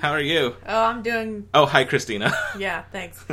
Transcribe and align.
Hi. 0.00 0.06
Hello, 0.08 0.08
Jason. 0.08 0.08
How 0.08 0.12
are 0.12 0.20
you? 0.20 0.56
Oh, 0.66 0.84
I'm 0.84 1.02
doing. 1.02 1.48
Oh, 1.54 1.66
hi, 1.66 1.84
Christina. 1.84 2.32
Yeah, 2.58 2.82
thanks. 2.92 3.24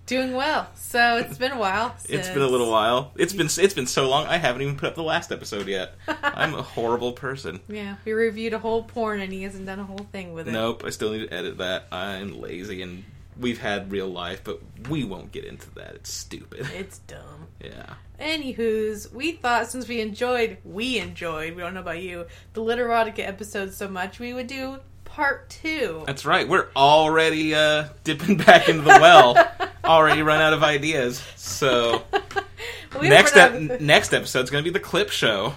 doing 0.06 0.32
well. 0.32 0.68
So 0.74 1.18
it's 1.18 1.36
been 1.36 1.52
a 1.52 1.58
while. 1.58 1.94
It's 2.08 2.28
been 2.28 2.40
a 2.42 2.46
little 2.46 2.70
while. 2.70 3.12
It's 3.16 3.34
been 3.34 3.46
it's 3.46 3.74
been 3.74 3.86
so 3.86 4.08
long. 4.08 4.26
I 4.26 4.38
haven't 4.38 4.62
even 4.62 4.76
put 4.76 4.88
up 4.88 4.94
the 4.94 5.02
last 5.02 5.32
episode 5.32 5.68
yet. 5.68 5.94
I'm 6.08 6.54
a 6.54 6.62
horrible 6.62 7.12
person. 7.12 7.60
Yeah, 7.68 7.96
we 8.06 8.12
reviewed 8.12 8.54
a 8.54 8.58
whole 8.58 8.82
porn 8.84 9.20
and 9.20 9.32
he 9.32 9.42
hasn't 9.42 9.66
done 9.66 9.80
a 9.80 9.84
whole 9.84 10.06
thing 10.12 10.32
with 10.32 10.48
it. 10.48 10.52
Nope, 10.52 10.82
I 10.86 10.90
still 10.90 11.12
need 11.12 11.28
to 11.28 11.34
edit 11.34 11.58
that. 11.58 11.88
I'm 11.92 12.40
lazy 12.40 12.80
and 12.80 13.04
we've 13.38 13.60
had 13.60 13.92
real 13.92 14.08
life, 14.08 14.42
but 14.44 14.60
we 14.88 15.04
won't 15.04 15.30
get 15.30 15.44
into 15.44 15.70
that. 15.74 15.94
It's 15.96 16.12
stupid. 16.12 16.68
It's 16.74 16.98
dumb. 17.00 17.48
Yeah. 17.62 17.94
Anywho's, 18.18 19.12
we 19.12 19.32
thought 19.32 19.70
since 19.70 19.88
we 19.88 20.00
enjoyed, 20.00 20.58
we 20.64 20.98
enjoyed, 20.98 21.54
we 21.54 21.62
don't 21.62 21.74
know 21.74 21.80
about 21.80 22.02
you, 22.02 22.26
the 22.54 22.60
Literotica 22.60 23.20
episode 23.20 23.72
so 23.72 23.88
much, 23.88 24.18
we 24.18 24.32
would 24.32 24.46
do 24.46 24.78
part 25.20 25.50
two. 25.50 26.02
That's 26.06 26.24
right. 26.24 26.48
We're 26.48 26.68
already 26.74 27.54
uh, 27.54 27.88
dipping 28.04 28.38
back 28.38 28.70
into 28.70 28.80
the 28.80 28.88
well. 28.88 29.36
already 29.84 30.22
run 30.22 30.40
out 30.40 30.54
of 30.54 30.62
ideas. 30.62 31.22
So 31.36 32.04
next 33.02 33.32
haven't 33.32 33.80
next 33.82 34.14
episode's 34.14 34.48
going 34.48 34.64
to 34.64 34.70
be 34.70 34.72
the 34.72 34.82
clip 34.82 35.10
show. 35.10 35.54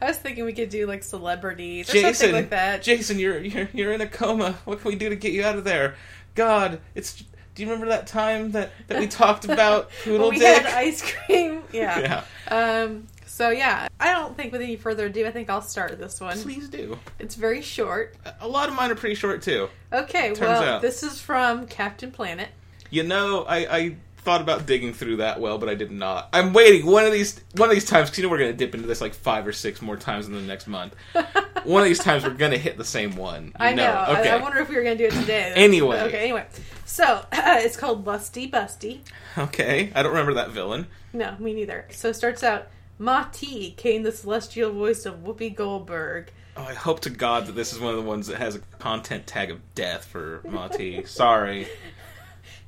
I 0.00 0.08
was 0.08 0.16
thinking 0.16 0.46
we 0.46 0.54
could 0.54 0.70
do 0.70 0.86
like 0.86 1.04
celebrities 1.04 1.90
or 1.90 1.92
Jason, 1.92 2.14
something 2.14 2.34
like 2.34 2.50
that. 2.50 2.82
Jason, 2.82 3.18
you're 3.18 3.40
you're 3.40 3.68
you're 3.74 3.92
in 3.92 4.00
a 4.00 4.06
coma. 4.08 4.54
What 4.64 4.80
can 4.80 4.88
we 4.88 4.96
do 4.96 5.10
to 5.10 5.16
get 5.16 5.34
you 5.34 5.44
out 5.44 5.56
of 5.56 5.64
there? 5.64 5.96
God, 6.34 6.80
it's. 6.94 7.22
Do 7.54 7.62
you 7.62 7.70
remember 7.70 7.88
that 7.90 8.06
time 8.06 8.52
that, 8.52 8.70
that 8.86 9.00
we 9.00 9.06
talked 9.06 9.46
about 9.46 9.88
poodle 10.04 10.28
we 10.28 10.38
dick? 10.38 10.62
had 10.62 10.74
ice 10.74 11.02
cream. 11.02 11.62
Yeah. 11.72 12.24
yeah, 12.50 12.82
Um. 12.82 13.06
So 13.36 13.50
yeah, 13.50 13.88
I 14.00 14.14
don't 14.14 14.34
think 14.34 14.50
with 14.50 14.62
any 14.62 14.76
further 14.76 15.04
ado, 15.06 15.26
I 15.26 15.30
think 15.30 15.50
I'll 15.50 15.60
start 15.60 15.98
this 15.98 16.22
one. 16.22 16.40
please 16.40 16.70
do. 16.70 16.98
It's 17.18 17.34
very 17.34 17.60
short. 17.60 18.16
A 18.40 18.48
lot 18.48 18.70
of 18.70 18.74
mine 18.74 18.90
are 18.90 18.94
pretty 18.94 19.14
short 19.14 19.42
too. 19.42 19.68
Okay, 19.92 20.32
well, 20.40 20.62
out. 20.62 20.80
this 20.80 21.02
is 21.02 21.20
from 21.20 21.66
Captain 21.66 22.10
Planet. 22.10 22.48
You 22.88 23.02
know, 23.02 23.44
I, 23.44 23.56
I 23.76 23.96
thought 24.16 24.40
about 24.40 24.64
digging 24.64 24.94
through 24.94 25.16
that 25.16 25.38
well, 25.38 25.58
but 25.58 25.68
I 25.68 25.74
did 25.74 25.90
not. 25.90 26.30
I'm 26.32 26.54
waiting 26.54 26.86
one 26.86 27.04
of 27.04 27.12
these 27.12 27.38
one 27.56 27.68
of 27.68 27.74
these 27.74 27.84
times 27.84 28.08
because 28.08 28.16
you 28.16 28.24
know 28.24 28.30
we're 28.30 28.38
gonna 28.38 28.54
dip 28.54 28.74
into 28.74 28.86
this 28.86 29.02
like 29.02 29.12
five 29.12 29.46
or 29.46 29.52
six 29.52 29.82
more 29.82 29.98
times 29.98 30.26
in 30.26 30.32
the 30.32 30.40
next 30.40 30.66
month. 30.66 30.94
one 31.64 31.82
of 31.82 31.86
these 31.86 31.98
times 31.98 32.24
we're 32.24 32.30
gonna 32.30 32.56
hit 32.56 32.78
the 32.78 32.84
same 32.86 33.16
one. 33.16 33.48
You 33.48 33.52
I 33.56 33.74
know. 33.74 33.84
I- 33.84 34.20
Okay. 34.20 34.30
I, 34.30 34.38
wonder 34.38 34.60
if 34.60 34.70
we 34.70 34.76
were 34.76 34.82
going 34.82 34.96
to 34.96 35.10
do 35.10 35.14
it 35.14 35.20
today. 35.20 35.52
Anyway. 35.56 36.00
Okay. 36.00 36.20
Anyway, 36.20 36.46
so 36.86 37.26
it's 37.32 37.76
called 37.76 38.02
Busty 38.02 38.50
Busty. 38.50 39.00
okay. 39.36 39.92
I 39.94 40.02
don't 40.02 40.12
remember 40.12 40.32
that 40.34 40.52
villain. 40.52 40.86
No, 41.12 41.36
me 41.38 41.52
neither. 41.52 41.84
So 41.90 42.08
it 42.08 42.14
starts 42.16 42.42
out. 42.42 42.68
Ma 42.98 43.24
Ti 43.32 43.72
came 43.72 44.02
the 44.02 44.12
celestial 44.12 44.72
voice 44.72 45.04
of 45.04 45.22
Whoopi 45.22 45.54
Goldberg. 45.54 46.32
Oh, 46.56 46.62
I 46.64 46.74
hope 46.74 47.00
to 47.00 47.10
God 47.10 47.46
that 47.46 47.52
this 47.52 47.72
is 47.72 47.78
one 47.78 47.90
of 47.90 48.02
the 48.02 48.08
ones 48.08 48.26
that 48.28 48.38
has 48.38 48.54
a 48.54 48.60
content 48.78 49.26
tag 49.26 49.50
of 49.50 49.60
death 49.74 50.06
for 50.06 50.40
Mati. 50.44 51.04
Sorry. 51.04 51.68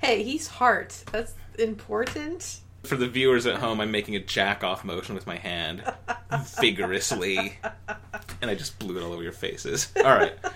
Hey, 0.01 0.23
he's 0.23 0.47
heart. 0.47 1.03
That's 1.11 1.35
important. 1.59 2.61
For 2.85 2.95
the 2.97 3.09
viewers 3.09 3.47
at 3.47 3.57
home, 3.57 3.81
I'm 3.81 3.91
making 3.91 4.15
a 4.15 4.21
jack 4.21 4.63
off 4.63 4.85
motion 4.85 5.17
with 5.17 5.27
my 5.27 5.35
hand 5.35 5.83
vigorously. 6.61 7.59
And 8.41 8.49
I 8.49 8.55
just 8.55 8.79
blew 8.79 8.97
it 8.97 9.03
all 9.03 9.13
over 9.13 9.23
your 9.23 9.33
faces. 9.33 9.93
Alright. 9.97 10.39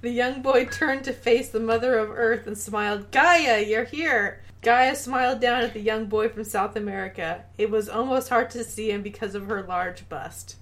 The 0.00 0.10
young 0.10 0.40
boy 0.40 0.64
turned 0.64 1.04
to 1.04 1.12
face 1.12 1.50
the 1.50 1.60
mother 1.60 1.98
of 1.98 2.10
Earth 2.10 2.46
and 2.46 2.56
smiled, 2.56 3.10
Gaia, 3.10 3.62
you're 3.62 3.84
here! 3.84 4.40
Gaia 4.62 4.94
smiled 4.94 5.40
down 5.40 5.62
at 5.62 5.72
the 5.72 5.80
young 5.80 6.06
boy 6.06 6.28
from 6.28 6.44
South 6.44 6.76
America. 6.76 7.44
It 7.56 7.70
was 7.70 7.88
almost 7.88 8.28
hard 8.28 8.50
to 8.50 8.62
see 8.64 8.90
him 8.90 9.02
because 9.02 9.34
of 9.34 9.46
her 9.46 9.62
large 9.62 10.08
bust. 10.08 10.56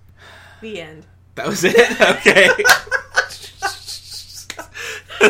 The 0.61 0.81
end. 0.81 1.07
That 1.35 1.47
was 1.49 1.65
it? 1.65 1.75
Okay. 2.01 2.49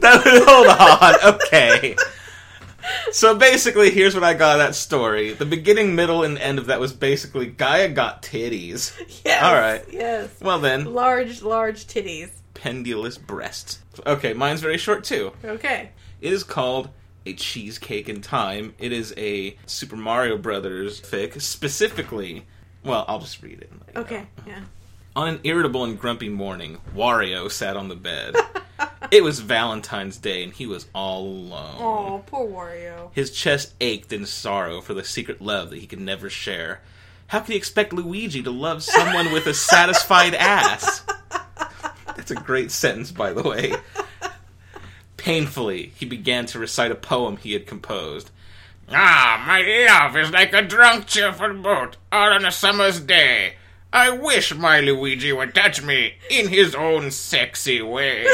that 0.00 0.22
was, 0.24 0.44
hold 0.46 0.66
on. 0.68 1.34
Okay. 1.34 1.96
So 3.10 3.34
basically, 3.36 3.90
here's 3.90 4.14
what 4.14 4.24
I 4.24 4.34
got 4.34 4.60
of 4.60 4.66
that 4.66 4.74
story. 4.74 5.32
The 5.32 5.46
beginning, 5.46 5.94
middle, 5.94 6.22
and 6.22 6.38
end 6.38 6.58
of 6.58 6.66
that 6.66 6.80
was 6.80 6.92
basically 6.92 7.46
Gaia 7.46 7.88
got 7.88 8.22
titties. 8.22 8.92
Yes. 9.24 9.42
All 9.42 9.54
right. 9.54 9.82
Yes. 9.90 10.30
Well 10.40 10.58
then, 10.60 10.92
Large, 10.94 11.42
large 11.42 11.86
titties. 11.86 12.30
pendulous 12.54 13.18
breasts. 13.18 13.80
Okay, 14.06 14.32
mine's 14.32 14.60
very 14.60 14.78
short 14.78 15.04
too. 15.04 15.32
Okay. 15.44 15.90
It 16.20 16.32
is 16.32 16.42
called 16.44 16.90
A 17.24 17.34
Cheesecake 17.34 18.08
in 18.08 18.20
Time. 18.20 18.74
It 18.78 18.92
is 18.92 19.14
a 19.16 19.56
Super 19.66 19.96
Mario 19.96 20.36
Brothers 20.36 21.00
fic, 21.00 21.40
specifically. 21.40 22.46
Well, 22.84 23.04
I'll 23.08 23.18
just 23.20 23.42
read 23.42 23.60
it. 23.60 23.70
and 23.70 23.80
let 23.86 23.94
you 23.94 24.00
Okay. 24.02 24.26
Yeah. 24.46 24.60
On 25.14 25.28
an 25.28 25.40
irritable 25.44 25.84
and 25.84 25.98
grumpy 25.98 26.28
morning, 26.28 26.78
Wario 26.94 27.50
sat 27.50 27.76
on 27.76 27.88
the 27.88 27.96
bed. 27.96 28.34
it 29.10 29.24
was 29.24 29.40
Valentine's 29.40 30.18
Day, 30.18 30.44
and 30.44 30.52
he 30.52 30.66
was 30.66 30.86
all 30.94 31.22
alone. 31.26 31.76
Oh, 31.78 32.22
poor 32.26 32.46
Wario. 32.46 33.10
His 33.14 33.30
chest 33.30 33.74
ached 33.80 34.12
in 34.12 34.26
sorrow 34.26 34.80
for 34.82 34.92
the 34.92 35.04
secret 35.04 35.40
love 35.40 35.70
that 35.70 35.78
he 35.78 35.86
could 35.86 36.00
never 36.00 36.28
share. 36.28 36.80
How 37.28 37.40
could 37.40 37.52
he 37.52 37.56
expect 37.56 37.92
Luigi 37.92 38.42
to 38.42 38.50
love 38.50 38.82
someone 38.82 39.32
with 39.32 39.46
a 39.46 39.54
satisfied 39.54 40.34
ass? 40.34 41.02
That's 42.26 42.40
a 42.40 42.44
great 42.44 42.72
sentence, 42.72 43.12
by 43.12 43.32
the 43.32 43.44
way. 43.44 43.72
Painfully, 45.16 45.92
he 45.94 46.06
began 46.06 46.46
to 46.46 46.58
recite 46.58 46.90
a 46.90 46.96
poem 46.96 47.36
he 47.36 47.52
had 47.52 47.68
composed. 47.68 48.32
Ah, 48.90 49.44
my 49.46 49.62
love 49.88 50.16
is 50.16 50.32
like 50.32 50.52
a 50.52 50.62
drunk, 50.62 51.06
cheerful 51.06 51.54
boat 51.54 51.96
out 52.10 52.32
on 52.32 52.44
a 52.44 52.50
summer's 52.50 52.98
day. 52.98 53.54
I 53.92 54.10
wish 54.10 54.52
my 54.52 54.80
Luigi 54.80 55.32
would 55.32 55.54
touch 55.54 55.84
me 55.84 56.14
in 56.28 56.48
his 56.48 56.74
own 56.74 57.12
sexy 57.12 57.80
way. 57.80 58.26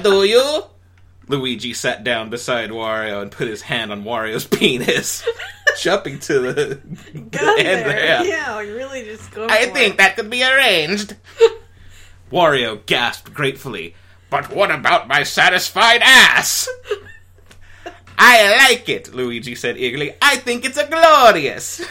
Do 0.00 0.24
you? 0.24 0.64
Luigi 1.28 1.74
sat 1.74 2.02
down 2.02 2.30
beside 2.30 2.70
Wario 2.70 3.20
and 3.20 3.30
put 3.30 3.46
his 3.46 3.60
hand 3.60 3.92
on 3.92 4.04
Wario's 4.04 4.46
penis, 4.46 5.22
jumping 5.78 6.18
to 6.20 6.40
the, 6.40 6.80
the 7.12 7.54
end 7.58 7.90
there. 7.90 8.24
Yeah, 8.24 8.54
like 8.54 8.68
really 8.68 9.04
just 9.04 9.30
go. 9.30 9.46
I 9.48 9.66
think 9.66 9.94
it. 9.94 9.96
that 9.98 10.16
could 10.16 10.30
be 10.30 10.42
arranged. 10.42 11.16
Wario 12.32 12.84
gasped 12.86 13.34
gratefully. 13.34 13.94
But 14.30 14.50
what 14.50 14.70
about 14.70 15.08
my 15.08 15.24
satisfied 15.24 16.00
ass? 16.02 16.68
I 18.18 18.68
like 18.68 18.88
it, 18.88 19.14
Luigi 19.14 19.54
said 19.54 19.78
eagerly. 19.78 20.14
I 20.20 20.36
think 20.36 20.64
it's 20.64 20.76
a 20.76 20.86
glorious. 20.86 21.84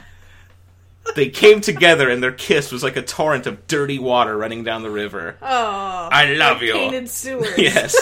they 1.16 1.30
came 1.30 1.60
together 1.60 2.10
and 2.10 2.22
their 2.22 2.32
kiss 2.32 2.70
was 2.70 2.82
like 2.82 2.96
a 2.96 3.02
torrent 3.02 3.46
of 3.46 3.66
dirty 3.66 3.98
water 3.98 4.36
running 4.36 4.64
down 4.64 4.82
the 4.82 4.90
river. 4.90 5.38
Oh. 5.40 6.08
I 6.12 6.34
love 6.34 6.62
you. 6.62 6.74
Painted 6.74 7.08
sewers. 7.08 7.56
Yes. 7.56 7.96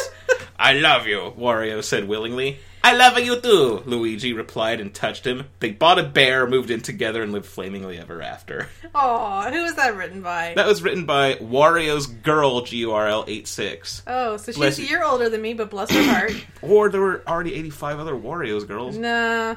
I 0.58 0.74
love 0.74 1.06
you, 1.06 1.32
Wario 1.38 1.82
said 1.82 2.08
willingly. 2.08 2.58
I 2.82 2.94
love 2.94 3.18
you 3.18 3.40
too, 3.40 3.82
Luigi 3.86 4.32
replied 4.32 4.80
and 4.80 4.94
touched 4.94 5.26
him. 5.26 5.46
They 5.60 5.72
bought 5.72 5.98
a 5.98 6.02
bear, 6.04 6.46
moved 6.46 6.70
in 6.70 6.80
together, 6.80 7.22
and 7.22 7.32
lived 7.32 7.46
flamingly 7.46 7.98
ever 7.98 8.22
after. 8.22 8.68
Aw, 8.94 9.50
who 9.50 9.62
was 9.62 9.74
that 9.74 9.96
written 9.96 10.22
by? 10.22 10.54
That 10.56 10.66
was 10.66 10.82
written 10.82 11.04
by 11.04 11.34
Wario's 11.34 12.06
Girl, 12.06 12.62
G 12.62 12.78
U 12.78 12.92
R 12.92 13.06
L 13.08 13.24
86. 13.26 14.02
oh, 14.06 14.36
so 14.36 14.52
Bless 14.52 14.76
she's 14.76 14.86
a 14.86 14.88
year 14.88 15.04
older 15.04 15.28
than 15.28 15.42
me, 15.42 15.54
but 15.54 15.70
bless 15.70 15.90
her 15.90 16.02
heart. 16.04 16.32
Or 16.62 16.88
there 16.88 17.00
were 17.00 17.22
already 17.26 17.54
85 17.54 17.98
other 18.00 18.14
Wario's 18.14 18.64
girls. 18.64 18.96
nah. 18.96 19.56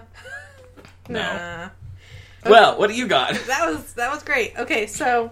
No. 1.10 1.20
Nah. 1.22 1.70
Well, 2.46 2.78
what 2.80 2.90
do 2.90 2.96
you 2.96 3.08
got? 3.08 3.34
That 3.48 3.70
was 3.72 3.94
that 3.94 4.12
was 4.12 4.24
great. 4.24 4.58
Okay, 4.58 4.88
so 4.88 5.30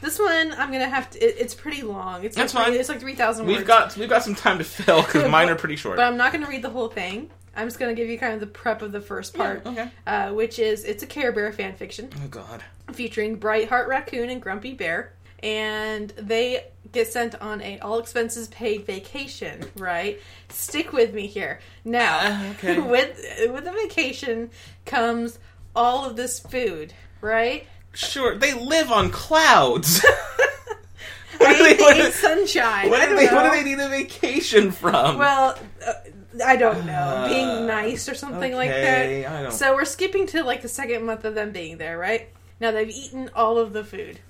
this 0.00 0.18
one 0.18 0.52
I'm 0.52 0.70
gonna 0.72 0.88
have 0.88 1.10
to. 1.10 1.18
It, 1.18 1.36
it's 1.38 1.54
pretty 1.54 1.82
long. 1.82 2.24
It's 2.24 2.36
That's 2.36 2.54
like 2.54 2.64
three- 2.66 2.72
fine. 2.74 2.80
It's 2.80 2.88
like 2.88 3.00
three 3.00 3.14
thousand 3.14 3.46
words. 3.46 3.58
We've 3.58 3.66
got 3.66 3.96
we've 3.96 4.08
got 4.08 4.22
some 4.22 4.34
time 4.34 4.58
to 4.58 4.64
fill 4.64 5.02
because 5.02 5.28
mine 5.30 5.48
are 5.48 5.56
pretty 5.56 5.76
short. 5.76 5.96
but 5.98 6.04
I'm 6.04 6.16
not 6.16 6.32
gonna 6.32 6.48
read 6.48 6.62
the 6.62 6.70
whole 6.70 6.88
thing. 6.88 7.30
I'm 7.56 7.66
just 7.66 7.78
gonna 7.80 7.94
give 7.94 8.08
you 8.08 8.18
kind 8.18 8.32
of 8.34 8.40
the 8.40 8.46
prep 8.46 8.80
of 8.82 8.92
the 8.92 9.00
first 9.00 9.34
part, 9.34 9.66
okay. 9.66 9.90
uh, 10.06 10.30
which 10.32 10.58
is 10.58 10.84
it's 10.84 11.02
a 11.02 11.06
Care 11.06 11.32
Bear 11.32 11.52
fan 11.52 11.74
fiction 11.74 12.08
Oh 12.22 12.28
God. 12.28 12.62
featuring 12.92 13.36
Bright 13.36 13.68
Heart 13.68 13.88
Raccoon 13.88 14.30
and 14.30 14.40
Grumpy 14.40 14.72
Bear, 14.74 15.12
and 15.42 16.10
they 16.10 16.64
get 16.92 17.08
sent 17.12 17.34
on 17.40 17.60
a 17.60 17.78
all 17.80 17.98
expenses 17.98 18.46
paid 18.48 18.86
vacation. 18.86 19.64
Right? 19.76 20.20
Stick 20.48 20.92
with 20.92 21.12
me 21.12 21.26
here. 21.26 21.58
Now, 21.84 22.18
Uh, 22.20 22.50
okay. 22.52 22.78
with 22.80 23.20
with 23.52 23.64
the 23.64 23.72
vacation 23.72 24.50
comes 24.86 25.38
all 25.74 26.04
of 26.08 26.14
this 26.16 26.38
food. 26.38 26.94
Right? 27.20 27.66
Sure, 27.92 28.36
they 28.36 28.52
live 28.54 28.90
on 28.92 29.10
clouds. 29.10 30.04
I 31.40 31.52
do 31.56 31.62
they- 31.64 31.70
hate 31.70 31.80
what 31.80 31.96
the 31.96 32.02
do- 32.04 32.10
sunshine. 32.12 32.90
what, 32.90 33.08
do 33.08 33.16
they, 33.16 33.26
know. 33.26 33.34
what 33.34 33.44
do 33.44 33.50
they 33.50 33.64
need 33.64 33.78
a 33.82 33.88
vacation 33.88 34.70
from? 34.72 35.18
Well, 35.18 35.58
uh, 35.86 35.92
I 36.44 36.56
don't 36.56 36.86
know. 36.86 36.92
Uh, 36.92 37.28
being 37.28 37.66
nice 37.66 38.08
or 38.08 38.14
something 38.14 38.52
like 38.54 38.70
that. 38.70 39.52
So 39.52 39.74
we're 39.74 39.84
skipping 39.84 40.26
to 40.28 40.42
like 40.44 40.62
the 40.62 40.68
second 40.68 41.04
month 41.04 41.24
of 41.24 41.34
them 41.34 41.50
being 41.52 41.78
there, 41.78 41.98
right? 41.98 42.28
Now 42.60 42.70
they've 42.70 42.88
eaten 42.90 43.30
all 43.34 43.58
of 43.58 43.72
the 43.72 43.82
food. 43.84 44.20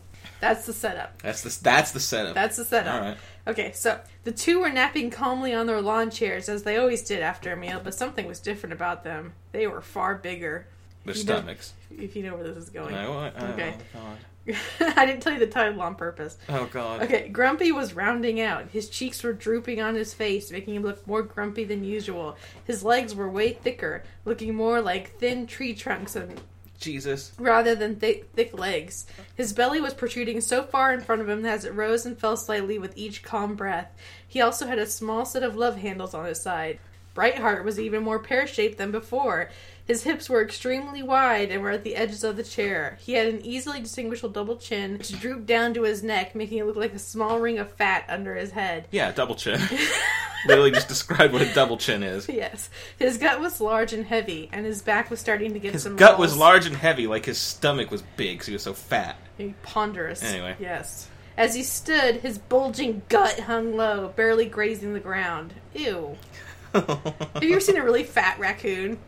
That's 0.40 0.64
the 0.64 0.72
setup. 0.72 1.20
that's 1.20 1.42
the 1.42 1.62
that's 1.62 1.92
the 1.92 2.00
setup. 2.00 2.34
That's 2.34 2.56
the 2.56 2.64
setup. 2.64 2.94
All 2.94 3.00
right. 3.00 3.16
Okay, 3.46 3.72
so 3.72 4.00
the 4.24 4.32
two 4.32 4.60
were 4.60 4.70
napping 4.70 5.10
calmly 5.10 5.52
on 5.52 5.66
their 5.66 5.82
lawn 5.82 6.10
chairs 6.10 6.48
as 6.48 6.62
they 6.62 6.78
always 6.78 7.02
did 7.02 7.20
after 7.20 7.52
a 7.52 7.56
meal, 7.56 7.80
but 7.84 7.94
something 7.94 8.26
was 8.26 8.40
different 8.40 8.72
about 8.72 9.04
them. 9.04 9.34
They 9.52 9.66
were 9.66 9.82
far 9.82 10.14
bigger. 10.14 10.66
Their 11.04 11.14
You 11.14 11.24
know- 11.24 11.36
stomachs. 11.38 11.72
If 11.96 12.14
you 12.16 12.22
know 12.22 12.34
where 12.34 12.44
this 12.44 12.56
is 12.56 12.70
going. 12.70 12.94
I? 12.94 13.06
Oh, 13.06 13.50
Okay. 13.52 13.74
God. 13.92 14.16
I 14.96 15.04
didn't 15.06 15.20
tell 15.20 15.34
you 15.34 15.38
the 15.38 15.46
title 15.46 15.80
on 15.82 15.94
purpose. 15.94 16.36
Oh 16.48 16.66
God. 16.72 17.02
Okay, 17.02 17.28
Grumpy 17.28 17.72
was 17.72 17.92
rounding 17.94 18.40
out. 18.40 18.70
His 18.70 18.88
cheeks 18.88 19.22
were 19.22 19.34
drooping 19.34 19.80
on 19.82 19.94
his 19.94 20.14
face, 20.14 20.50
making 20.50 20.74
him 20.74 20.82
look 20.82 21.06
more 21.06 21.22
grumpy 21.22 21.64
than 21.64 21.84
usual. 21.84 22.36
His 22.64 22.82
legs 22.82 23.14
were 23.14 23.28
way 23.28 23.52
thicker, 23.52 24.02
looking 24.24 24.54
more 24.54 24.80
like 24.80 25.18
thin 25.18 25.46
tree 25.46 25.74
trunks 25.74 26.16
and 26.16 26.40
Jesus. 26.80 27.32
rather 27.38 27.74
than 27.74 27.96
thick, 27.96 28.30
thick 28.34 28.58
legs. 28.58 29.06
His 29.36 29.52
belly 29.52 29.80
was 29.80 29.92
protruding 29.92 30.40
so 30.40 30.62
far 30.62 30.92
in 30.94 31.02
front 31.02 31.20
of 31.20 31.28
him 31.28 31.44
as 31.44 31.66
it 31.66 31.74
rose 31.74 32.06
and 32.06 32.18
fell 32.18 32.36
slightly 32.38 32.78
with 32.78 32.96
each 32.96 33.22
calm 33.22 33.54
breath. 33.54 33.94
He 34.26 34.40
also 34.40 34.66
had 34.66 34.78
a 34.78 34.86
small 34.86 35.26
set 35.26 35.42
of 35.42 35.54
love 35.56 35.76
handles 35.76 36.14
on 36.14 36.24
his 36.24 36.40
side. 36.40 36.78
Brightheart 37.14 37.64
was 37.64 37.78
even 37.78 38.02
more 38.02 38.18
pear 38.20 38.46
shaped 38.46 38.78
than 38.78 38.90
before. 38.90 39.50
His 39.84 40.04
hips 40.04 40.28
were 40.28 40.42
extremely 40.42 41.02
wide 41.02 41.50
and 41.50 41.62
were 41.62 41.70
at 41.70 41.84
the 41.84 41.96
edges 41.96 42.22
of 42.22 42.36
the 42.36 42.42
chair. 42.42 42.98
He 43.00 43.14
had 43.14 43.26
an 43.26 43.44
easily 43.44 43.80
distinguishable 43.80 44.32
double 44.32 44.56
chin, 44.56 44.98
which 44.98 45.18
drooped 45.20 45.46
down 45.46 45.74
to 45.74 45.82
his 45.82 46.02
neck, 46.02 46.34
making 46.34 46.58
it 46.58 46.66
look 46.66 46.76
like 46.76 46.94
a 46.94 46.98
small 46.98 47.40
ring 47.40 47.58
of 47.58 47.72
fat 47.72 48.04
under 48.08 48.34
his 48.34 48.52
head. 48.52 48.86
Yeah, 48.90 49.10
double 49.12 49.34
chin. 49.34 49.60
Literally 50.46 50.70
just 50.70 50.88
described 50.88 51.32
what 51.32 51.42
a 51.42 51.52
double 51.52 51.76
chin 51.76 52.02
is. 52.02 52.28
Yes. 52.28 52.70
His 52.98 53.18
gut 53.18 53.40
was 53.40 53.60
large 53.60 53.92
and 53.92 54.06
heavy, 54.06 54.48
and 54.52 54.64
his 54.64 54.80
back 54.80 55.10
was 55.10 55.20
starting 55.20 55.52
to 55.52 55.58
get 55.58 55.70
some. 55.70 55.74
His 55.74 55.82
some 55.82 55.96
gut 55.96 56.18
was 56.18 56.36
large 56.36 56.66
and 56.66 56.76
heavy, 56.76 57.06
like 57.06 57.26
his 57.26 57.38
stomach 57.38 57.90
was 57.90 58.02
big, 58.16 58.34
because 58.34 58.46
he 58.46 58.52
was 58.52 58.62
so 58.62 58.72
fat. 58.72 59.16
Ponderous. 59.62 60.22
Anyway. 60.22 60.56
Yes. 60.58 61.08
As 61.36 61.54
he 61.54 61.62
stood, 61.62 62.16
his 62.16 62.38
bulging 62.38 63.02
gut 63.08 63.40
hung 63.40 63.76
low, 63.76 64.08
barely 64.08 64.46
grazing 64.46 64.92
the 64.92 65.00
ground. 65.00 65.54
Ew. 65.74 66.16
Have 66.74 67.42
you 67.42 67.52
ever 67.52 67.60
seen 67.60 67.76
a 67.76 67.82
really 67.82 68.04
fat 68.04 68.38
raccoon? 68.38 68.98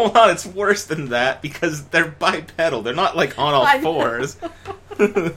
Hold 0.00 0.16
on, 0.16 0.30
it's 0.30 0.46
worse 0.46 0.86
than 0.86 1.10
that 1.10 1.42
because 1.42 1.84
they're 1.88 2.08
bipedal. 2.08 2.80
They're 2.80 2.94
not 2.94 3.16
like 3.16 3.38
on 3.38 3.52
all 3.52 3.80
fours. 3.80 4.38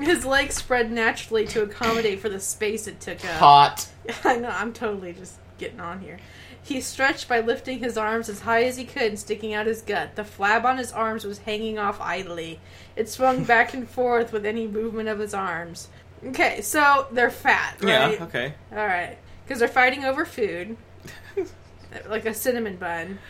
His 0.00 0.24
legs 0.24 0.56
spread 0.56 0.90
naturally 0.90 1.46
to 1.46 1.62
accommodate 1.62 2.18
for 2.18 2.28
the 2.28 2.40
space 2.40 2.88
it 2.88 3.00
took 3.00 3.24
up. 3.24 3.38
Hot. 3.38 3.88
I 4.24 4.38
know, 4.38 4.48
I'm 4.48 4.72
totally 4.72 5.12
just 5.12 5.34
getting 5.56 5.78
on 5.78 6.00
here. 6.00 6.18
He 6.64 6.80
stretched 6.80 7.28
by 7.28 7.40
lifting 7.40 7.78
his 7.78 7.96
arms 7.96 8.28
as 8.28 8.40
high 8.40 8.64
as 8.64 8.76
he 8.76 8.84
could 8.84 9.02
and 9.02 9.18
sticking 9.18 9.54
out 9.54 9.66
his 9.66 9.82
gut. 9.82 10.16
The 10.16 10.22
flab 10.22 10.64
on 10.64 10.76
his 10.76 10.90
arms 10.90 11.24
was 11.24 11.38
hanging 11.38 11.78
off 11.78 12.00
idly. 12.00 12.58
It 12.96 13.08
swung 13.08 13.44
back 13.44 13.72
and 13.72 13.88
forth 13.88 14.32
with 14.32 14.44
any 14.44 14.66
movement 14.66 15.08
of 15.08 15.20
his 15.20 15.32
arms. 15.32 15.86
Okay, 16.26 16.60
so 16.60 17.06
they're 17.12 17.30
fat, 17.30 17.76
right? 17.82 18.18
Yeah, 18.18 18.24
okay. 18.24 18.54
All 18.72 18.78
right, 18.78 19.16
because 19.44 19.60
they're 19.60 19.68
fighting 19.68 20.04
over 20.04 20.24
food, 20.24 20.76
like 22.08 22.26
a 22.26 22.34
cinnamon 22.34 22.78
bun. 22.78 23.20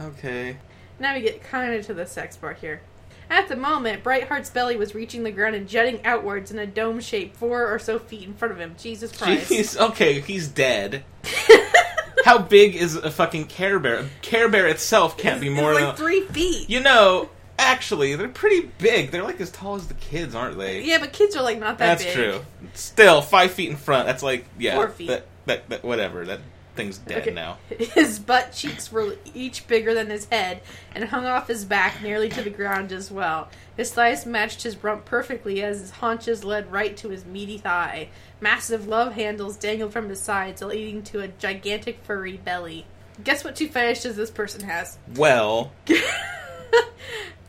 Okay. 0.00 0.56
Now 0.98 1.14
we 1.14 1.20
get 1.20 1.42
kind 1.42 1.74
of 1.74 1.84
to 1.86 1.94
the 1.94 2.06
sex 2.06 2.36
part 2.36 2.58
here. 2.58 2.80
At 3.28 3.48
the 3.48 3.56
moment, 3.56 4.04
Brightheart's 4.04 4.50
belly 4.50 4.76
was 4.76 4.94
reaching 4.94 5.24
the 5.24 5.32
ground 5.32 5.56
and 5.56 5.68
jutting 5.68 6.04
outwards 6.04 6.52
in 6.52 6.58
a 6.60 6.66
dome 6.66 7.00
shape 7.00 7.36
four 7.36 7.66
or 7.72 7.78
so 7.78 7.98
feet 7.98 8.22
in 8.22 8.34
front 8.34 8.52
of 8.52 8.60
him. 8.60 8.76
Jesus 8.78 9.10
Christ. 9.16 9.50
Jeez, 9.50 9.76
okay, 9.90 10.20
he's 10.20 10.46
dead. 10.48 11.02
How 12.24 12.38
big 12.38 12.76
is 12.76 12.94
a 12.96 13.10
fucking 13.10 13.46
Care 13.46 13.78
Bear? 13.80 13.98
A 14.00 14.08
Care 14.22 14.48
Bear 14.48 14.66
itself 14.68 15.16
can't 15.18 15.40
be 15.40 15.48
It's 15.48 15.56
more 15.56 15.74
like 15.74 15.84
than. 15.84 15.96
three 15.96 16.22
feet. 16.22 16.70
You 16.70 16.80
know, 16.80 17.28
actually, 17.58 18.14
they're 18.14 18.28
pretty 18.28 18.70
big. 18.78 19.10
They're 19.10 19.22
like 19.24 19.40
as 19.40 19.50
tall 19.50 19.74
as 19.76 19.86
the 19.88 19.94
kids, 19.94 20.34
aren't 20.34 20.56
they? 20.58 20.82
Yeah, 20.82 20.98
but 20.98 21.12
kids 21.12 21.34
are 21.36 21.42
like 21.42 21.58
not 21.58 21.78
that 21.78 21.98
That's 21.98 22.04
big. 22.04 22.14
true. 22.14 22.40
Still, 22.74 23.22
five 23.22 23.50
feet 23.52 23.70
in 23.70 23.76
front. 23.76 24.06
That's 24.06 24.22
like 24.22 24.44
yeah, 24.58 24.74
Four 24.76 24.88
feet. 24.88 25.08
That, 25.08 25.26
that, 25.46 25.68
that 25.68 25.84
whatever. 25.84 26.24
That 26.24 26.40
thing's 26.76 26.98
dead 26.98 27.22
Okay. 27.22 27.30
now. 27.32 27.58
His 27.78 28.18
butt 28.18 28.52
cheeks 28.52 28.92
were 28.92 29.16
each 29.34 29.66
bigger 29.66 29.94
than 29.94 30.10
his 30.10 30.26
head 30.26 30.60
and 30.94 31.04
hung 31.04 31.26
off 31.26 31.48
his 31.48 31.64
back 31.64 32.02
nearly 32.02 32.28
to 32.30 32.42
the 32.42 32.50
ground 32.50 32.92
as 32.92 33.10
well. 33.10 33.48
His 33.76 33.92
thighs 33.92 34.24
matched 34.26 34.62
his 34.62 34.82
rump 34.82 35.04
perfectly 35.04 35.62
as 35.62 35.80
his 35.80 35.90
haunches 35.90 36.44
led 36.44 36.70
right 36.70 36.96
to 36.98 37.08
his 37.08 37.24
meaty 37.24 37.58
thigh. 37.58 38.08
Massive 38.40 38.86
love 38.86 39.14
handles 39.14 39.56
dangled 39.56 39.92
from 39.92 40.08
his 40.08 40.20
sides, 40.20 40.62
leading 40.62 41.02
to 41.04 41.20
a 41.20 41.28
gigantic 41.28 41.98
furry 42.04 42.36
belly. 42.36 42.86
Guess 43.24 43.44
what 43.44 43.56
two 43.56 43.68
fetishes 43.68 44.16
this 44.16 44.30
person 44.30 44.62
has? 44.62 44.98
Well, 45.16 45.72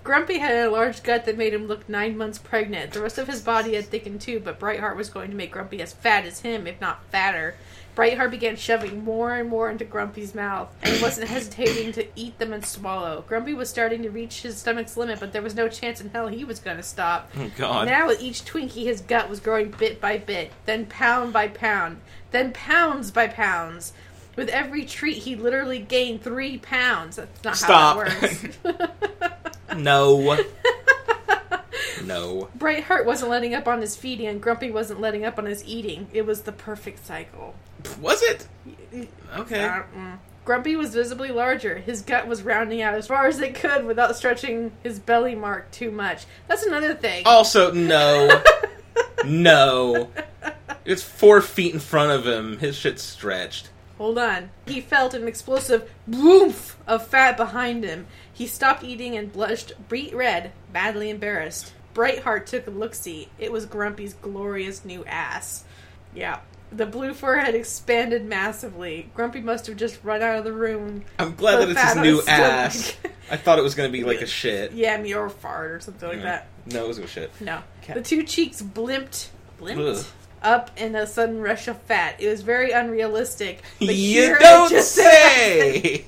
Grumpy 0.03 0.37
had 0.39 0.55
a 0.55 0.69
large 0.71 1.03
gut 1.03 1.25
that 1.25 1.37
made 1.37 1.53
him 1.53 1.67
look 1.67 1.89
nine 1.89 2.17
months 2.17 2.37
pregnant. 2.37 2.91
The 2.93 3.01
rest 3.01 3.17
of 3.17 3.27
his 3.27 3.41
body 3.41 3.73
had 3.75 3.87
thickened 3.87 4.21
too, 4.21 4.39
but 4.39 4.57
Brightheart 4.57 4.95
was 4.95 5.09
going 5.09 5.31
to 5.31 5.35
make 5.35 5.51
Grumpy 5.51 5.81
as 5.81 5.91
fat 5.91 6.25
as 6.25 6.39
him, 6.39 6.65
if 6.65 6.79
not 6.79 7.03
fatter. 7.11 7.55
Brightheart 7.97 8.29
began 8.29 8.55
shoving 8.55 9.03
more 9.03 9.33
and 9.33 9.49
more 9.49 9.71
into 9.71 9.83
Grumpy's 9.83 10.35
mouth, 10.35 10.71
and 10.83 10.95
he 10.95 11.01
wasn't 11.01 11.29
hesitating 11.29 11.93
to 11.93 12.05
eat 12.15 12.37
them 12.37 12.53
and 12.53 12.63
swallow. 12.63 13.25
Grumpy 13.27 13.55
was 13.55 13.71
starting 13.71 14.03
to 14.03 14.11
reach 14.11 14.43
his 14.43 14.59
stomach's 14.59 14.95
limit, 14.97 15.19
but 15.19 15.33
there 15.33 15.41
was 15.41 15.55
no 15.55 15.67
chance 15.67 15.99
in 15.99 16.11
hell 16.11 16.27
he 16.27 16.43
was 16.43 16.59
going 16.59 16.77
to 16.77 16.83
stop. 16.83 17.31
oh 17.35 17.49
god. 17.57 17.87
Now, 17.87 18.05
with 18.05 18.21
each 18.21 18.45
Twinkie, 18.45 18.83
his 18.83 19.01
gut 19.01 19.27
was 19.31 19.39
growing 19.39 19.71
bit 19.71 19.99
by 19.99 20.19
bit, 20.19 20.51
then 20.67 20.85
pound 20.85 21.33
by 21.33 21.47
pound, 21.47 21.99
then 22.29 22.53
pounds 22.53 23.09
by 23.09 23.27
pounds. 23.29 23.93
With 24.35 24.49
every 24.49 24.85
treat, 24.85 25.17
he 25.17 25.35
literally 25.35 25.79
gained 25.79 26.21
three 26.21 26.59
pounds. 26.59 27.15
That's 27.15 27.43
not 27.43 27.57
Stop. 27.57 27.97
how 27.97 28.19
that 28.19 29.01
works. 29.01 29.75
no. 29.75 30.37
no. 32.05 32.49
Brightheart 32.55 33.05
wasn't 33.05 33.31
letting 33.31 33.53
up 33.53 33.67
on 33.67 33.81
his 33.81 33.95
feeding, 33.95 34.27
and 34.27 34.41
Grumpy 34.41 34.71
wasn't 34.71 34.99
letting 34.99 35.25
up 35.25 35.37
on 35.37 35.45
his 35.45 35.63
eating. 35.65 36.07
It 36.13 36.25
was 36.25 36.43
the 36.43 36.51
perfect 36.51 37.05
cycle. 37.05 37.55
Was 38.01 38.21
it? 38.23 38.47
Okay. 39.37 39.63
Uh, 39.63 39.83
mm. 39.95 40.17
Grumpy 40.45 40.77
was 40.77 40.93
visibly 40.93 41.29
larger. 41.29 41.77
His 41.77 42.01
gut 42.01 42.25
was 42.25 42.41
rounding 42.41 42.81
out 42.81 42.93
as 42.93 43.07
far 43.07 43.27
as 43.27 43.39
it 43.41 43.53
could 43.53 43.85
without 43.85 44.15
stretching 44.15 44.71
his 44.81 44.97
belly 44.97 45.35
mark 45.35 45.69
too 45.71 45.91
much. 45.91 46.25
That's 46.47 46.63
another 46.63 46.93
thing. 46.93 47.23
Also, 47.25 47.73
no. 47.73 48.41
no. 49.25 50.09
It's 50.85 51.03
four 51.03 51.41
feet 51.41 51.73
in 51.73 51.81
front 51.81 52.13
of 52.13 52.25
him. 52.25 52.59
His 52.59 52.77
shit's 52.77 53.03
stretched. 53.03 53.69
Hold 53.97 54.19
on. 54.19 54.51
He 54.67 54.79
felt 54.79 55.13
an 55.13 55.27
explosive 55.27 55.91
boomph 56.07 56.77
of 56.87 57.05
fat 57.05 57.35
behind 57.35 57.83
him. 57.83 58.07
He 58.31 58.47
stopped 58.47 58.83
eating 58.83 59.17
and 59.17 59.33
blushed 59.33 59.73
beet 59.89 60.15
red, 60.15 60.53
badly 60.71 61.09
embarrassed. 61.09 61.73
Brightheart 61.97 62.45
took 62.45 62.67
a 62.67 62.69
look 62.69 62.93
see. 62.93 63.27
It 63.39 63.51
was 63.51 63.65
Grumpy's 63.65 64.13
glorious 64.13 64.85
new 64.85 65.03
ass. 65.05 65.63
Yeah. 66.13 66.41
The 66.71 66.85
blue 66.85 67.15
fur 67.15 67.37
had 67.37 67.55
expanded 67.55 68.23
massively. 68.23 69.09
Grumpy 69.15 69.41
must 69.41 69.65
have 69.65 69.77
just 69.77 70.03
run 70.03 70.21
out 70.21 70.37
of 70.37 70.43
the 70.43 70.51
room. 70.53 71.05
I'm 71.17 71.33
glad 71.33 71.57
that 71.57 71.69
it's 71.69 71.81
his 71.81 71.95
new 71.95 72.17
his 72.17 72.27
ass. 72.27 72.97
I 73.31 73.37
thought 73.37 73.57
it 73.57 73.63
was 73.63 73.73
gonna 73.73 73.89
be 73.89 74.03
like 74.03 74.21
a 74.21 74.27
shit. 74.27 74.73
Yeah, 74.73 74.95
me 75.01 75.15
or 75.15 75.25
a 75.25 75.29
fart 75.29 75.71
or 75.71 75.79
something 75.79 76.07
like 76.07 76.21
that. 76.21 76.49
No, 76.67 76.85
it 76.85 76.87
was 76.87 76.99
a 76.99 77.07
shit. 77.07 77.31
No. 77.41 77.61
Cat. 77.81 77.95
The 77.95 78.03
two 78.03 78.21
cheeks 78.21 78.61
blimped, 78.61 79.29
blimped 79.59 79.97
Ugh. 79.97 80.05
up 80.43 80.69
in 80.77 80.95
a 80.95 81.07
sudden 81.07 81.41
rush 81.41 81.67
of 81.67 81.81
fat. 81.81 82.17
It 82.19 82.29
was 82.29 82.41
very 82.43 82.71
unrealistic. 82.71 83.63
But 83.79 83.95
You 83.95 84.37
don't 84.37 84.69
say. 84.83 86.05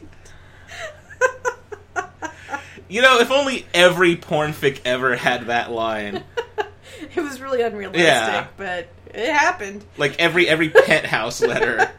You 2.90 3.02
know, 3.02 3.20
if 3.20 3.32
only 3.32 3.66
every 3.74 4.16
pornfic 4.18 4.82
ever 4.84 5.16
had 5.16 5.48
that 5.48 5.72
line. 5.72 6.24
it 7.16 7.22
was 7.22 7.40
really 7.40 7.62
unrealistic, 7.62 8.04
Yeah. 8.04 8.48
but 8.58 8.88
it 9.14 9.32
happened. 9.32 9.86
Like 9.98 10.20
every 10.20 10.48
every 10.48 10.70
penthouse 10.86 11.42
letter. 11.42 11.90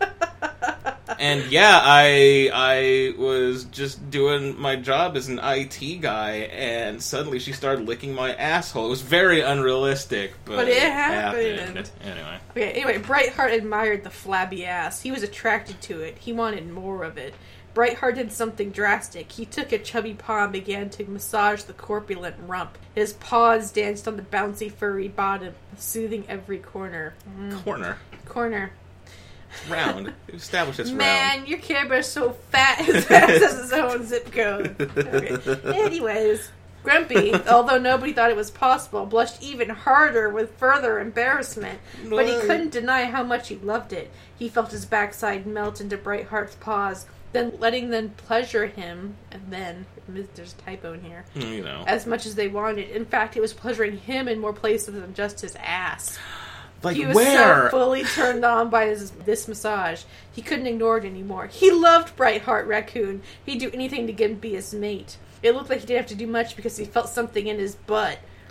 And 1.19 1.51
yeah, 1.53 1.79
I 1.83 2.51
I 2.53 3.15
was 3.21 3.65
just 3.65 4.11
doing 4.11 4.59
my 4.59 4.77
job 4.77 5.17
as 5.19 5.29
an 5.29 5.39
IT 5.43 6.01
guy, 6.01 6.49
and 6.53 7.03
suddenly 7.03 7.39
she 7.41 7.53
started 7.53 7.87
licking 7.87 8.15
my 8.15 8.35
asshole. 8.35 8.87
It 8.87 8.91
was 8.91 9.03
very 9.03 9.43
unrealistic, 9.43 10.33
but, 10.47 10.57
But 10.57 10.69
it 10.69 10.81
happened. 10.81 11.91
Anyway, 12.03 12.39
Okay, 12.53 12.71
anyway, 12.73 12.99
Brightheart 12.99 13.53
admired 13.53 14.03
the 14.03 14.09
flabby 14.11 14.65
ass. 14.65 15.03
He 15.03 15.11
was 15.11 15.23
attracted 15.23 15.81
to 15.83 16.01
it. 16.01 16.17
He 16.19 16.33
wanted 16.33 16.71
more 16.71 17.03
of 17.05 17.19
it. 17.19 17.35
Brightheart 17.75 18.17
did 18.17 18.33
something 18.33 18.71
drastic. 18.71 19.33
He 19.33 19.45
took 19.45 19.73
a 19.73 19.79
chubby 19.79 20.15
paw 20.15 20.45
and 20.45 20.53
began 20.53 20.91
to 20.91 21.05
massage 21.05 21.63
the 21.63 21.73
corpulent 21.73 22.37
rump. 22.47 22.77
His 22.95 23.13
paws 23.13 23.71
danced 23.71 24.09
on 24.09 24.17
the 24.17 24.23
bouncy, 24.23 24.71
furry 24.71 25.09
bottom, 25.09 25.55
soothing 25.77 26.25
every 26.29 26.59
corner. 26.59 27.15
Mm, 27.39 27.63
corner 27.65 27.99
corner. 28.31 28.73
round. 29.69 30.13
Established 30.29 30.81
it's 30.81 30.91
Man, 30.91 31.45
your 31.47 31.59
Care 31.59 31.87
Bear's 31.87 32.07
so 32.07 32.31
fat 32.51 32.79
his 32.85 33.11
ass 33.11 33.29
has 33.29 33.61
his 33.61 33.73
own 33.73 34.07
zip 34.07 34.33
code. 34.33 34.77
Okay. 34.81 35.61
Anyways, 35.85 36.51
Grumpy, 36.83 37.35
although 37.35 37.79
nobody 37.79 38.13
thought 38.13 38.31
it 38.31 38.37
was 38.37 38.51
possible, 38.51 39.05
blushed 39.05 39.43
even 39.43 39.69
harder 39.69 40.31
with 40.31 40.57
further 40.57 40.99
embarrassment. 41.01 41.79
But 42.09 42.27
he 42.27 42.39
couldn't 42.41 42.71
deny 42.71 43.05
how 43.05 43.23
much 43.23 43.49
he 43.49 43.57
loved 43.57 43.93
it. 43.93 44.11
He 44.39 44.49
felt 44.49 44.71
his 44.71 44.87
backside 44.87 45.47
melt 45.47 45.81
into 45.81 45.99
Brightheart's 45.99 46.55
paws, 46.55 47.07
then 47.33 47.53
letting 47.59 47.91
them 47.91 48.11
pleasure 48.17 48.67
him, 48.67 49.17
and 49.31 49.43
then 49.51 49.87
there's 50.09 50.55
a 50.55 50.63
typo 50.63 50.93
in 50.93 51.03
here. 51.03 51.25
Mm, 51.35 51.57
you 51.57 51.63
know. 51.63 51.85
as 51.87 52.07
much 52.07 52.27
as 52.27 52.35
they 52.35 52.49
wanted. 52.49 52.91
In 52.91 53.05
fact, 53.05 53.37
it 53.37 53.41
was 53.41 53.53
pleasuring 53.53 53.99
him 53.99 54.29
in 54.29 54.39
more 54.39 54.53
places 54.53 54.95
than 54.95 55.15
just 55.15 55.41
his 55.41 55.57
ass. 55.57 56.19
Like 56.83 56.97
He 56.97 57.05
was 57.05 57.15
where? 57.15 57.67
so 57.67 57.71
fully 57.73 58.05
turned 58.05 58.43
on 58.43 58.71
by 58.71 58.87
his, 58.87 59.11
this 59.11 59.47
massage, 59.47 60.05
he 60.33 60.41
couldn't 60.41 60.67
ignore 60.67 60.97
it 60.97 61.05
anymore. 61.05 61.47
He 61.47 61.71
loved 61.71 62.17
Brightheart 62.17 62.67
Raccoon. 62.67 63.21
He'd 63.45 63.59
do 63.59 63.71
anything 63.75 64.07
to 64.07 64.15
get 64.15 64.31
him 64.31 64.37
to 64.37 64.41
be 64.41 64.55
his 64.55 64.73
mate. 64.73 65.19
It 65.43 65.55
looked 65.55 65.69
like 65.69 65.81
he 65.81 65.87
didn't 65.87 66.01
have 66.01 66.09
to 66.09 66.15
do 66.15 66.27
much 66.27 66.57
because 66.57 66.79
he 66.79 66.87
felt 66.87 67.11
something 67.11 67.47
in 67.47 67.59
his 67.59 67.75
butt. 67.75 68.19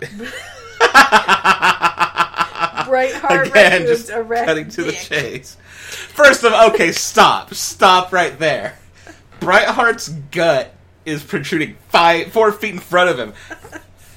Brightheart 2.86 3.48
Again, 3.48 3.72
Raccoon's 3.72 3.88
just 3.88 4.10
erect 4.10 4.46
cutting 4.46 4.68
to 4.68 4.84
the 4.84 4.92
chase. 4.92 5.56
First 5.90 6.44
of 6.44 6.52
okay, 6.72 6.92
stop, 6.92 7.52
stop 7.54 8.12
right 8.12 8.38
there. 8.38 8.78
Brightheart's 9.40 10.08
gut 10.30 10.74
is 11.04 11.22
protruding 11.22 11.76
five, 11.88 12.32
four 12.32 12.52
feet 12.52 12.74
in 12.74 12.78
front 12.80 13.10
of 13.10 13.18
him. 13.18 13.32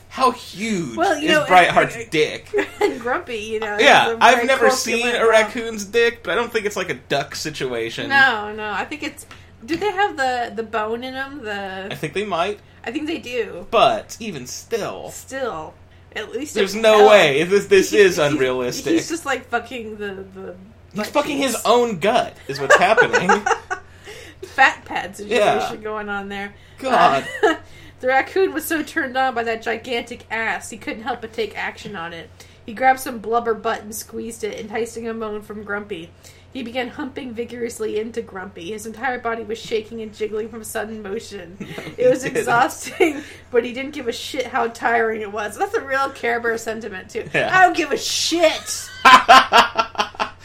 How 0.10 0.32
huge 0.32 0.96
Well, 0.96 1.13
is 1.18 1.24
know, 1.24 1.46
Brightheart's 1.46 1.96
I- 1.96 2.08
dick? 2.12 2.50
and 2.82 3.00
grumpy, 3.00 3.38
you 3.38 3.60
know. 3.60 3.77
Yeah, 3.80 4.18
I've 4.22 4.46
never 4.46 4.70
seen 4.70 5.08
a 5.15 5.27
raccoon's 5.27 5.86
dick, 5.86 6.22
but 6.24 6.34
I 6.34 6.36
don't 6.36 6.51
think 6.51 6.65
it's 6.65 6.75
like 6.75 6.89
a 6.89 6.96
duck 6.96 7.36
situation. 7.36 8.10
No, 8.10 8.53
no. 8.53 8.70
I 8.70 8.86
think 8.86 9.01
it's. 9.03 9.25
Do 9.65 9.75
they 9.77 9.92
have 9.92 10.18
the 10.18 10.51
the 10.56 10.62
bone 10.63 11.03
in 11.03 11.13
them? 11.13 11.42
The 11.44 11.88
I 11.89 11.96
think 11.96 12.13
they 12.13 12.25
might, 12.25 12.60
I 12.84 12.92
think 12.92 13.08
they 13.08 13.18
do. 13.18 13.65
but 13.72 14.18
even 14.20 14.46
still, 14.46 15.10
Still, 15.10 15.74
at 16.15 16.32
least 16.34 16.53
there's 16.53 16.75
no 16.75 17.08
way. 17.08 17.39
If 17.39 17.50
this 17.50 17.68
this 17.68 17.89
he- 17.92 17.98
is 18.00 18.20
unrealistic. 18.20 18.92
He's 18.94 19.08
just 19.10 19.25
like 19.25 19.48
fucking 19.48 19.96
the 19.98 20.25
the. 20.36 20.56
He's 20.94 21.10
fucking 21.10 21.38
his 21.38 21.56
own 21.66 22.00
gut, 22.00 22.36
is 22.48 22.60
what's 22.60 22.76
happening. 22.78 23.30
fat 24.44 24.84
pad 24.86 25.16
situation 25.16 25.48
Yeah. 25.48 25.76
going 25.78 26.10
on 26.10 26.30
there. 26.30 26.54
God. 26.80 27.28
Uh, 27.44 27.56
the 28.00 28.08
raccoon 28.08 28.54
was 28.54 28.66
so 28.66 28.84
turned 28.84 29.18
on 29.18 29.34
by 29.34 29.44
that 29.44 29.62
gigantic 29.62 30.26
ass, 30.30 30.70
he 30.70 30.78
couldn't 30.78 31.04
help 31.04 31.22
but 31.22 31.34
take 31.34 31.58
action 31.58 31.96
on 31.96 32.14
it. 32.14 32.30
He 32.66 32.74
grabbed 32.74 33.00
some 33.00 33.20
blubber 33.20 33.54
butt 33.54 33.82
and 33.82 33.94
squeezed 33.94 34.44
it, 34.44 34.60
enticing 34.60 35.08
a 35.08 35.14
moan 35.14 35.42
from 35.42 35.64
Grumpy. 35.64 36.12
He 36.54 36.62
began 36.62 36.90
humping 36.90 37.34
vigorously 37.34 38.00
into 38.00 38.22
Grumpy. 38.22 38.72
His 38.72 38.86
entire 38.86 39.18
body 39.18 39.44
was 39.44 39.58
shaking 39.58 40.02
and 40.04 40.14
jiggling 40.14 40.50
from 40.50 40.64
sudden 40.64 41.02
motion. 41.02 41.58
he 41.98 42.04
it 42.04 42.10
was 42.12 42.22
didn't. 42.22 42.38
exhausting, 42.38 43.22
but 43.50 43.66
he 43.66 43.74
didn't 43.74 43.92
give 43.92 44.08
a 44.08 44.12
shit 44.14 44.46
how 44.46 44.68
tiring 44.68 45.22
it 45.22 45.32
was. 45.32 45.58
That's 45.58 45.74
a 45.74 45.82
real 45.82 46.12
Care 46.12 46.40
Bear 46.40 46.58
sentiment, 46.60 47.10
too. 47.10 47.28
Yeah. 47.34 47.50
I 47.58 47.64
don't 47.64 47.76
give 47.76 47.92
a 47.92 47.98
shit 47.98 48.88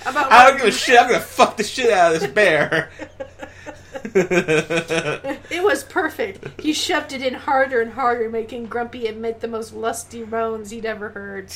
about 0.06 0.32
I 0.32 0.48
don't 0.48 0.58
give 0.58 0.66
a 0.66 0.72
shit. 0.72 1.00
I'm 1.00 1.08
gonna 1.08 1.20
fuck 1.20 1.56
the 1.56 1.64
shit 1.64 1.92
out 1.92 2.14
of 2.14 2.20
this 2.20 2.30
bear. 2.30 2.90
It 5.50 5.62
was 5.62 5.82
perfect. 5.84 6.60
He 6.60 6.72
shoved 6.72 7.12
it 7.12 7.22
in 7.22 7.34
harder 7.34 7.80
and 7.80 7.92
harder, 7.92 8.30
making 8.30 8.66
Grumpy 8.66 9.06
emit 9.06 9.40
the 9.40 9.48
most 9.48 9.72
lusty 9.72 10.24
moans 10.24 10.70
he'd 10.70 10.86
ever 10.86 11.10
heard. 11.10 11.52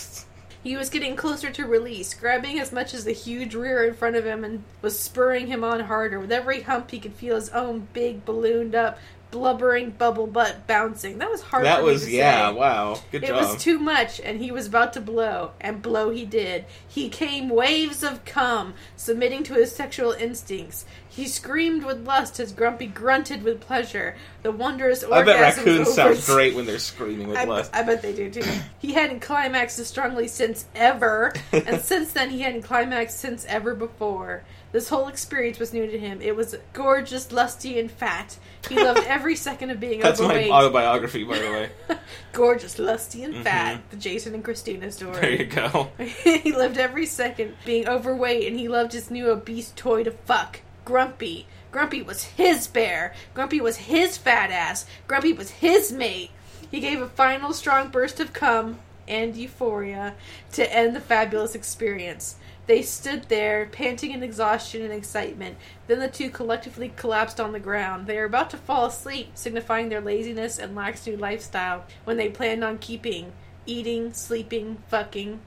He 0.63 0.77
was 0.77 0.91
getting 0.91 1.17
closer 1.17 1.51
to 1.51 1.67
release, 1.67 2.15
grabbing 2.15 2.61
as 2.61 2.73
much 2.73 2.95
as 2.95 3.05
the 3.05 3.13
huge 3.13 3.55
rear 3.55 3.85
in 3.85 3.95
front 3.95 4.15
of 4.17 4.25
him 4.25 4.45
and 4.45 4.63
was 4.81 4.99
spurring 4.99 5.49
him 5.49 5.65
on 5.65 5.81
harder. 5.81 6.21
With 6.21 6.31
every 6.31 6.63
hump, 6.63 6.91
he 6.93 7.01
could 7.01 7.15
feel 7.15 7.35
his 7.35 7.49
own 7.51 7.89
big, 7.93 8.25
ballooned 8.25 8.75
up, 8.75 8.99
blubbering 9.33 9.91
bubble 9.91 10.29
butt 10.29 10.69
bouncing. 10.69 11.19
That 11.19 11.29
was 11.31 11.43
hard 11.43 11.65
that 11.65 11.83
was 11.83 12.09
yeah. 12.09 12.51
say. 12.51 12.55
Wow. 12.57 13.01
Good 13.11 13.25
It 13.25 13.29
job. 13.29 13.37
was 13.37 13.61
too 13.61 13.81
much, 13.81 14.21
and 14.21 14.39
he 14.41 14.53
was 14.53 14.69
about 14.69 14.93
to 14.93 15.01
blow, 15.01 15.51
and 15.61 15.83
blow 15.83 16.11
he 16.11 16.25
did. 16.25 16.67
He 16.87 17.09
came 17.09 17.49
waves 17.49 18.05
of 18.05 18.25
cum, 18.25 18.75
submitting 18.95 19.43
to 19.45 19.55
his 19.55 19.75
sexual 19.75 20.13
instincts. 20.13 20.85
He 21.15 21.29
screamed 21.29 21.85
with 21.85 22.07
lust 22.07 22.41
as 22.41 22.53
Grumpy 22.53 22.87
grunted 22.87 23.43
with 23.43 23.61
pleasure. 23.61 24.17
The 24.43 24.51
wondrous 24.51 25.05
I 25.05 25.23
bet 25.23 25.41
raccoons 25.43 25.93
sound 25.93 26.23
great 26.25 26.55
when 26.55 26.65
they're 26.65 26.79
screaming 26.79 27.29
with 27.29 27.37
I, 27.37 27.45
lust. 27.45 27.71
I 27.75 27.83
bet 27.83 28.01
they 28.01 28.15
do 28.15 28.31
too. 28.31 28.43
He 28.79 28.95
hadn't 28.95 29.21
climaxed 29.21 29.79
as 29.79 29.89
strongly 29.89 30.27
since 30.27 30.65
ever, 30.75 31.35
and 31.53 31.81
since 31.83 32.15
then 32.15 32.31
he 32.31 32.41
hadn't 32.41 32.63
climaxed 32.63 33.21
since 33.21 33.45
ever 33.45 33.75
before. 33.75 34.43
This 34.73 34.89
whole 34.89 35.09
experience 35.09 35.59
was 35.59 35.75
new 35.75 35.87
to 35.87 35.99
him. 35.99 36.23
It 36.23 36.35
was 36.35 36.57
gorgeous, 36.73 37.31
lusty, 37.31 37.79
and 37.79 37.91
fat. 37.91 38.39
He 38.67 38.75
loved 38.83 39.01
every 39.07 39.37
second 39.37 39.69
of 39.69 39.79
being 39.79 40.01
That's 40.01 40.19
my 40.19 40.49
autobiography, 40.49 41.25
by 41.25 41.39
the 41.39 41.51
way. 41.51 41.71
gorgeous, 42.33 42.79
lusty, 42.79 43.23
and 43.23 43.35
Mhm. 43.35 43.43
fat. 43.43 43.83
The 43.91 43.99
Jason 43.99 44.33
and 44.35 44.43
Christina 44.43 44.91
story. 44.91 45.21
There 45.21 45.31
you 45.31 45.45
go. 45.45 45.91
he 45.99 46.53
loved 46.53 46.79
every 46.79 47.05
second 47.05 47.55
being 47.67 47.87
overweight, 47.87 48.49
and 48.49 48.59
he 48.59 48.69
loved 48.69 48.95
his 48.95 49.11
new 49.11 49.29
obese 49.29 49.75
toy 49.77 50.05
to 50.05 50.11
fuck. 50.11 50.61
Grumpy. 50.85 51.47
Grumpy 51.71 52.03
was 52.03 52.25
his 52.25 52.67
bear. 52.67 53.15
Grumpy 53.35 53.61
was 53.61 53.77
his 53.77 54.17
fat 54.17 54.51
ass. 54.51 54.87
Grumpy 55.07 55.33
was 55.33 55.51
his 55.51 55.93
mate. 55.93 56.31
He 56.71 56.81
gave 56.81 57.01
a 57.01 57.09
final 57.09 57.53
strong 57.53 57.89
burst 57.89 58.21
of 58.21 58.33
cum 58.33 58.81
and 59.09 59.37
euphoria 59.37 60.15
to 60.53 60.73
end 60.75 60.95
the 60.95 61.01
fabulous 61.01 61.55
experience. 61.55 62.37
They 62.67 62.83
stood 62.83 63.25
there, 63.25 63.67
panting 63.67 64.13
in 64.13 64.23
exhaustion 64.23 64.83
and 64.83 64.93
excitement. 64.93 65.57
Then 65.89 65.99
the 65.99 66.09
two 66.09 66.31
collectively 66.31 66.93
collapsed 66.97 67.41
on 67.41 67.53
the 67.53 67.61
ground. 67.61 68.07
They 68.07 68.17
were 68.17 68.25
about 68.25 68.51
to 68.51 68.57
fall 68.57 68.87
asleep, 68.87 69.33
signifying 69.35 69.89
their 69.89 70.01
laziness 70.01 70.59
and 70.59 70.75
lax 70.75 71.07
new 71.07 71.17
lifestyle 71.17 71.85
when 72.05 72.17
they 72.17 72.29
planned 72.29 72.63
on 72.63 72.79
keeping 72.79 73.33
eating, 73.67 74.13
sleeping, 74.13 74.79
fucking. 74.89 75.41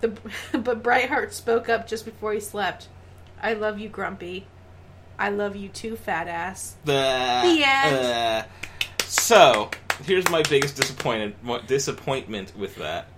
The, 0.00 0.08
but 0.52 0.82
Brightheart 0.82 1.32
spoke 1.32 1.68
up 1.68 1.86
just 1.86 2.04
before 2.04 2.32
he 2.32 2.40
slept. 2.40 2.88
I 3.42 3.52
love 3.52 3.78
you, 3.78 3.88
Grumpy. 3.88 4.46
I 5.18 5.30
love 5.30 5.56
you 5.56 5.68
too, 5.68 5.96
fat 5.96 6.28
ass. 6.28 6.76
The, 6.84 6.92
The 6.92 7.62
end. 7.64 7.96
uh, 7.96 8.42
so 9.04 9.70
here's 10.04 10.28
my 10.30 10.42
biggest 10.42 10.76
disappointed 10.76 11.34
disappointment 11.66 12.56
with 12.56 12.76
that. 12.76 13.08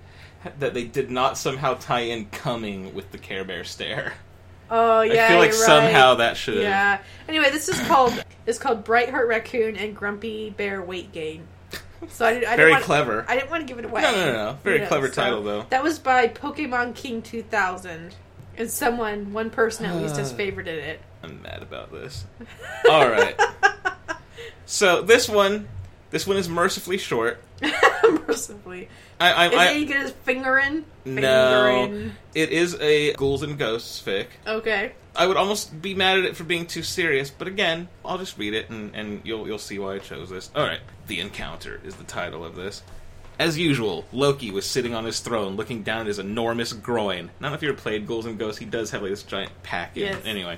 That 0.61 0.73
they 0.73 0.85
did 0.85 1.11
not 1.11 1.37
somehow 1.37 1.75
tie 1.75 2.01
in 2.01 2.27
coming 2.27 2.95
with 2.95 3.11
the 3.11 3.19
Care 3.19 3.45
Bear 3.45 3.65
stare. 3.65 4.15
Oh 4.71 5.01
yeah, 5.01 5.25
I 5.25 5.29
feel 5.29 5.39
like 5.39 5.51
you're 5.51 5.61
right. 5.61 5.67
somehow 5.67 6.15
that 6.17 6.37
should 6.37 6.55
have. 6.55 6.63
Yeah. 6.63 6.99
Anyway, 7.27 7.51
this 7.51 7.69
is 7.69 7.81
called 7.89 8.23
it's 8.47 8.59
called 8.59 8.85
Bright 8.85 9.11
Heart 9.11 9.29
Raccoon 9.29 9.77
and 9.77 9.97
Grumpy 9.97 10.51
Bear 10.51 10.83
Weight 10.83 11.11
Gain. 11.13 11.47
So 12.09 12.25
I, 12.25 12.29
I 12.29 12.35
didn't 12.35 12.57
Very 12.57 12.71
want, 12.73 12.85
clever. 12.85 13.25
I 13.29 13.35
didn't 13.35 13.51
want 13.51 13.63
to 13.63 13.67
give 13.67 13.79
it 13.79 13.85
away. 13.85 14.03
No, 14.03 14.13
no, 14.13 14.27
no, 14.27 14.33
no. 14.33 14.59
Very 14.63 14.87
clever 14.87 15.09
title, 15.09 15.43
though. 15.43 15.67
That 15.71 15.83
was 15.83 15.99
by 15.99 16.29
Pokemon 16.29 16.95
King 16.95 17.23
2000, 17.23 18.15
and 18.57 18.71
someone, 18.71 19.33
one 19.33 19.51
person 19.51 19.85
at 19.85 19.97
least, 19.97 20.17
has 20.17 20.33
favorited 20.33 20.69
it. 20.69 21.01
I'm 21.23 21.43
mad 21.43 21.63
about 21.63 21.93
this. 21.93 22.25
All 22.89 23.09
right. 23.09 23.39
so 24.67 25.03
this 25.03 25.29
one, 25.29 25.69
this 26.11 26.27
one 26.27 26.37
is 26.37 26.49
mercifully 26.49 26.99
short. 26.99 27.43
Mercifully, 28.27 28.89
I, 29.19 29.33
I, 29.33 29.49
is 29.49 29.55
I 29.55 29.75
he 29.75 29.85
get 29.85 30.03
his 30.03 30.13
finger 30.13 30.59
in? 30.59 30.85
no, 31.05 31.85
in. 31.85 32.13
it 32.35 32.51
is 32.51 32.79
a 32.81 33.13
ghouls 33.15 33.43
and 33.43 33.59
ghosts 33.59 34.01
fic. 34.01 34.27
Okay. 34.47 34.93
I 35.17 35.27
would 35.27 35.37
almost 35.37 35.83
be 35.83 35.95
mad 35.95 36.19
at 36.19 36.25
it 36.25 36.37
for 36.37 36.45
being 36.45 36.67
too 36.67 36.85
serious, 36.85 37.31
but 37.31 37.49
again, 37.49 37.89
I'll 38.05 38.19
just 38.19 38.39
read 38.39 38.55
it 38.55 38.71
and, 38.71 38.95
and 38.95 39.21
you'll 39.25 39.47
you'll 39.49 39.59
see 39.59 39.79
why 39.79 39.95
I 39.95 39.99
chose 39.99 40.31
this. 40.31 40.51
All 40.55 40.65
right, 40.65 40.81
the 41.09 41.19
encounter 41.19 41.81
is 41.85 41.97
the 41.97 42.05
title 42.05 42.45
of 42.45 42.55
this. 42.55 42.83
As 43.39 43.59
usual, 43.59 44.05
Loki 44.13 44.51
was 44.51 44.67
sitting 44.67 44.95
on 44.95 45.05
his 45.05 45.21
throne, 45.21 45.57
looking 45.57 45.83
down 45.83 46.03
at 46.03 46.07
his 46.07 46.19
enormous 46.19 46.73
groin. 46.73 47.27
I 47.27 47.43
don't 47.43 47.51
know 47.51 47.55
if 47.55 47.63
you 47.63 47.69
ever 47.69 47.79
played 47.79 48.07
Ghouls 48.07 48.27
and 48.27 48.39
Ghosts. 48.39 48.59
He 48.59 48.65
does 48.65 48.91
have 48.91 49.03
like 49.03 49.11
this 49.11 49.23
giant 49.23 49.53
package. 49.63 50.03
Yes. 50.03 50.23
Anyway, 50.25 50.57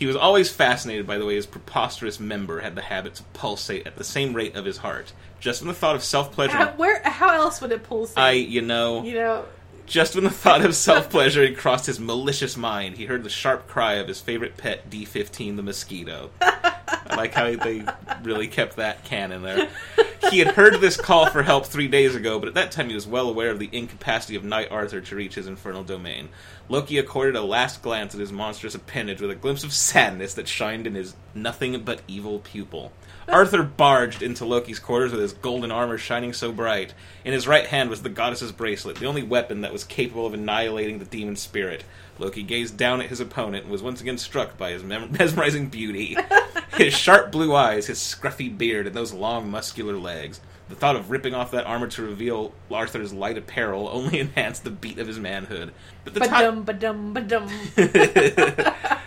he 0.00 0.06
was 0.06 0.16
always 0.16 0.50
fascinated 0.50 1.06
by 1.06 1.18
the 1.18 1.26
way 1.26 1.36
his 1.36 1.46
preposterous 1.46 2.18
member 2.18 2.60
had 2.60 2.74
the 2.74 2.80
habit 2.82 3.14
to 3.16 3.22
pulsate 3.34 3.86
at 3.86 3.96
the 3.96 4.02
same 4.02 4.32
rate 4.32 4.56
of 4.56 4.64
his 4.64 4.78
heart. 4.78 5.12
Just 5.38 5.60
when 5.60 5.68
the 5.68 5.74
thought 5.74 5.94
of 5.94 6.02
self 6.02 6.32
pleasure, 6.32 6.56
How, 6.56 6.72
where? 6.72 7.02
How 7.04 7.34
else 7.34 7.60
would 7.60 7.70
it 7.70 7.82
pulsate? 7.84 8.18
I 8.18 8.32
you 8.32 8.62
know, 8.62 9.04
You 9.04 9.14
know. 9.14 9.44
just 9.86 10.14
when 10.14 10.24
the 10.24 10.30
thought 10.30 10.64
of 10.64 10.74
self 10.88 11.10
pleasure 11.10 11.46
had 11.46 11.56
crossed 11.58 11.84
his 11.86 12.00
malicious 12.00 12.56
mind, 12.56 12.96
he 12.96 13.04
heard 13.04 13.22
the 13.24 13.30
sharp 13.30 13.68
cry 13.68 13.94
of 13.94 14.08
his 14.08 14.20
favorite 14.20 14.56
pet, 14.56 14.88
D 14.90 15.04
15, 15.04 15.56
the 15.56 15.62
mosquito. 15.62 16.30
I 16.40 17.14
like 17.16 17.34
how 17.34 17.54
they 17.56 17.84
really 18.22 18.48
kept 18.48 18.76
that 18.76 19.04
canon 19.04 19.42
there. 19.42 19.68
He 20.28 20.38
had 20.38 20.54
heard 20.54 20.80
this 20.80 20.96
call 20.96 21.30
for 21.30 21.42
help 21.42 21.66
three 21.66 21.88
days 21.88 22.14
ago, 22.14 22.38
but 22.38 22.48
at 22.48 22.54
that 22.54 22.70
time 22.70 22.88
he 22.88 22.94
was 22.94 23.06
well 23.06 23.28
aware 23.28 23.50
of 23.50 23.58
the 23.58 23.70
incapacity 23.72 24.36
of 24.36 24.44
Knight 24.44 24.68
Arthur 24.70 25.00
to 25.00 25.16
reach 25.16 25.34
his 25.34 25.46
infernal 25.46 25.82
domain. 25.82 26.28
Loki 26.68 26.98
accorded 26.98 27.36
a 27.36 27.42
last 27.42 27.82
glance 27.82 28.14
at 28.14 28.20
his 28.20 28.30
monstrous 28.30 28.74
appendage 28.74 29.20
with 29.20 29.30
a 29.30 29.34
glimpse 29.34 29.64
of 29.64 29.72
sadness 29.72 30.34
that 30.34 30.46
shined 30.46 30.86
in 30.86 30.94
his 30.94 31.14
nothing 31.34 31.80
but 31.82 32.02
evil 32.06 32.38
pupil. 32.40 32.92
Arthur 33.32 33.62
barged 33.62 34.22
into 34.22 34.44
Loki's 34.44 34.78
quarters 34.78 35.12
with 35.12 35.20
his 35.20 35.32
golden 35.32 35.70
armor 35.70 35.98
shining 35.98 36.32
so 36.32 36.52
bright. 36.52 36.94
In 37.24 37.32
his 37.32 37.46
right 37.46 37.66
hand 37.66 37.88
was 37.90 38.02
the 38.02 38.08
goddess's 38.08 38.52
bracelet, 38.52 38.96
the 38.96 39.06
only 39.06 39.22
weapon 39.22 39.60
that 39.60 39.72
was 39.72 39.84
capable 39.84 40.26
of 40.26 40.34
annihilating 40.34 40.98
the 40.98 41.04
demon 41.04 41.36
spirit. 41.36 41.84
Loki 42.18 42.42
gazed 42.42 42.76
down 42.76 43.00
at 43.00 43.08
his 43.08 43.20
opponent 43.20 43.64
and 43.64 43.72
was 43.72 43.82
once 43.82 44.00
again 44.00 44.18
struck 44.18 44.58
by 44.58 44.72
his 44.72 44.82
mem- 44.82 45.12
mesmerizing 45.18 45.68
beauty. 45.68 46.16
his 46.76 46.92
sharp 46.92 47.30
blue 47.30 47.54
eyes, 47.54 47.86
his 47.86 47.98
scruffy 47.98 48.56
beard, 48.56 48.86
and 48.86 48.96
those 48.96 49.12
long 49.12 49.50
muscular 49.50 49.96
legs. 49.96 50.40
The 50.68 50.76
thought 50.76 50.96
of 50.96 51.10
ripping 51.10 51.34
off 51.34 51.50
that 51.50 51.66
armor 51.66 51.88
to 51.88 52.02
reveal 52.02 52.52
Arthur's 52.70 53.12
light 53.12 53.36
apparel 53.36 53.88
only 53.88 54.20
enhanced 54.20 54.62
the 54.62 54.70
beat 54.70 54.98
of 54.98 55.06
his 55.08 55.18
manhood. 55.18 55.72
But 56.04 56.14
the 56.14 56.20
time 56.20 56.62
Ba-dum, 56.62 57.12
ba-dum, 57.12 57.48
ba-dum. 57.76 59.00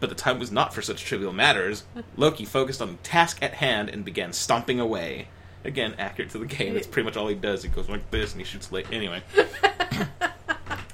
But 0.00 0.08
the 0.08 0.14
time 0.14 0.38
was 0.38 0.50
not 0.50 0.74
for 0.74 0.82
such 0.82 1.04
trivial 1.04 1.32
matters. 1.32 1.84
Loki 2.16 2.44
focused 2.44 2.82
on 2.82 2.92
the 2.92 2.96
task 3.02 3.42
at 3.42 3.54
hand 3.54 3.88
and 3.88 4.04
began 4.04 4.32
stomping 4.32 4.80
away. 4.80 5.28
Again, 5.64 5.94
accurate 5.98 6.30
to 6.32 6.38
the 6.38 6.46
game. 6.46 6.74
That's 6.74 6.86
pretty 6.86 7.06
much 7.06 7.16
all 7.16 7.28
he 7.28 7.34
does. 7.34 7.62
He 7.62 7.68
goes 7.68 7.88
like 7.88 8.10
this 8.10 8.32
and 8.32 8.40
he 8.40 8.44
shoots 8.46 8.70
like 8.70 8.92
anyway. 8.92 9.22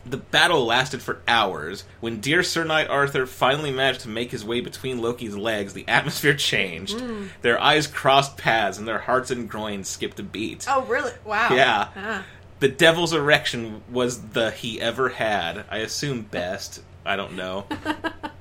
The 0.05 0.17
battle 0.17 0.67
lasted 0.67 1.01
for 1.01 1.23
hours. 1.29 1.85
When 2.01 2.21
dear 2.21 2.43
Sir 2.43 2.65
Knight 2.65 2.89
Arthur 2.89 3.25
finally 3.25 3.71
managed 3.71 4.01
to 4.01 4.09
make 4.09 4.31
his 4.31 4.45
way 4.45 4.61
between 4.61 5.01
Loki's 5.01 5.37
legs, 5.37 5.73
the 5.73 5.87
atmosphere 5.89 6.35
changed. 6.35 7.03
Their 7.41 7.59
eyes 7.61 7.87
crossed 7.87 8.37
paths, 8.37 8.79
and 8.79 8.87
their 8.87 8.99
hearts 8.99 9.31
and 9.31 9.49
groins 9.49 9.89
skipped 9.89 10.19
a 10.19 10.23
beat. 10.23 10.67
Oh, 10.69 10.83
really? 10.83 11.13
Wow. 11.25 11.55
Yeah. 11.55 11.89
Ah. 11.97 12.25
The 12.59 12.69
devil's 12.69 13.13
erection 13.13 13.83
was 13.91 14.21
the 14.21 14.51
he 14.51 14.81
ever 14.81 15.09
had. 15.09 15.65
I 15.71 15.79
assume 15.79 16.23
best. 16.23 16.83
I 17.07 17.17
don't 17.17 17.35
know. 17.35 17.65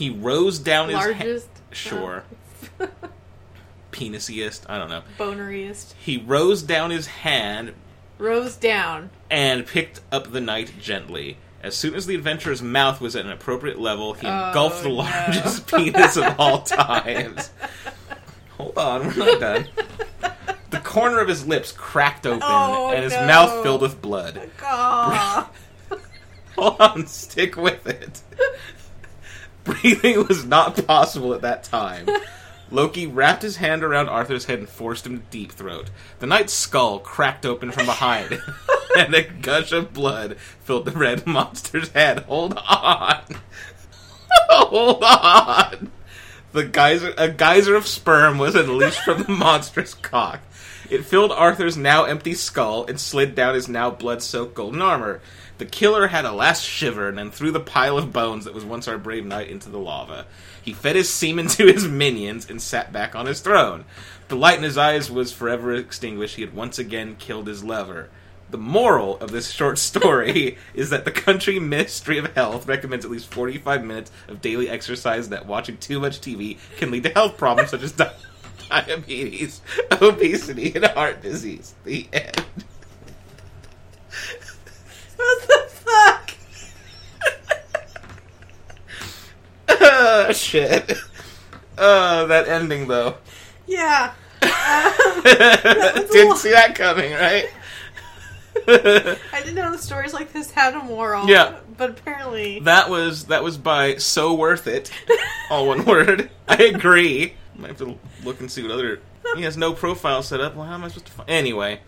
he 0.00 0.10
rose 0.10 0.58
down 0.58 0.88
his 0.88 0.98
ha- 0.98 1.04
Largest. 1.04 1.48
Sure. 1.70 2.24
Penisiest. 3.92 4.62
I 4.68 4.78
don't 4.78 4.90
know. 4.90 5.02
Boneriest. 5.18 5.94
He 5.98 6.18
rose 6.18 6.62
down 6.62 6.90
his 6.90 7.06
hand 7.06 7.74
Rose 8.18 8.56
down. 8.56 9.10
and 9.30 9.66
picked 9.66 10.00
up 10.12 10.32
the 10.32 10.40
knight 10.40 10.72
gently. 10.80 11.38
As 11.62 11.76
soon 11.76 11.94
as 11.94 12.06
the 12.06 12.14
adventurer's 12.14 12.62
mouth 12.62 13.00
was 13.00 13.14
at 13.16 13.24
an 13.26 13.32
appropriate 13.32 13.78
level, 13.78 14.14
he 14.14 14.26
Oh, 14.26 14.46
engulfed 14.48 14.82
the 14.82 14.88
no. 14.88 14.94
largest 14.96 15.66
penis 15.74 16.16
of 16.16 16.34
all 16.38 16.62
times. 16.62 17.50
Hold 18.56 18.78
on, 18.78 19.06
we're 19.08 19.14
not 19.16 19.40
done. 19.40 19.66
The 20.70 20.78
corner 20.80 21.20
of 21.20 21.28
his 21.28 21.46
lips 21.46 21.72
cracked 21.72 22.26
open, 22.26 22.40
Oh, 22.42 22.90
and 22.92 23.02
his 23.04 23.12
no. 23.12 23.26
mouth 23.26 23.62
filled 23.62 23.82
with 23.82 24.00
blood. 24.00 24.40
Hold 24.60 25.48
on, 26.80 27.06
stick 27.06 27.56
with 27.56 27.86
it. 27.86 28.22
Breathing 29.64 30.26
was 30.26 30.44
not 30.44 30.86
possible 30.86 31.34
at 31.34 31.42
that 31.42 31.64
time. 31.64 32.06
Loki 32.70 33.06
wrapped 33.06 33.42
his 33.42 33.56
hand 33.56 33.82
around 33.82 34.08
Arthur's 34.08 34.44
head 34.44 34.60
and 34.60 34.68
forced 34.68 35.06
him 35.06 35.18
to 35.18 35.24
deep 35.30 35.52
throat. 35.52 35.90
The 36.20 36.26
knight's 36.26 36.52
skull 36.52 37.00
cracked 37.00 37.44
open 37.44 37.72
from 37.72 37.86
behind, 37.86 38.40
and 38.96 39.14
a 39.14 39.22
gush 39.22 39.72
of 39.72 39.92
blood 39.92 40.36
filled 40.38 40.84
the 40.84 40.92
red 40.92 41.26
monster's 41.26 41.88
head. 41.90 42.20
Hold 42.20 42.56
on. 42.56 43.22
Hold 44.50 45.02
on. 45.02 45.90
The 46.52 46.64
geyser, 46.64 47.14
a 47.16 47.28
geyser 47.28 47.74
of 47.74 47.86
sperm 47.86 48.38
was 48.38 48.54
unleashed 48.54 49.00
from 49.00 49.22
the 49.22 49.32
monstrous 49.32 49.94
cock. 49.94 50.40
It 50.88 51.04
filled 51.04 51.30
Arthur's 51.30 51.76
now 51.76 52.04
empty 52.04 52.34
skull 52.34 52.84
and 52.86 52.98
slid 52.98 53.36
down 53.36 53.54
his 53.54 53.68
now 53.68 53.90
blood-soaked 53.90 54.54
golden 54.54 54.82
armor. 54.82 55.20
The 55.60 55.66
killer 55.66 56.06
had 56.06 56.24
a 56.24 56.32
last 56.32 56.64
shiver 56.64 57.06
and 57.06 57.18
then 57.18 57.30
threw 57.30 57.50
the 57.50 57.60
pile 57.60 57.98
of 57.98 58.14
bones 58.14 58.46
that 58.46 58.54
was 58.54 58.64
once 58.64 58.88
our 58.88 58.96
brave 58.96 59.26
knight 59.26 59.50
into 59.50 59.68
the 59.68 59.78
lava. 59.78 60.24
He 60.62 60.72
fed 60.72 60.96
his 60.96 61.10
semen 61.10 61.48
to 61.48 61.66
his 61.66 61.86
minions 61.86 62.48
and 62.48 62.62
sat 62.62 62.94
back 62.94 63.14
on 63.14 63.26
his 63.26 63.42
throne. 63.42 63.84
The 64.28 64.36
light 64.36 64.56
in 64.56 64.64
his 64.64 64.78
eyes 64.78 65.10
was 65.10 65.34
forever 65.34 65.74
extinguished. 65.74 66.36
He 66.36 66.40
had 66.40 66.54
once 66.54 66.78
again 66.78 67.14
killed 67.16 67.46
his 67.46 67.62
lover. 67.62 68.08
The 68.48 68.56
moral 68.56 69.18
of 69.18 69.32
this 69.32 69.50
short 69.50 69.78
story 69.90 70.56
is 70.72 70.88
that 70.88 71.04
the 71.04 71.12
country 71.12 71.58
Ministry 71.58 72.16
of 72.16 72.32
Health 72.34 72.66
recommends 72.66 73.04
at 73.04 73.10
least 73.10 73.30
45 73.30 73.84
minutes 73.84 74.10
of 74.28 74.40
daily 74.40 74.70
exercise, 74.70 75.28
that 75.28 75.44
watching 75.44 75.76
too 75.76 76.00
much 76.00 76.22
TV 76.22 76.56
can 76.78 76.90
lead 76.90 77.02
to 77.02 77.10
health 77.10 77.36
problems 77.36 77.68
such 77.68 77.82
as 77.82 77.92
di- 77.92 78.10
diabetes, 78.70 79.60
obesity, 80.00 80.72
and 80.74 80.86
heart 80.86 81.20
disease. 81.20 81.74
The 81.84 82.08
end. 82.14 82.46
What 85.20 85.48
the 85.48 85.66
fuck? 85.68 86.30
Ah, 90.12 90.32
shit. 90.32 90.92
Uh, 91.78 92.26
that 92.26 92.48
ending, 92.48 92.88
though. 92.88 93.16
Yeah. 93.66 94.12
Um, 94.42 94.48
Didn't 95.24 96.10
little- 96.10 96.36
see 96.36 96.50
that 96.50 96.74
coming, 96.74 97.12
right? 97.12 97.48
I 98.66 99.16
didn't 99.40 99.54
know 99.54 99.70
the 99.72 99.78
stories 99.78 100.12
like 100.12 100.32
this 100.32 100.50
had 100.50 100.74
a 100.74 100.80
moral. 100.82 101.28
Yeah. 101.28 101.58
But 101.76 101.90
apparently. 101.90 102.58
That 102.60 102.90
was 102.90 103.24
that 103.26 103.42
was 103.44 103.56
by 103.56 103.96
So 103.96 104.34
Worth 104.34 104.66
It. 104.66 104.90
All 105.50 105.66
one 105.66 105.84
word. 105.84 106.30
I 106.48 106.64
agree. 106.64 107.34
Might 107.56 107.68
have 107.68 107.78
to 107.78 107.98
look 108.24 108.40
and 108.40 108.50
see 108.50 108.62
what 108.62 108.70
other. 108.72 109.00
He 109.36 109.42
has 109.42 109.56
no 109.56 109.72
profile 109.72 110.22
set 110.22 110.40
up. 110.40 110.56
Well, 110.56 110.66
how 110.66 110.74
am 110.74 110.84
I 110.84 110.88
supposed 110.88 111.06
to 111.06 111.12
find? 111.12 111.30
Anyway, 111.30 111.80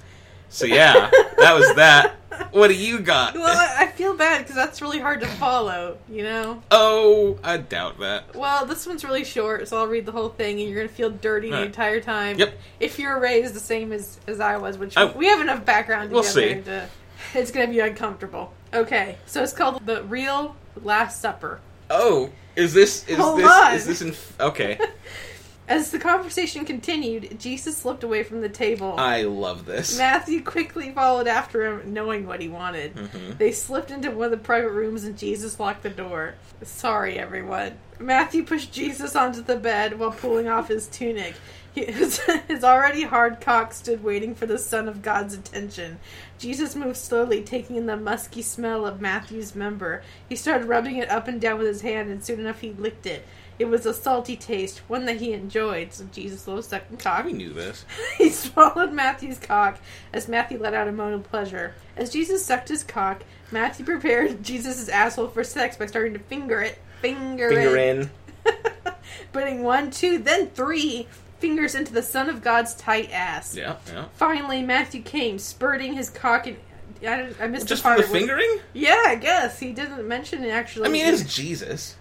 so 0.52 0.66
yeah, 0.66 1.10
that 1.38 1.54
was 1.54 1.74
that. 1.76 2.16
What 2.52 2.68
do 2.68 2.74
you 2.74 2.98
got? 3.00 3.34
Well, 3.34 3.72
I 3.78 3.86
feel 3.88 4.14
bad 4.16 4.38
because 4.38 4.54
that's 4.54 4.80
really 4.82 4.98
hard 4.98 5.20
to 5.20 5.26
follow, 5.26 5.98
you 6.08 6.22
know? 6.22 6.62
Oh, 6.70 7.38
I 7.44 7.56
doubt 7.58 7.98
that. 8.00 8.34
Well, 8.34 8.64
this 8.66 8.86
one's 8.86 9.04
really 9.04 9.24
short, 9.24 9.68
so 9.68 9.78
I'll 9.78 9.86
read 9.86 10.06
the 10.06 10.12
whole 10.12 10.28
thing, 10.30 10.58
and 10.60 10.68
you're 10.68 10.76
going 10.78 10.88
to 10.88 10.94
feel 10.94 11.10
dirty 11.10 11.50
the 11.50 11.62
entire 11.62 12.00
time. 12.00 12.38
Yep. 12.38 12.58
If 12.80 12.98
you're 12.98 13.18
raised 13.20 13.54
the 13.54 13.60
same 13.60 13.92
as, 13.92 14.18
as 14.26 14.40
I 14.40 14.56
was, 14.56 14.76
which 14.78 14.96
I- 14.96 15.04
we 15.12 15.26
have 15.26 15.40
enough 15.40 15.64
background 15.64 16.10
We'll 16.10 16.22
see. 16.22 16.54
to. 16.62 16.88
It's 17.34 17.50
going 17.50 17.66
to 17.68 17.72
be 17.72 17.80
uncomfortable. 17.80 18.52
Okay, 18.74 19.18
so 19.26 19.42
it's 19.42 19.52
called 19.52 19.84
The 19.86 20.02
Real 20.04 20.56
Last 20.82 21.20
Supper. 21.20 21.60
Oh, 21.90 22.30
is 22.56 22.72
this 22.74 23.06
is 23.08 23.18
Hold 23.18 23.38
this 23.40 23.50
on. 23.50 23.74
is 23.74 23.86
this 23.86 24.02
in? 24.02 24.14
Okay, 24.40 24.78
As 25.72 25.90
the 25.90 25.98
conversation 25.98 26.66
continued, 26.66 27.40
Jesus 27.40 27.78
slipped 27.78 28.04
away 28.04 28.24
from 28.24 28.42
the 28.42 28.48
table. 28.50 28.94
I 28.98 29.22
love 29.22 29.64
this. 29.64 29.96
Matthew 29.96 30.42
quickly 30.42 30.90
followed 30.90 31.26
after 31.26 31.64
him, 31.64 31.94
knowing 31.94 32.26
what 32.26 32.42
he 32.42 32.48
wanted. 32.48 32.94
Mhm. 32.94 33.38
They 33.38 33.52
slipped 33.52 33.90
into 33.90 34.10
one 34.10 34.26
of 34.26 34.32
the 34.32 34.36
private 34.36 34.68
rooms 34.72 35.04
and 35.04 35.16
Jesus 35.16 35.58
locked 35.58 35.82
the 35.82 35.88
door. 35.88 36.34
Sorry, 36.62 37.18
everyone. 37.18 37.78
Matthew 37.98 38.44
pushed 38.44 38.70
Jesus 38.70 39.16
onto 39.16 39.40
the 39.40 39.56
bed 39.56 39.98
while 39.98 40.10
pulling 40.10 40.46
off 40.46 40.68
his 40.68 40.88
tunic. 40.88 41.36
His, 41.74 42.20
his 42.48 42.64
already 42.64 43.04
hard 43.04 43.40
cock 43.40 43.72
stood 43.72 44.04
waiting 44.04 44.34
for 44.34 44.44
the 44.44 44.58
Son 44.58 44.88
of 44.88 45.00
God's 45.00 45.32
attention. 45.32 46.00
Jesus 46.38 46.76
moved 46.76 46.98
slowly, 46.98 47.40
taking 47.40 47.76
in 47.76 47.86
the 47.86 47.96
musky 47.96 48.42
smell 48.42 48.84
of 48.84 49.00
Matthew's 49.00 49.54
member. 49.54 50.02
He 50.28 50.36
started 50.36 50.66
rubbing 50.68 50.96
it 50.96 51.08
up 51.08 51.28
and 51.28 51.40
down 51.40 51.56
with 51.56 51.66
his 51.66 51.80
hand, 51.80 52.10
and 52.10 52.22
soon 52.22 52.40
enough 52.40 52.60
he 52.60 52.74
licked 52.74 53.06
it. 53.06 53.24
It 53.58 53.66
was 53.66 53.86
a 53.86 53.94
salty 53.94 54.36
taste, 54.36 54.78
one 54.88 55.04
that 55.04 55.20
he 55.20 55.32
enjoyed, 55.32 55.92
so 55.92 56.04
Jesus 56.12 56.48
low 56.48 56.60
sucking 56.60 56.96
cock. 56.96 57.26
He 57.26 57.32
knew 57.32 57.52
this. 57.52 57.84
He 58.18 58.30
swallowed 58.30 58.92
Matthew's 58.92 59.38
cock 59.38 59.78
as 60.12 60.28
Matthew 60.28 60.58
let 60.58 60.74
out 60.74 60.88
a 60.88 60.92
moan 60.92 61.12
of 61.12 61.24
pleasure. 61.24 61.74
As 61.96 62.10
Jesus 62.10 62.44
sucked 62.44 62.68
his 62.68 62.84
cock, 62.84 63.22
Matthew 63.50 63.84
prepared 63.84 64.42
Jesus' 64.42 64.88
asshole 64.88 65.28
for 65.28 65.44
sex 65.44 65.76
by 65.76 65.86
starting 65.86 66.14
to 66.14 66.18
finger 66.18 66.60
it. 66.60 66.78
Finger, 67.00 67.48
Finger 67.50 67.76
it. 67.76 67.98
in. 67.98 68.10
Putting 69.32 69.62
one, 69.62 69.90
two, 69.90 70.18
then 70.18 70.48
three 70.50 71.06
fingers 71.38 71.74
into 71.74 71.92
the 71.92 72.02
Son 72.02 72.28
of 72.28 72.42
God's 72.42 72.74
tight 72.74 73.10
ass. 73.12 73.56
Yeah, 73.56 73.76
yeah. 73.92 74.06
Finally, 74.14 74.62
Matthew 74.62 75.02
came, 75.02 75.38
spurting 75.38 75.94
his 75.94 76.10
cock 76.10 76.46
and. 76.46 76.56
I, 77.04 77.30
I 77.40 77.48
missed 77.48 77.66
Just 77.66 77.82
the 77.82 77.88
part 77.88 78.00
the 78.00 78.06
fingering? 78.06 78.60
Yeah, 78.74 79.02
I 79.08 79.16
guess 79.16 79.58
he 79.58 79.72
didn't 79.72 80.06
mention 80.06 80.44
it 80.44 80.50
actually. 80.50 80.86
I 80.86 80.92
mean, 80.92 81.06
it's 81.06 81.34
Jesus. 81.34 81.96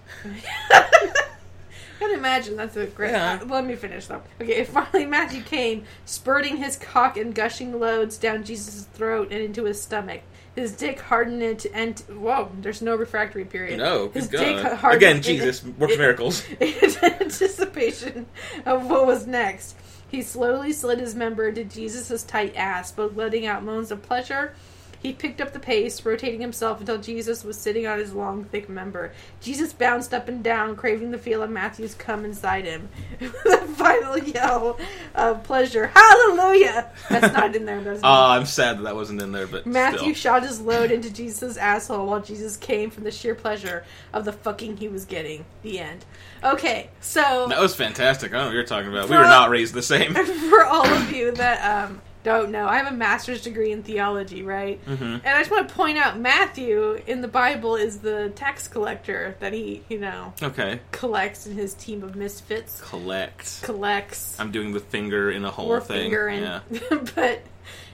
Can 2.02 2.16
imagine 2.18 2.56
that's 2.56 2.76
a 2.78 2.88
great. 2.88 3.12
Yeah. 3.12 3.38
uh, 3.40 3.46
let 3.46 3.64
me 3.64 3.76
finish 3.76 4.08
though. 4.08 4.24
Okay, 4.42 4.64
finally 4.64 5.06
Matthew 5.06 5.44
came, 5.44 5.84
spurting 6.04 6.58
his 6.58 6.76
cock 6.76 7.16
and 7.16 7.36
gushing 7.36 7.80
loads 7.80 8.18
down 8.18 8.44
Jesus' 8.44 8.86
throat 8.86 9.28
and 9.32 9.40
into 9.40 9.66
his 9.66 9.80
stomach. 9.80 10.22
His 10.56 10.72
dick 10.72 11.00
hardened 11.00 11.44
into 11.44 11.72
and 11.76 12.00
whoa, 12.10 12.50
there's 12.60 12.82
no 12.82 12.96
refractory 12.96 13.46
period. 13.46 13.78
No, 13.78 14.10
his 14.10 14.26
good 14.26 14.40
dick 14.40 14.66
hardened 14.80 14.98
Again, 15.04 15.16
in- 15.18 15.22
Jesus 15.22 15.64
works 15.78 15.94
in- 15.94 16.00
miracles. 16.00 16.44
In 16.60 16.74
anticipation 17.04 18.26
of 18.66 18.90
what 18.90 19.06
was 19.06 19.28
next, 19.28 19.76
he 20.08 20.24
slowly 20.24 20.74
slid 20.74 21.00
his 21.00 21.14
member 21.14 21.50
into 21.50 21.64
Jesus' 21.64 22.24
tight 22.24 22.56
ass, 22.56 22.92
both 22.92 23.16
letting 23.16 23.46
out 23.46 23.64
moans 23.64 23.92
of 23.92 24.02
pleasure. 24.02 24.56
He 25.02 25.14
picked 25.14 25.42
up 25.42 25.52
the 25.52 25.60
pace, 25.60 26.06
rotating 26.06 26.42
himself 26.42 26.80
until 26.80 27.00
Jesus 27.00 27.44
was 27.44 27.58
sitting 27.58 27.88
on 27.88 27.98
his 27.98 28.14
long, 28.14 28.44
thick 28.46 28.70
member. 28.70 29.14
Jesus 29.40 29.74
bounced 29.74 30.14
up 30.14 30.28
and 30.28 30.44
down, 30.44 30.76
craving 30.76 31.10
the 31.10 31.18
feel 31.18 31.42
of 31.42 31.50
Matthew's 31.50 31.96
cum 31.96 32.24
inside 32.24 32.66
him. 32.66 32.88
A 33.22 33.58
final 33.68 34.18
yell 34.20 34.80
of 35.16 35.44
pleasure, 35.44 35.88
Hallelujah! 35.88 36.92
That's 37.10 37.34
not 37.34 37.56
in 37.56 37.66
there, 37.66 37.80
it? 37.80 38.00
Ah, 38.04 38.34
I'm 38.36 38.46
sad 38.46 38.78
that 38.78 38.84
that 38.84 38.96
wasn't 38.96 39.22
in 39.22 39.32
there, 39.32 39.48
but 39.48 39.66
Matthew 39.66 40.14
still. 40.14 40.14
shot 40.14 40.44
his 40.44 40.62
load 40.62 40.92
into 40.92 41.12
Jesus' 41.12 41.58
asshole 41.58 42.06
while 42.06 42.22
Jesus 42.22 42.56
came 42.58 42.92
from 42.92 43.04
the 43.04 43.12
sheer 43.12 43.34
pleasure 43.36 43.84
of 44.14 44.26
the 44.26 44.32
fucking 44.32 44.78
he 44.78 44.88
was 44.88 45.06
getting. 45.06 45.46
The 45.64 45.80
end. 45.80 46.06
Okay, 46.44 46.90
so 47.00 47.48
That 47.50 47.60
was 47.60 47.76
fantastic. 47.76 48.32
I 48.32 48.36
don't 48.36 48.42
know 48.42 48.48
what 48.50 48.56
you're 48.56 48.64
talking 48.66 48.90
about. 48.90 49.10
We 49.10 49.18
were 49.18 49.24
not 49.24 49.50
raised 49.50 49.74
the 49.74 49.82
same. 49.82 50.14
for 50.50 50.64
all 50.66 50.86
of 50.86 51.12
you 51.12 51.32
that 51.32 51.86
um, 51.86 52.02
don't 52.24 52.52
know, 52.52 52.68
I 52.68 52.78
have 52.78 52.92
a 52.92 52.96
master's 52.96 53.42
degree 53.42 53.72
in 53.72 53.84
theology, 53.84 54.44
right? 54.44 54.80
hmm 54.86 55.04
And 55.04 55.28
I 55.28 55.40
just 55.40 55.50
want 55.52 55.68
to 55.68 55.74
point 55.74 55.98
out 55.98 56.20
Matthew 56.20 57.02
in 57.08 57.22
the 57.22 57.28
Bible 57.28 57.76
is 57.76 58.00
the 58.00 58.30
tax 58.36 58.68
collector 58.68 59.36
that 59.40 59.54
he, 59.54 59.84
you 59.90 60.00
know, 60.00 60.34
Okay. 60.42 60.80
collects 60.92 61.48
in 61.48 61.56
his 61.56 61.74
team 61.74 62.04
of 62.04 62.16
misfits. 62.16 62.82
Collect. 62.82 63.62
Collects. 63.64 64.40
I'm 64.40 64.52
doing 64.52 64.72
the 64.74 64.80
finger 64.80 65.32
in 65.32 65.44
a 65.46 65.52
hole 65.52 65.72
or 65.72 65.82
thing. 65.82 66.12
yeah. 66.12 66.60
but 67.16 67.42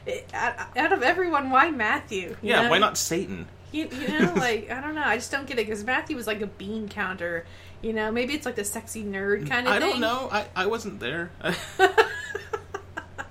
it, 0.05 0.29
out, 0.33 0.55
out 0.77 0.93
of 0.93 1.03
everyone, 1.03 1.49
why 1.49 1.71
Matthew? 1.71 2.29
You 2.41 2.49
Yeah, 2.49 2.63
know? 2.63 2.69
why 2.69 2.77
not 2.79 2.97
Satan? 2.97 3.47
You, 3.71 3.89
you 3.91 4.07
know, 4.07 4.33
like 4.37 4.69
I 4.71 4.79
don't 4.81 4.95
know. 4.95 5.03
I 5.03 5.15
just 5.17 5.31
don't 5.31 5.45
get 5.45 5.59
it 5.59 5.65
because 5.67 5.83
Matthew 5.83 6.15
was 6.15 6.27
like 6.27 6.41
a 6.41 6.47
bean 6.47 6.87
counter. 6.87 7.45
You 7.81 7.93
know, 7.93 8.11
maybe 8.11 8.33
it's 8.33 8.45
like 8.45 8.55
the 8.55 8.63
sexy 8.65 9.03
nerd 9.03 9.47
kind 9.49 9.67
of. 9.67 9.73
I 9.73 9.79
thing. 9.79 9.91
don't 9.91 9.99
know. 9.99 10.29
I, 10.31 10.45
I 10.55 10.65
wasn't 10.65 10.99
there. 10.99 11.29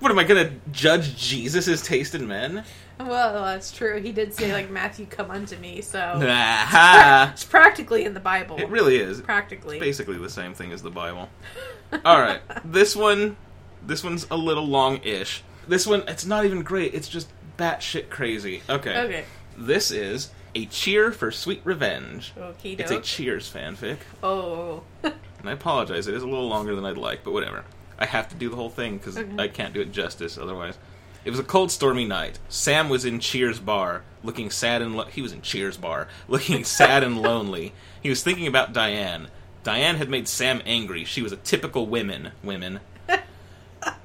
what 0.07 0.13
am 0.13 0.21
I 0.21 0.23
gonna 0.25 0.53
judge 0.71 1.17
Jesus' 1.17 1.83
taste 1.83 2.15
in 2.15 2.29
men? 2.29 2.63
Well, 3.01 3.43
that's 3.43 3.73
true. 3.73 4.01
He 4.01 4.13
did 4.13 4.33
say 4.33 4.53
like 4.53 4.71
Matthew, 4.71 5.05
come 5.05 5.33
unto 5.33 5.57
me. 5.57 5.81
So 5.81 5.99
it's 6.23 7.43
practically 7.43 8.05
in 8.05 8.15
the 8.15 8.21
Bible. 8.21 8.57
it 8.57 8.69
really 8.69 8.99
is. 8.99 9.21
practically. 9.21 9.81
basically 9.81 10.17
the 10.17 10.31
same 10.31 10.55
thing 10.55 10.71
as 10.71 10.81
the 10.81 10.93
Bible. 10.93 11.29
All 12.05 12.21
right, 12.21 12.41
this 12.65 12.95
one, 12.95 13.37
this 13.85 14.05
one's 14.05 14.29
a 14.31 14.37
little 14.37 14.65
long-ish. 14.65 15.43
This 15.67 15.89
one, 15.89 16.05
it's 16.07 16.25
not 16.25 16.45
even 16.45 16.63
great. 16.63 16.95
It's 16.95 17.09
just 17.09 17.29
batshit 17.59 18.09
crazy. 18.09 18.63
Okay. 18.71 18.97
Okay. 18.97 19.25
This 19.59 19.91
is 19.91 20.31
a 20.55 20.67
cheer 20.67 21.11
for 21.11 21.33
sweet 21.33 21.63
revenge. 21.65 22.33
Okay. 22.39 22.75
It's 22.75 22.93
a 22.93 23.01
Cheers 23.01 23.53
fanfic, 23.53 23.97
oh. 24.23 24.85
and 25.03 25.15
I 25.47 25.51
apologize. 25.51 26.07
It 26.07 26.15
is 26.15 26.23
a 26.23 26.29
little 26.29 26.47
longer 26.47 26.77
than 26.77 26.85
I'd 26.85 26.97
like, 26.97 27.25
but 27.25 27.33
whatever. 27.33 27.65
I 27.99 28.07
have 28.07 28.29
to 28.29 28.35
do 28.35 28.49
the 28.51 28.57
whole 28.57 28.71
thing 28.71 28.99
because 28.99 29.17
Okay. 29.19 29.31
I 29.43 29.49
can't 29.49 29.73
do 29.75 29.81
it 29.81 29.93
justice 29.93 30.37
otherwise. 30.39 30.77
It 31.25 31.31
was 31.31 31.39
a 31.41 31.45
cold, 31.45 31.71
stormy 31.73 32.05
night. 32.05 32.39
Sam 32.49 32.89
was 32.89 33.05
in 33.05 33.19
Cheers 33.21 33.59
bar, 33.59 34.03
looking 34.23 34.51
sad 34.51 34.81
and 34.83 34.97
lo- 34.97 35.07
he 35.07 35.23
was 35.23 35.33
in 35.33 35.43
Cheers 35.43 35.77
bar, 35.77 36.09
looking 36.29 36.63
sad 36.65 37.03
and 37.03 37.21
lonely. 37.21 37.73
He 38.01 38.09
was 38.09 38.23
thinking 38.23 38.47
about 38.47 38.73
Diane. 38.73 39.29
Diane 39.65 39.97
had 39.97 40.09
made 40.09 40.29
Sam 40.29 40.63
angry. 40.65 41.05
She 41.05 41.23
was 41.23 41.33
a 41.33 41.37
typical 41.37 41.87
women. 41.87 42.31
Women. 42.45 42.79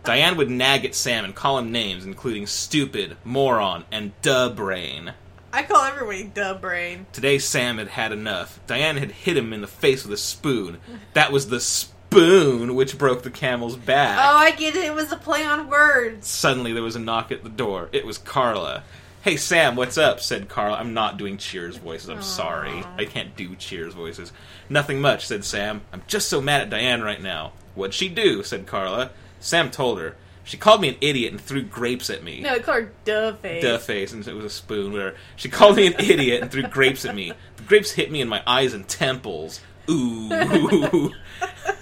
Diane 0.03 0.37
would 0.37 0.49
nag 0.49 0.85
at 0.85 0.95
Sam 0.95 1.25
and 1.25 1.35
call 1.35 1.57
him 1.59 1.71
names, 1.71 2.05
including 2.05 2.47
stupid, 2.47 3.17
moron, 3.23 3.85
and 3.91 4.11
duh 4.21 4.49
brain. 4.49 5.13
I 5.53 5.63
call 5.63 5.83
everybody 5.83 6.23
dub 6.23 6.61
brain. 6.61 7.05
Today, 7.11 7.37
Sam 7.37 7.77
had 7.77 7.89
had 7.89 8.11
enough. 8.11 8.59
Diane 8.67 8.97
had 8.97 9.11
hit 9.11 9.35
him 9.37 9.51
in 9.53 9.61
the 9.61 9.67
face 9.67 10.03
with 10.03 10.13
a 10.13 10.17
spoon. 10.17 10.77
That 11.13 11.31
was 11.31 11.49
the 11.49 11.59
spoon 11.59 11.91
which 12.11 12.97
broke 12.97 13.23
the 13.23 13.31
camel's 13.31 13.77
back. 13.77 14.17
Oh, 14.19 14.37
I 14.37 14.51
get 14.51 14.75
it. 14.75 14.83
It 14.85 14.93
was 14.93 15.11
a 15.11 15.17
play 15.17 15.45
on 15.45 15.69
words. 15.69 16.27
Suddenly, 16.27 16.73
there 16.73 16.83
was 16.83 16.95
a 16.95 16.99
knock 16.99 17.31
at 17.31 17.43
the 17.43 17.49
door. 17.49 17.89
It 17.93 18.05
was 18.05 18.17
Carla. 18.17 18.83
Hey, 19.21 19.37
Sam, 19.37 19.75
what's 19.75 19.97
up? 19.97 20.19
said 20.19 20.49
Carla. 20.49 20.77
I'm 20.77 20.93
not 20.93 21.17
doing 21.17 21.37
Cheers 21.37 21.77
voices. 21.77 22.09
I'm 22.09 22.23
sorry. 22.23 22.83
I 22.97 23.05
can't 23.05 23.35
do 23.35 23.55
Cheers 23.55 23.93
voices. 23.93 24.33
Nothing 24.67 24.99
much, 24.99 25.27
said 25.27 25.45
Sam. 25.45 25.81
I'm 25.93 26.01
just 26.07 26.27
so 26.27 26.41
mad 26.41 26.61
at 26.61 26.69
Diane 26.69 27.01
right 27.01 27.21
now. 27.21 27.53
What'd 27.75 27.93
she 27.93 28.09
do? 28.09 28.43
said 28.43 28.65
Carla. 28.65 29.11
Sam 29.39 29.71
told 29.71 29.99
her. 29.99 30.17
She 30.43 30.57
called 30.57 30.81
me 30.81 30.89
an 30.89 30.95
idiot 31.01 31.31
and 31.31 31.39
threw 31.39 31.61
grapes 31.61 32.09
at 32.09 32.23
me. 32.23 32.41
No, 32.41 32.55
it 32.55 32.63
called 32.63 32.83
her 32.83 32.91
duh 33.05 33.35
face. 33.35 33.61
Duh 33.61 33.77
face, 33.77 34.11
and 34.11 34.27
it 34.27 34.33
was 34.33 34.43
a 34.45 34.49
spoon. 34.49 34.91
Whatever. 34.91 35.15
She 35.35 35.49
called 35.49 35.75
me 35.77 35.87
an 35.87 35.93
idiot 35.99 36.41
and 36.41 36.51
threw 36.51 36.63
grapes 36.63 37.05
at 37.05 37.15
me. 37.15 37.31
The 37.57 37.63
grapes 37.63 37.91
hit 37.91 38.11
me 38.11 38.21
in 38.21 38.27
my 38.27 38.41
eyes 38.45 38.73
and 38.73 38.87
temples. 38.87 39.61
Ooh. 39.89 40.29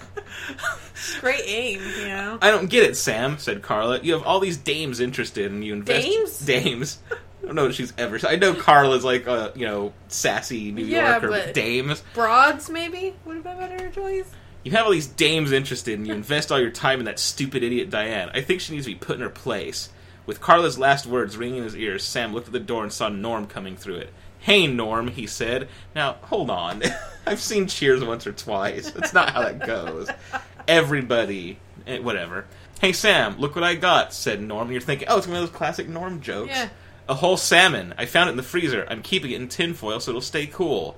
Great 1.20 1.42
aim, 1.46 1.80
you 2.00 2.08
know. 2.08 2.38
I 2.42 2.50
don't 2.50 2.68
get 2.68 2.82
it, 2.84 2.96
Sam, 2.96 3.38
said 3.38 3.62
Carla. 3.62 4.00
You 4.00 4.12
have 4.14 4.22
all 4.22 4.40
these 4.40 4.56
dames 4.56 5.00
interested 5.00 5.50
and 5.50 5.64
you 5.64 5.72
invest 5.74 6.06
Dames? 6.06 6.38
dames. 6.40 6.98
I 7.10 7.46
don't 7.46 7.54
know 7.54 7.64
what 7.66 7.74
she's 7.74 7.92
ever 7.96 8.18
I 8.28 8.36
know 8.36 8.54
Carla's 8.54 9.02
like 9.02 9.26
a, 9.26 9.52
you 9.56 9.66
know, 9.66 9.92
sassy 10.08 10.70
New 10.72 10.84
Yeah, 10.84 11.12
Yorker, 11.12 11.28
but 11.30 11.44
but- 11.46 11.54
dames. 11.54 12.02
Broads, 12.14 12.68
maybe 12.70 13.14
would 13.24 13.36
have 13.36 13.44
been 13.44 13.56
a 13.56 13.60
better 13.68 13.90
choice. 13.90 14.30
You 14.62 14.72
have 14.72 14.84
all 14.84 14.92
these 14.92 15.06
dames 15.06 15.52
interested 15.52 15.98
and 15.98 16.06
you 16.06 16.12
invest 16.12 16.52
all 16.52 16.60
your 16.60 16.70
time 16.70 16.98
in 16.98 17.06
that 17.06 17.18
stupid 17.18 17.62
idiot 17.62 17.88
Diane. 17.88 18.30
I 18.34 18.42
think 18.42 18.60
she 18.60 18.74
needs 18.74 18.84
to 18.84 18.92
be 18.92 18.98
put 18.98 19.16
in 19.16 19.22
her 19.22 19.30
place. 19.30 19.88
With 20.26 20.40
Carla's 20.42 20.78
last 20.78 21.06
words 21.06 21.36
ringing 21.38 21.58
in 21.58 21.64
his 21.64 21.74
ears, 21.76 22.04
Sam 22.04 22.34
looked 22.34 22.46
at 22.46 22.52
the 22.52 22.60
door 22.60 22.82
and 22.82 22.92
saw 22.92 23.08
Norm 23.08 23.46
coming 23.46 23.74
through 23.74 23.96
it. 23.96 24.12
Hey, 24.40 24.66
Norm, 24.66 25.08
he 25.08 25.26
said. 25.26 25.68
Now, 25.94 26.16
hold 26.22 26.50
on. 26.50 26.82
I've 27.26 27.40
seen 27.40 27.66
Cheers 27.66 28.02
once 28.02 28.26
or 28.26 28.32
twice. 28.32 28.90
That's 28.90 29.12
not 29.12 29.30
how 29.30 29.42
that 29.42 29.66
goes. 29.66 30.08
Everybody, 30.66 31.58
eh, 31.86 31.98
whatever. 31.98 32.46
Hey, 32.80 32.92
Sam, 32.92 33.38
look 33.38 33.54
what 33.54 33.64
I 33.64 33.74
got, 33.74 34.14
said 34.14 34.40
Norm. 34.40 34.62
And 34.62 34.72
you're 34.72 34.80
thinking, 34.80 35.08
oh, 35.10 35.18
it's 35.18 35.26
one 35.26 35.36
of 35.36 35.42
those 35.42 35.56
classic 35.56 35.88
Norm 35.88 36.20
jokes. 36.20 36.52
Yeah. 36.52 36.70
A 37.08 37.14
whole 37.14 37.36
salmon. 37.36 37.92
I 37.98 38.06
found 38.06 38.28
it 38.28 38.32
in 38.32 38.36
the 38.38 38.42
freezer. 38.42 38.86
I'm 38.88 39.02
keeping 39.02 39.32
it 39.32 39.40
in 39.40 39.48
tinfoil 39.48 40.00
so 40.00 40.12
it'll 40.12 40.20
stay 40.22 40.46
cool. 40.46 40.96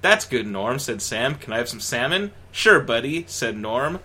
That's 0.00 0.24
good, 0.24 0.46
Norm, 0.46 0.78
said 0.78 1.02
Sam. 1.02 1.34
Can 1.34 1.52
I 1.52 1.58
have 1.58 1.68
some 1.68 1.80
salmon? 1.80 2.32
Sure, 2.52 2.80
buddy, 2.80 3.24
said 3.26 3.56
Norm. 3.56 4.00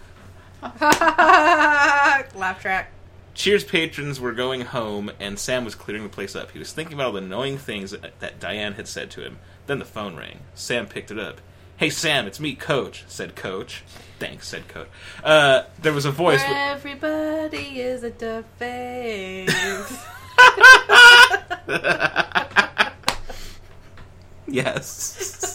Laugh 0.81 2.59
track. 2.59 2.91
Cheers 3.33 3.63
patrons 3.63 4.19
were 4.19 4.31
going 4.31 4.61
home, 4.61 5.11
and 5.19 5.39
Sam 5.39 5.65
was 5.65 5.75
clearing 5.75 6.03
the 6.03 6.09
place 6.09 6.35
up. 6.35 6.51
He 6.51 6.59
was 6.59 6.71
thinking 6.71 6.93
about 6.93 7.07
all 7.07 7.11
the 7.13 7.17
annoying 7.19 7.57
things 7.57 7.91
that, 7.91 8.19
that 8.19 8.39
Diane 8.39 8.73
had 8.73 8.87
said 8.87 9.09
to 9.11 9.21
him. 9.21 9.39
Then 9.65 9.79
the 9.79 9.85
phone 9.85 10.15
rang. 10.15 10.39
Sam 10.53 10.87
picked 10.87 11.11
it 11.11 11.19
up. 11.19 11.41
Hey, 11.77 11.89
Sam, 11.89 12.27
it's 12.27 12.39
me, 12.39 12.55
Coach, 12.55 13.03
said 13.07 13.35
Coach. 13.35 13.83
Thanks, 14.19 14.47
said 14.47 14.67
Coach. 14.67 14.87
Uh, 15.23 15.63
there 15.81 15.93
was 15.93 16.05
a 16.05 16.11
voice. 16.11 16.43
Where 16.43 16.71
everybody 16.71 17.81
is 17.81 18.03
a 18.03 18.43
face. 18.57 20.05
Yes. 24.53 25.52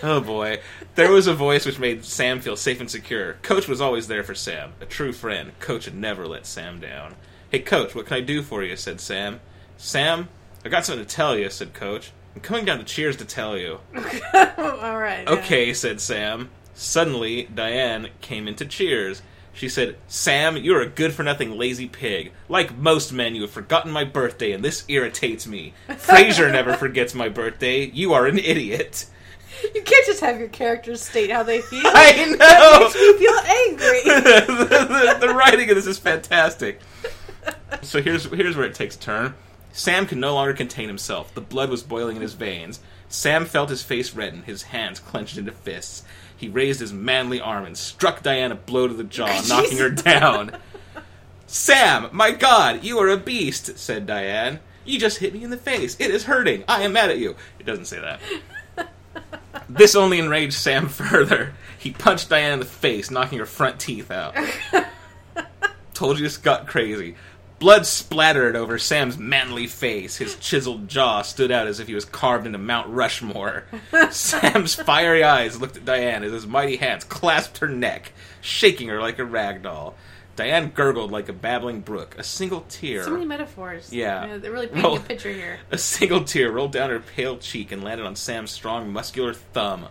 oh 0.02 0.20
boy. 0.20 0.60
There 0.94 1.10
was 1.12 1.26
a 1.26 1.34
voice 1.34 1.66
which 1.66 1.78
made 1.78 2.04
Sam 2.04 2.40
feel 2.40 2.56
safe 2.56 2.80
and 2.80 2.90
secure. 2.90 3.34
Coach 3.42 3.68
was 3.68 3.80
always 3.80 4.08
there 4.08 4.24
for 4.24 4.34
Sam, 4.34 4.72
a 4.80 4.86
true 4.86 5.12
friend. 5.12 5.52
Coach 5.60 5.84
had 5.84 5.94
never 5.94 6.26
let 6.26 6.46
Sam 6.46 6.80
down. 6.80 7.14
Hey, 7.50 7.60
Coach, 7.60 7.94
what 7.94 8.06
can 8.06 8.16
I 8.16 8.20
do 8.20 8.42
for 8.42 8.62
you? 8.62 8.76
said 8.76 9.00
Sam. 9.00 9.40
Sam, 9.76 10.28
I 10.64 10.68
got 10.68 10.84
something 10.84 11.04
to 11.04 11.14
tell 11.14 11.36
you, 11.36 11.50
said 11.50 11.74
Coach. 11.74 12.12
I'm 12.34 12.40
coming 12.40 12.64
down 12.64 12.78
to 12.78 12.84
Cheers 12.84 13.16
to 13.16 13.24
tell 13.24 13.56
you. 13.58 13.80
All 13.94 14.98
right. 14.98 15.24
yeah. 15.24 15.30
Okay, 15.30 15.74
said 15.74 16.00
Sam. 16.00 16.50
Suddenly, 16.74 17.48
Diane 17.54 18.10
came 18.20 18.46
into 18.46 18.64
Cheers. 18.64 19.22
She 19.52 19.68
said, 19.68 19.96
Sam, 20.06 20.56
you're 20.56 20.80
a 20.80 20.88
good 20.88 21.12
for 21.12 21.22
nothing 21.22 21.50
lazy 21.58 21.88
pig. 21.88 22.32
Like 22.48 22.78
most 22.78 23.12
men, 23.12 23.34
you 23.34 23.42
have 23.42 23.50
forgotten 23.50 23.90
my 23.90 24.04
birthday, 24.04 24.52
and 24.52 24.64
this 24.64 24.84
irritates 24.88 25.46
me. 25.46 25.74
Frasier 25.88 26.52
never 26.52 26.74
forgets 26.74 27.14
my 27.14 27.28
birthday. 27.28 27.84
You 27.86 28.12
are 28.12 28.26
an 28.26 28.38
idiot. 28.38 29.06
You 29.74 29.82
can't 29.82 30.06
just 30.06 30.20
have 30.20 30.38
your 30.38 30.48
characters 30.48 31.00
state 31.00 31.30
how 31.30 31.42
they 31.42 31.60
feel. 31.60 31.82
I 31.86 32.12
know. 32.24 32.80
Makes 32.80 32.94
know! 32.94 33.12
me 33.12 33.18
feel 33.18 33.38
angry. 33.38 34.02
the, 34.68 35.16
the- 35.20 35.26
the 35.26 35.34
writing 35.34 35.68
of 35.70 35.76
this 35.76 35.86
is 35.86 35.98
fantastic. 35.98 36.80
So 37.82 38.02
here's 38.02 38.24
here's 38.26 38.56
where 38.56 38.66
it 38.66 38.74
takes 38.74 38.96
a 38.96 38.98
turn. 39.00 39.34
Sam 39.72 40.06
could 40.06 40.18
no 40.18 40.34
longer 40.34 40.52
contain 40.52 40.88
himself. 40.88 41.32
The 41.34 41.40
blood 41.40 41.70
was 41.70 41.82
boiling 41.82 42.16
in 42.16 42.22
his 42.22 42.34
veins. 42.34 42.80
Sam 43.08 43.44
felt 43.44 43.70
his 43.70 43.82
face 43.82 44.14
redden, 44.14 44.42
his 44.42 44.64
hands 44.64 45.00
clenched 45.00 45.36
into 45.38 45.52
fists. 45.52 46.02
He 46.36 46.48
raised 46.48 46.80
his 46.80 46.92
manly 46.92 47.40
arm 47.40 47.64
and 47.64 47.76
struck 47.76 48.22
Diane 48.22 48.52
a 48.52 48.54
blow 48.56 48.88
to 48.88 48.94
the 48.94 49.04
jaw, 49.04 49.42
knocking 49.48 49.78
her 49.78 49.90
down. 49.90 50.56
Sam, 51.46 52.08
my 52.12 52.30
god, 52.30 52.84
you 52.84 52.98
are 52.98 53.08
a 53.08 53.16
beast, 53.16 53.78
said 53.78 54.06
Diane. 54.06 54.60
You 54.84 54.98
just 54.98 55.18
hit 55.18 55.34
me 55.34 55.44
in 55.44 55.50
the 55.50 55.56
face. 55.56 55.96
It 55.98 56.10
is 56.10 56.24
hurting. 56.24 56.64
I 56.66 56.82
am 56.82 56.92
mad 56.92 57.10
at 57.10 57.18
you. 57.18 57.36
It 57.58 57.66
doesn't 57.66 57.84
say 57.86 58.00
that. 58.00 58.20
This 59.68 59.94
only 59.94 60.18
enraged 60.18 60.54
Sam 60.54 60.88
further. 60.88 61.54
He 61.78 61.92
punched 61.92 62.28
Diane 62.28 62.54
in 62.54 62.58
the 62.58 62.64
face, 62.64 63.10
knocking 63.10 63.38
her 63.38 63.46
front 63.46 63.80
teeth 63.80 64.10
out. 64.10 64.36
Told 65.94 66.18
you 66.18 66.24
this 66.24 66.36
got 66.36 66.66
crazy. 66.66 67.16
Blood 67.58 67.84
splattered 67.84 68.56
over 68.56 68.78
Sam's 68.78 69.18
manly 69.18 69.66
face. 69.66 70.16
His 70.16 70.36
chiseled 70.36 70.88
jaw 70.88 71.20
stood 71.20 71.50
out 71.50 71.66
as 71.66 71.78
if 71.78 71.88
he 71.88 71.94
was 71.94 72.06
carved 72.06 72.46
into 72.46 72.58
Mount 72.58 72.88
Rushmore. 72.88 73.64
Sam's 74.10 74.74
fiery 74.74 75.22
eyes 75.22 75.60
looked 75.60 75.76
at 75.76 75.84
Diane 75.84 76.24
as 76.24 76.32
his 76.32 76.46
mighty 76.46 76.76
hands 76.76 77.04
clasped 77.04 77.58
her 77.58 77.68
neck, 77.68 78.12
shaking 78.40 78.88
her 78.88 78.98
like 78.98 79.18
a 79.18 79.24
rag 79.26 79.62
doll. 79.62 79.94
Diane 80.40 80.70
gurgled 80.70 81.10
like 81.12 81.28
a 81.28 81.34
babbling 81.34 81.80
brook. 81.82 82.14
A 82.16 82.22
single 82.24 82.62
tear. 82.70 83.04
So 83.04 83.10
many 83.10 83.26
metaphors. 83.26 83.92
Yeah. 83.92 84.38
they're 84.38 84.50
really 84.50 84.68
painting 84.68 84.84
Roll- 84.84 84.96
a 84.96 85.00
picture 85.00 85.30
here. 85.30 85.58
A 85.70 85.76
single 85.76 86.24
tear 86.24 86.50
rolled 86.50 86.72
down 86.72 86.88
her 86.88 86.98
pale 86.98 87.36
cheek 87.36 87.72
and 87.72 87.84
landed 87.84 88.06
on 88.06 88.16
Sam's 88.16 88.50
strong, 88.50 88.90
muscular 88.90 89.34
thumb. 89.34 89.88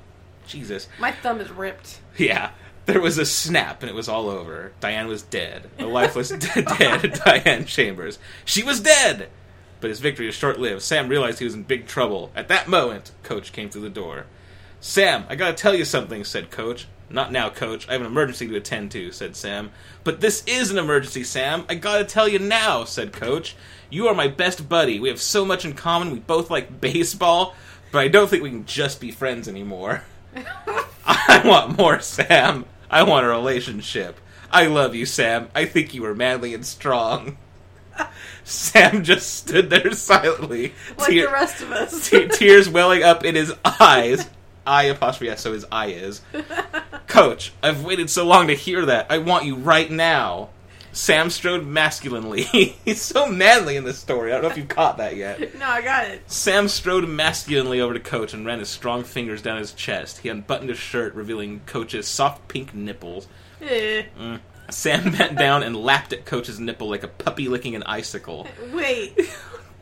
Jesus. 0.47 0.87
My 0.99 1.11
thumb 1.11 1.39
is 1.39 1.51
ripped. 1.51 1.99
Yeah. 2.17 2.49
There 2.87 2.99
was 2.99 3.19
a 3.19 3.27
snap 3.27 3.83
and 3.83 3.91
it 3.91 3.93
was 3.93 4.09
all 4.09 4.27
over. 4.27 4.71
Diane 4.79 5.05
was 5.07 5.21
dead. 5.21 5.69
A 5.77 5.85
lifeless 5.85 6.29
dead 6.29 7.21
Diane 7.25 7.65
Chambers. 7.65 8.17
She 8.43 8.63
was 8.63 8.79
dead! 8.79 9.29
But 9.81 9.91
his 9.91 9.99
victory 9.99 10.25
was 10.25 10.33
short 10.33 10.59
lived. 10.59 10.81
Sam 10.81 11.09
realized 11.09 11.37
he 11.37 11.45
was 11.45 11.53
in 11.53 11.61
big 11.61 11.85
trouble. 11.85 12.31
At 12.35 12.47
that 12.47 12.67
moment, 12.67 13.11
Coach 13.21 13.51
came 13.51 13.69
through 13.69 13.83
the 13.83 13.89
door. 13.91 14.25
Sam, 14.79 15.25
I 15.29 15.35
gotta 15.35 15.53
tell 15.53 15.75
you 15.75 15.85
something, 15.85 16.23
said 16.23 16.49
Coach. 16.49 16.87
Not 17.09 17.31
now, 17.31 17.49
Coach. 17.49 17.87
I 17.89 17.93
have 17.93 18.01
an 18.01 18.07
emergency 18.07 18.47
to 18.47 18.55
attend 18.55 18.91
to, 18.91 19.11
said 19.11 19.35
Sam. 19.35 19.71
But 20.03 20.21
this 20.21 20.43
is 20.45 20.69
an 20.71 20.77
emergency, 20.77 21.23
Sam. 21.23 21.65
I 21.67 21.75
gotta 21.75 22.05
tell 22.05 22.27
you 22.27 22.37
now, 22.39 22.83
said 22.83 23.13
Coach. 23.13 23.55
You 23.89 24.07
are 24.07 24.13
my 24.13 24.27
best 24.27 24.69
buddy. 24.69 24.99
We 24.99 25.09
have 25.09 25.19
so 25.21 25.43
much 25.43 25.65
in 25.65 25.73
common. 25.73 26.11
We 26.11 26.19
both 26.19 26.49
like 26.51 26.79
baseball, 26.81 27.55
but 27.91 27.99
I 27.99 28.07
don't 28.07 28.29
think 28.29 28.43
we 28.43 28.49
can 28.51 28.65
just 28.65 29.01
be 29.01 29.11
friends 29.11 29.47
anymore. 29.47 30.03
I 31.05 31.41
want 31.43 31.77
more, 31.77 31.99
Sam. 31.99 32.65
I 32.91 33.03
want 33.03 33.25
a 33.25 33.29
relationship. 33.29 34.19
I 34.51 34.67
love 34.67 34.93
you, 34.95 35.05
Sam. 35.05 35.49
I 35.55 35.65
think 35.65 35.93
you 35.93 36.05
are 36.05 36.15
manly 36.15 36.53
and 36.53 36.65
strong. 36.65 37.37
Sam 38.43 39.03
just 39.03 39.33
stood 39.35 39.69
there 39.69 39.91
silently, 39.93 40.73
Like 40.97 41.09
tear- 41.09 41.25
the 41.27 41.33
rest 41.33 41.61
of 41.61 41.71
us. 41.71 42.09
te- 42.09 42.27
tears 42.27 42.69
welling 42.69 43.03
up 43.03 43.23
in 43.25 43.35
his 43.35 43.53
eyes. 43.65 44.27
I 44.69 44.83
apostrophe 44.83 45.31
S, 45.31 45.41
so 45.41 45.51
his 45.53 45.65
eye 45.71 45.87
is. 45.87 46.21
Coach, 47.07 47.53
I've 47.63 47.83
waited 47.83 48.09
so 48.09 48.25
long 48.25 48.47
to 48.47 48.53
hear 48.53 48.85
that. 48.85 49.07
I 49.09 49.17
want 49.17 49.45
you 49.45 49.55
right 49.55 49.89
now. 49.89 50.49
Sam 50.91 51.29
strode 51.31 51.65
masculinely. 51.65 52.43
He's 52.85 53.01
so 53.01 53.27
manly 53.27 53.77
in 53.77 53.83
this 53.83 53.97
story. 53.97 54.31
I 54.31 54.35
don't 54.35 54.43
know 54.43 54.49
if 54.49 54.57
you 54.57 54.65
caught 54.65 54.97
that 54.97 55.15
yet. 55.15 55.55
No, 55.59 55.65
I 55.65 55.81
got 55.81 56.05
it. 56.05 56.21
Sam 56.31 56.67
strode 56.67 57.07
masculinely 57.09 57.81
over 57.81 57.93
to 57.93 57.99
Coach 57.99 58.33
and 58.33 58.45
ran 58.45 58.59
his 58.59 58.69
strong 58.69 59.03
fingers 59.03 59.41
down 59.41 59.57
his 59.57 59.73
chest. 59.73 60.19
He 60.19 60.29
unbuttoned 60.29 60.69
his 60.69 60.79
shirt, 60.79 61.13
revealing 61.15 61.61
Coach's 61.65 62.07
soft 62.07 62.47
pink 62.47 62.73
nipples. 62.73 63.27
Eh. 63.61 64.03
Sam 64.69 65.11
bent 65.11 65.37
down 65.37 65.63
and 65.63 65.75
lapped 65.75 66.13
at 66.13 66.25
Coach's 66.25 66.59
nipple 66.59 66.89
like 66.89 67.03
a 67.03 67.07
puppy 67.07 67.47
licking 67.47 67.75
an 67.75 67.83
icicle. 67.83 68.47
Wait. 68.71 69.19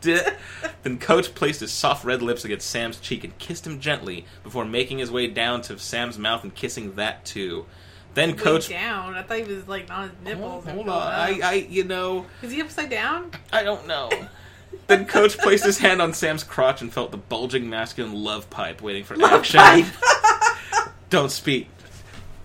then 0.84 0.98
Coach 0.98 1.36
placed 1.36 1.60
his 1.60 1.72
soft 1.72 2.06
red 2.06 2.22
lips 2.22 2.46
against 2.46 2.70
Sam's 2.70 3.00
cheek 3.00 3.24
and 3.24 3.38
kissed 3.38 3.68
him 3.68 3.80
gently 3.80 4.26
before 4.44 4.66
making 4.66 5.00
his 5.00 5.12
way 5.12 5.28
down 5.28 5.62
to 5.64 5.78
Sam's 5.78 6.18
mouth 6.18 6.44
and 6.44 6.54
kissing 6.54 6.96
that 6.96 7.26
too. 7.26 7.66
Then 8.14 8.36
Coach. 8.36 8.70
Down. 8.70 9.14
I 9.14 9.22
thought 9.22 9.38
he 9.38 9.44
was 9.44 9.68
like 9.68 9.92
on 9.92 10.10
his 10.10 10.18
nipples. 10.24 10.64
Hold, 10.64 10.76
hold 10.76 10.90
on, 10.90 11.02
I. 11.14 11.40
I, 11.44 11.54
you 11.54 11.84
know, 11.84 12.26
Is 12.42 12.52
he 12.52 12.62
upside 12.62 12.90
down? 12.90 13.32
I 13.54 13.64
don't 13.64 13.88
know. 13.88 14.10
then 14.88 15.06
Coach 15.06 15.38
placed 15.38 15.66
his 15.66 15.78
hand 15.78 16.02
on 16.02 16.14
Sam's 16.14 16.44
crotch 16.44 16.82
and 16.82 16.92
felt 16.92 17.12
the 17.12 17.18
bulging 17.18 17.70
masculine 17.70 18.16
love 18.16 18.50
pipe 18.50 18.82
waiting 18.82 19.04
for 19.04 19.24
action. 19.24 19.62
Don't 21.10 21.32
speak. 21.32 21.70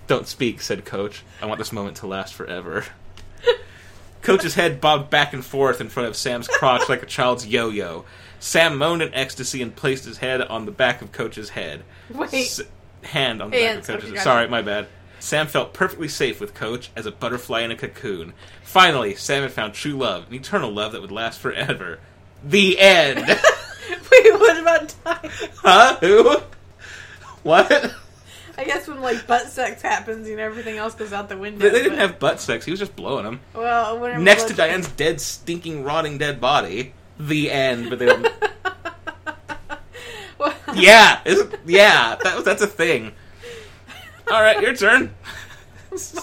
Don't 0.06 0.28
speak, 0.28 0.60
said 0.60 0.84
Coach. 0.84 1.22
I 1.40 1.46
want 1.46 1.58
this 1.58 1.72
moment 1.72 1.96
to 1.98 2.06
last 2.06 2.34
forever. 2.34 2.84
Coach's 4.22 4.54
head 4.54 4.80
bobbed 4.80 5.10
back 5.10 5.32
and 5.32 5.44
forth 5.44 5.80
in 5.80 5.88
front 5.88 6.08
of 6.08 6.16
Sam's 6.16 6.48
crotch 6.48 6.88
like 6.88 7.02
a 7.02 7.06
child's 7.06 7.46
yo 7.46 7.68
yo. 7.68 8.04
Sam 8.38 8.76
moaned 8.78 9.02
in 9.02 9.14
ecstasy 9.14 9.62
and 9.62 9.74
placed 9.74 10.04
his 10.04 10.18
head 10.18 10.40
on 10.40 10.64
the 10.64 10.72
back 10.72 11.02
of 11.02 11.12
Coach's 11.12 11.50
head. 11.50 11.84
Wait. 12.10 12.32
S- 12.32 12.60
hand 13.02 13.42
on 13.42 13.50
the 13.50 13.58
Hands, 13.58 13.86
back 13.86 13.96
of 13.96 14.00
Coach's 14.00 14.10
okay, 14.10 14.18
head. 14.18 14.24
Sorry, 14.24 14.48
my 14.48 14.62
bad. 14.62 14.86
Sam 15.20 15.46
felt 15.46 15.72
perfectly 15.72 16.08
safe 16.08 16.40
with 16.40 16.52
Coach 16.54 16.90
as 16.96 17.06
a 17.06 17.12
butterfly 17.12 17.60
in 17.60 17.70
a 17.70 17.76
cocoon. 17.76 18.32
Finally, 18.64 19.14
Sam 19.14 19.42
had 19.42 19.52
found 19.52 19.74
true 19.74 19.92
love, 19.96 20.26
an 20.28 20.34
eternal 20.34 20.72
love 20.72 20.92
that 20.92 21.00
would 21.00 21.12
last 21.12 21.38
forever. 21.38 22.00
The 22.42 22.78
end. 22.80 23.18
Wait, 23.28 24.32
what 24.34 24.58
about 24.60 24.94
time? 25.04 25.30
huh? 25.58 25.96
Who? 26.00 26.38
What? 27.44 27.94
I 28.58 28.64
guess 28.64 28.86
when 28.86 29.00
like 29.00 29.26
butt 29.26 29.48
sex 29.48 29.82
happens, 29.82 30.28
you 30.28 30.36
know, 30.36 30.42
everything 30.42 30.76
else 30.76 30.94
goes 30.94 31.12
out 31.12 31.28
the 31.28 31.36
window. 31.36 31.60
They, 31.60 31.70
they 31.70 31.82
didn't 31.82 31.98
but- 31.98 32.08
have 32.08 32.18
butt 32.18 32.40
sex. 32.40 32.64
He 32.64 32.70
was 32.70 32.80
just 32.80 32.94
blowing 32.96 33.24
them. 33.24 33.40
Well, 33.54 33.98
whatever. 33.98 34.20
Next 34.22 34.44
to 34.44 34.54
Diane's 34.54 34.88
dead, 34.88 35.20
stinking, 35.20 35.84
rotting, 35.84 36.18
dead 36.18 36.40
body. 36.40 36.94
The 37.18 37.50
end. 37.50 37.90
But 37.90 37.98
they 37.98 38.06
don't. 38.06 38.28
Well, 40.38 40.54
yeah, 40.74 41.20
yeah. 41.66 42.16
That 42.16 42.34
was 42.34 42.44
that's 42.44 42.62
a 42.62 42.66
thing. 42.66 43.12
All 44.28 44.42
right, 44.42 44.60
your 44.60 44.74
turn. 44.74 45.14
That's 45.90 46.16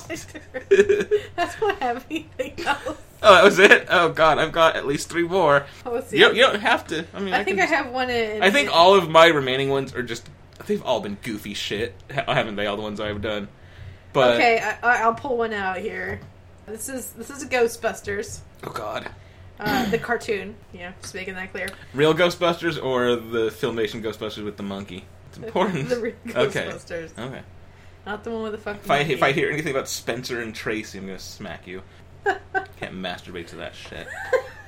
what 1.61 1.81
I 1.81 1.85
have 1.85 2.05
anything 2.09 2.65
else. 2.65 2.97
Oh, 3.21 3.35
that 3.35 3.43
was 3.43 3.59
it. 3.59 3.87
Oh 3.89 4.09
God, 4.09 4.39
I've 4.39 4.51
got 4.51 4.75
at 4.75 4.85
least 4.87 5.09
three 5.09 5.27
more. 5.27 5.65
Oh. 5.85 6.03
You 6.11 6.19
don't, 6.19 6.35
you 6.35 6.41
don't 6.41 6.59
have 6.59 6.87
to. 6.87 7.05
I 7.13 7.19
mean, 7.19 7.33
I, 7.33 7.41
I 7.41 7.43
think 7.43 7.59
can 7.59 7.67
I 7.67 7.75
have 7.75 7.91
one 7.91 8.09
in. 8.09 8.41
I 8.41 8.49
think 8.49 8.75
all 8.75 8.95
of 8.95 9.09
my 9.09 9.27
remaining 9.27 9.69
ones 9.69 9.93
are 9.93 10.03
just. 10.03 10.27
They've 10.67 10.84
all 10.84 11.00
been 11.02 11.17
goofy 11.22 11.54
shit, 11.54 11.93
ha- 12.13 12.34
haven't 12.34 12.56
they? 12.56 12.65
All 12.67 12.76
the 12.76 12.82
ones 12.84 13.00
I've 13.00 13.22
done. 13.22 13.48
But 14.13 14.36
Okay, 14.36 14.60
I, 14.60 14.78
I- 14.88 15.02
I'll 15.04 15.13
pull 15.13 15.38
one 15.38 15.54
out 15.54 15.78
here. 15.78 16.19
This 16.67 16.89
is 16.89 17.12
this 17.12 17.30
is 17.32 17.45
Ghostbusters, 17.45 18.39
oh 18.63 18.69
God, 18.72 19.10
uh, 19.60 19.89
the 19.89 19.98
cartoon. 19.98 20.56
Yeah, 20.74 20.91
just 21.02 21.15
making 21.15 21.34
that 21.36 21.52
clear. 21.52 21.69
real 21.95 22.13
Ghostbusters 22.13 22.82
or 22.84 23.15
the 23.15 23.50
Filmation 23.50 24.04
Ghostbusters 24.04 24.43
with 24.43 24.58
the 24.58 24.63
monkey? 24.63 25.06
It's 25.30 25.38
important. 25.39 25.89
The 25.89 26.00
real 26.00 26.13
Okay. 26.36 26.67
Ghostbusters, 26.67 27.17
Okay. 27.17 27.41
not 28.06 28.24
the 28.24 28.30
one 28.32 28.43
with 28.43 28.52
the 28.52 28.58
fucking. 28.60 28.82
If 28.84 28.91
I 28.91 28.98
if 29.00 29.24
I 29.24 29.32
hear 29.32 29.50
anything 29.50 29.72
about 29.72 29.86
Spenser 29.86 30.41
and 30.43 30.54
Tracy, 30.54 31.00
I'm 31.00 31.08
gonna 31.08 31.17
smack 31.19 31.65
you. 31.65 31.82
Can't 32.26 32.93
masturbate 32.93 33.48
to 33.48 33.56
that 33.58 33.74
shit. 33.74 34.08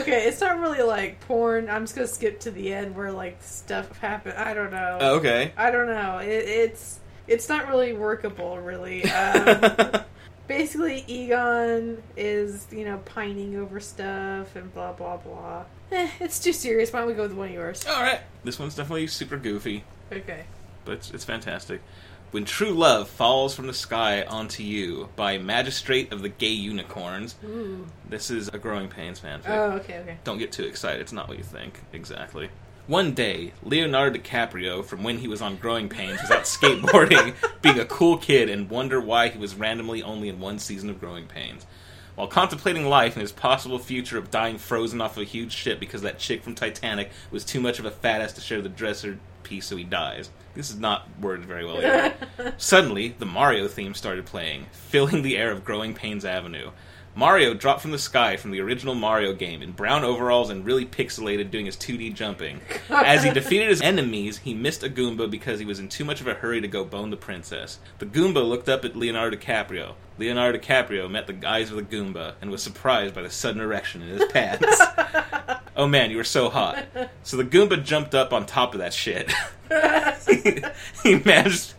Okay, 0.00 0.26
it's 0.26 0.40
not 0.40 0.58
really 0.60 0.82
like 0.82 1.20
porn. 1.22 1.68
I'm 1.70 1.84
just 1.84 1.94
gonna 1.94 2.06
skip 2.06 2.40
to 2.40 2.50
the 2.50 2.72
end 2.72 2.94
where 2.96 3.10
like 3.12 3.42
stuff 3.42 3.96
happen. 3.98 4.32
I 4.36 4.54
don't 4.54 4.70
know. 4.70 4.98
Oh, 5.00 5.14
okay. 5.16 5.52
I 5.56 5.70
don't 5.70 5.86
know. 5.86 6.18
It, 6.18 6.28
it's 6.28 7.00
it's 7.26 7.48
not 7.48 7.68
really 7.68 7.92
workable, 7.92 8.58
really. 8.58 9.04
Um, 9.10 10.02
basically, 10.46 11.04
Egon 11.06 12.02
is 12.16 12.66
you 12.70 12.84
know 12.84 12.98
pining 13.04 13.56
over 13.56 13.80
stuff 13.80 14.56
and 14.56 14.72
blah 14.74 14.92
blah 14.92 15.16
blah. 15.18 15.64
Eh, 15.92 16.10
it's 16.20 16.38
too 16.38 16.52
serious. 16.52 16.92
Why 16.92 17.00
don't 17.00 17.08
we 17.08 17.14
go 17.14 17.22
with 17.22 17.32
one 17.32 17.48
of 17.48 17.54
yours? 17.54 17.84
All 17.86 18.02
right. 18.02 18.20
This 18.44 18.58
one's 18.58 18.74
definitely 18.74 19.06
super 19.06 19.36
goofy, 19.36 19.84
Okay. 20.12 20.44
but 20.84 20.92
it's, 20.92 21.10
it's 21.12 21.24
fantastic. 21.24 21.80
When 22.30 22.44
true 22.44 22.72
love 22.72 23.08
falls 23.08 23.54
from 23.54 23.68
the 23.68 23.72
sky 23.72 24.22
onto 24.22 24.62
you 24.62 25.08
by 25.16 25.38
Magistrate 25.38 26.12
of 26.12 26.20
the 26.20 26.28
Gay 26.28 26.48
Unicorns. 26.48 27.36
Ooh. 27.42 27.86
This 28.06 28.30
is 28.30 28.48
a 28.48 28.58
Growing 28.58 28.88
Pains 28.88 29.18
fanfic. 29.18 29.48
Oh, 29.48 29.72
okay, 29.78 29.98
okay. 30.00 30.18
Don't 30.24 30.36
get 30.36 30.52
too 30.52 30.64
excited. 30.64 31.00
It's 31.00 31.12
not 31.12 31.28
what 31.28 31.38
you 31.38 31.44
think. 31.44 31.80
Exactly. 31.94 32.50
One 32.86 33.14
day, 33.14 33.52
Leonardo 33.62 34.18
DiCaprio, 34.18 34.84
from 34.84 35.04
when 35.04 35.18
he 35.18 35.28
was 35.28 35.40
on 35.40 35.56
Growing 35.56 35.88
Pains, 35.88 36.20
was 36.20 36.30
out 36.30 36.42
skateboarding, 36.44 37.34
being 37.62 37.78
a 37.78 37.86
cool 37.86 38.18
kid, 38.18 38.50
and 38.50 38.68
wonder 38.68 39.00
why 39.00 39.28
he 39.28 39.38
was 39.38 39.54
randomly 39.54 40.02
only 40.02 40.28
in 40.28 40.38
one 40.38 40.58
season 40.58 40.90
of 40.90 41.00
Growing 41.00 41.26
Pains. 41.26 41.66
While 42.14 42.28
contemplating 42.28 42.86
life 42.86 43.14
and 43.14 43.22
his 43.22 43.32
possible 43.32 43.78
future 43.78 44.18
of 44.18 44.30
dying 44.30 44.58
frozen 44.58 45.00
off 45.00 45.16
a 45.16 45.24
huge 45.24 45.52
ship 45.52 45.78
because 45.78 46.02
that 46.02 46.18
chick 46.18 46.42
from 46.42 46.54
Titanic 46.54 47.10
was 47.30 47.44
too 47.44 47.60
much 47.60 47.78
of 47.78 47.84
a 47.84 47.90
fat 47.90 48.20
ass 48.20 48.32
to 48.32 48.40
share 48.40 48.60
the 48.60 48.68
dresser 48.68 49.18
piece, 49.48 49.66
so 49.66 49.76
he 49.76 49.84
dies. 49.84 50.30
This 50.54 50.70
is 50.70 50.78
not 50.78 51.08
worded 51.20 51.46
very 51.46 51.64
well 51.64 51.78
either. 51.78 52.14
Suddenly, 52.58 53.14
the 53.18 53.26
Mario 53.26 53.68
theme 53.68 53.94
started 53.94 54.26
playing, 54.26 54.66
filling 54.72 55.22
the 55.22 55.36
air 55.36 55.50
of 55.50 55.64
Growing 55.64 55.94
Pains 55.94 56.24
Avenue. 56.24 56.70
Mario 57.18 57.52
dropped 57.52 57.80
from 57.80 57.90
the 57.90 57.98
sky 57.98 58.36
from 58.36 58.52
the 58.52 58.60
original 58.60 58.94
Mario 58.94 59.32
game 59.32 59.60
in 59.60 59.72
brown 59.72 60.04
overalls 60.04 60.50
and 60.50 60.64
really 60.64 60.86
pixelated 60.86 61.50
doing 61.50 61.66
his 61.66 61.76
2D 61.76 62.14
jumping. 62.14 62.60
As 62.88 63.24
he 63.24 63.30
defeated 63.34 63.68
his 63.68 63.82
enemies, 63.82 64.38
he 64.38 64.54
missed 64.54 64.84
a 64.84 64.88
Goomba 64.88 65.28
because 65.28 65.58
he 65.58 65.66
was 65.66 65.80
in 65.80 65.88
too 65.88 66.04
much 66.04 66.20
of 66.20 66.28
a 66.28 66.34
hurry 66.34 66.60
to 66.60 66.68
go 66.68 66.84
bone 66.84 67.10
the 67.10 67.16
princess. 67.16 67.80
The 67.98 68.06
Goomba 68.06 68.48
looked 68.48 68.68
up 68.68 68.84
at 68.84 68.94
Leonardo 68.94 69.36
DiCaprio. 69.36 69.94
Leonardo 70.16 70.60
DiCaprio 70.60 71.10
met 71.10 71.26
the 71.26 71.44
eyes 71.44 71.72
of 71.72 71.76
the 71.76 71.82
Goomba 71.82 72.34
and 72.40 72.52
was 72.52 72.62
surprised 72.62 73.16
by 73.16 73.22
the 73.22 73.30
sudden 73.30 73.60
erection 73.60 74.02
in 74.02 74.16
his 74.16 74.30
pants. 74.30 74.80
oh 75.76 75.88
man, 75.88 76.12
you 76.12 76.18
were 76.18 76.24
so 76.24 76.48
hot. 76.48 76.86
So 77.24 77.36
the 77.36 77.42
Goomba 77.42 77.82
jumped 77.82 78.14
up 78.14 78.32
on 78.32 78.46
top 78.46 78.74
of 78.74 78.78
that 78.78 78.94
shit. 78.94 79.32
he, 80.28 80.62
he 81.02 81.18
managed 81.24 81.74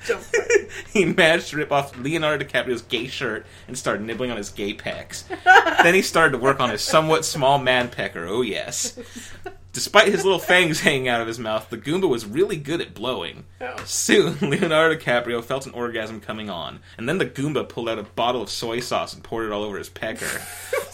he 0.94 1.06
managed 1.06 1.50
to 1.50 1.58
rip 1.58 1.72
off 1.72 1.98
Leonardo 1.98 2.46
DiCaprio's 2.46 2.82
gay 2.84 3.08
shirt 3.08 3.46
and 3.68 3.78
started 3.78 4.06
nibbling 4.06 4.32
on 4.32 4.38
his 4.38 4.50
gay 4.50 4.74
pecs. 4.74 5.24
then 5.84 5.94
he 5.94 6.02
started 6.02 6.32
to 6.32 6.38
work 6.38 6.60
on 6.60 6.70
his 6.70 6.82
somewhat 6.82 7.26
small 7.26 7.58
man 7.58 7.90
pecker. 7.90 8.26
Oh 8.26 8.42
yes. 8.42 8.98
Despite 9.72 10.08
his 10.08 10.24
little 10.24 10.40
fangs 10.40 10.80
hanging 10.80 11.08
out 11.08 11.22
of 11.22 11.28
his 11.28 11.38
mouth, 11.38 11.70
the 11.70 11.78
Goomba 11.78 12.10
was 12.10 12.26
really 12.26 12.58
good 12.58 12.82
at 12.82 12.96
blowing. 12.96 13.46
Oh. 13.62 13.76
Soon, 13.86 14.38
Leonardo 14.42 14.96
DiCaprio 14.96 15.44
felt 15.44 15.68
an 15.68 15.74
orgasm 15.74 16.20
coming 16.20 16.50
on, 16.50 16.80
and 16.98 17.08
then 17.08 17.20
the 17.20 17.26
Goomba 17.26 17.70
pulled 17.70 17.88
out 17.88 18.00
a 18.00 18.04
bottle 18.04 18.42
of 18.42 18.50
soy 18.50 18.80
sauce 18.80 19.14
and 19.14 19.24
poured 19.24 19.46
it 19.46 19.52
all 19.52 19.64
over 19.64 19.78
his 19.78 19.90
pecker. 19.90 20.42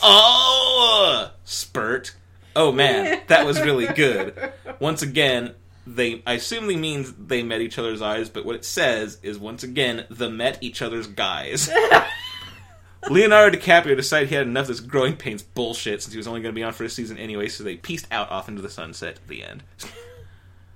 oh! 0.04 1.32
Spurt. 1.46 2.16
Oh 2.56 2.72
man, 2.72 3.22
that 3.28 3.46
was 3.46 3.62
really 3.62 3.88
good. 3.88 4.54
Once 4.80 5.02
again, 5.02 5.56
they 5.88 6.24
I 6.26 6.34
assume 6.34 6.68
they 6.68 6.76
means 6.76 7.14
they 7.14 7.44
met 7.44 7.62
each 7.62 7.78
other's 7.78 8.02
eyes, 8.02 8.30
but 8.30 8.46
what 8.46 8.56
it 8.56 8.66
says 8.66 9.20
is 9.24 9.38
once 9.38 9.64
again 9.64 10.06
the 10.10 10.30
met 10.30 10.58
each 10.62 10.82
other's 10.82 11.08
guys. 11.08 11.70
Leonardo 13.10 13.56
DiCaprio 13.58 13.96
decided 13.96 14.30
he 14.30 14.36
had 14.36 14.48
enough 14.48 14.64
of 14.64 14.68
this 14.70 14.80
growing 14.80 15.16
pains 15.16 15.44
bullshit 15.44 16.02
since 16.02 16.12
he 16.12 16.18
was 16.18 16.28
only 16.28 16.42
going 16.42 16.54
to 16.54 16.56
be 16.56 16.64
on 16.64 16.74
for 16.74 16.84
a 16.86 16.90
season 16.90 17.18
anyway, 17.20 17.48
so 17.48 17.64
they 17.64 17.76
pieced 17.76 18.08
out 18.12 18.32
off 18.32 18.50
into 18.50 18.64
the 18.64 18.70
sunset 18.70 19.18
at 19.18 19.28
the 19.28 19.44
end. 19.44 19.62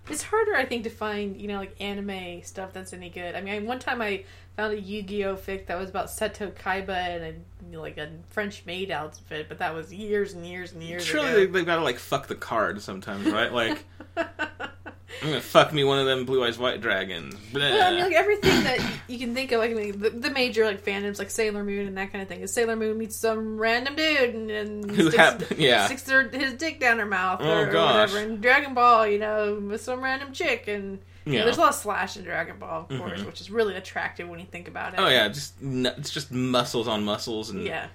It's 0.10 0.24
harder, 0.24 0.56
I 0.56 0.66
think, 0.66 0.84
to 0.84 0.90
find 0.90 1.40
you 1.40 1.48
know 1.48 1.58
like 1.58 1.76
anime 1.80 2.44
stuff 2.44 2.74
that's 2.74 2.94
any 2.94 3.10
good. 3.10 3.36
I 3.36 3.42
mean, 3.42 3.66
one 3.66 3.80
time 3.80 4.02
I 4.02 4.26
found 4.60 4.74
a 4.74 4.80
Yu-Gi-Oh 4.80 5.36
fic 5.38 5.68
that 5.68 5.80
was 5.80 5.90
about 5.90 6.08
Seto 6.08 6.52
Kaiba 6.52 6.90
and 6.90 7.24
a, 7.24 7.28
you 7.66 7.72
know, 7.72 7.82
like 7.82 7.98
a 7.98 8.10
French 8.30 8.66
maid 8.66 8.92
outfit, 8.92 9.48
but 9.48 9.60
that 9.60 9.74
was 9.74 9.94
years 9.94 10.34
and 10.34 10.46
years 10.46 10.74
and 10.74 10.84
years 10.84 11.06
Surely 11.06 11.44
ago. 11.44 11.54
they've 11.54 11.66
got 11.66 11.78
to 11.78 11.84
like 11.84 11.98
fuck 11.98 12.28
the 12.28 12.36
card 12.36 12.82
sometimes, 12.82 13.26
right? 13.32 13.54
Like, 13.54 13.86
I'm 15.22 15.30
gonna 15.30 15.42
fuck 15.42 15.74
me 15.74 15.84
one 15.84 16.00
of 16.00 16.06
them 16.06 16.26
blue 16.26 16.44
eyes 16.46 16.58
white 16.58 16.82
dragons. 16.82 17.36
Well, 17.54 17.88
I 17.88 17.92
mean, 17.92 18.04
like 18.06 18.14
everything 18.14 18.64
that 18.64 18.80
you 19.08 19.20
can 19.20 19.34
think 19.34 19.52
of, 19.52 19.60
like 19.60 19.72
I 19.72 19.74
mean, 19.74 20.00
the, 20.00 20.10
the 20.12 20.30
major 20.30 20.66
like 20.66 20.84
fandoms, 20.86 21.20
like 21.20 21.30
Sailor 21.30 21.64
Moon 21.64 21.88
and 21.88 21.98
that 21.98 22.12
kind 22.12 22.22
of 22.22 22.28
thing. 22.28 22.42
Is 22.42 22.54
Sailor 22.54 22.76
Moon 22.76 22.98
meets 22.98 23.16
some 23.18 23.58
random 23.58 23.96
dude 23.96 24.36
and, 24.36 24.52
and 24.52 24.92
Who 24.92 25.10
sticks, 25.10 25.16
hap- 25.18 25.58
yeah. 25.60 25.86
sticks 25.88 26.04
their, 26.04 26.30
his 26.30 26.54
dick 26.54 26.80
down 26.80 27.00
her 27.00 27.06
mouth 27.06 27.40
Oh, 27.42 27.50
or, 27.50 27.64
or 27.70 27.74
whatever. 27.74 28.20
And 28.20 28.42
Dragon 28.42 28.74
Ball, 28.74 29.08
you 29.08 29.20
know, 29.20 29.56
with 29.60 29.82
some 29.82 30.02
random 30.02 30.32
chick, 30.32 30.68
and 30.70 31.00
you 31.26 31.34
know, 31.34 31.40
Yeah. 31.40 31.44
there's 31.44 31.58
a 31.58 31.62
lot 31.62 31.70
of 31.70 31.76
slash 31.76 32.16
in 32.16 32.24
Dragon 32.24 32.58
Ball, 32.58 32.88
of 32.90 32.98
course, 33.00 33.20
Mhm. 33.20 33.26
which 33.26 33.42
is 33.42 33.52
really 33.52 33.76
attractive 33.76 34.30
when 34.30 34.40
you 34.40 34.46
think 34.46 34.70
about 34.70 34.94
it. 34.94 35.00
Oh 35.02 35.10
yeah, 35.10 35.28
just 35.28 35.54
it's 35.62 36.12
just 36.12 36.32
muscles 36.32 36.88
on 36.88 37.04
muscles 37.04 37.50
and 37.50 37.66
yeah. 37.66 37.88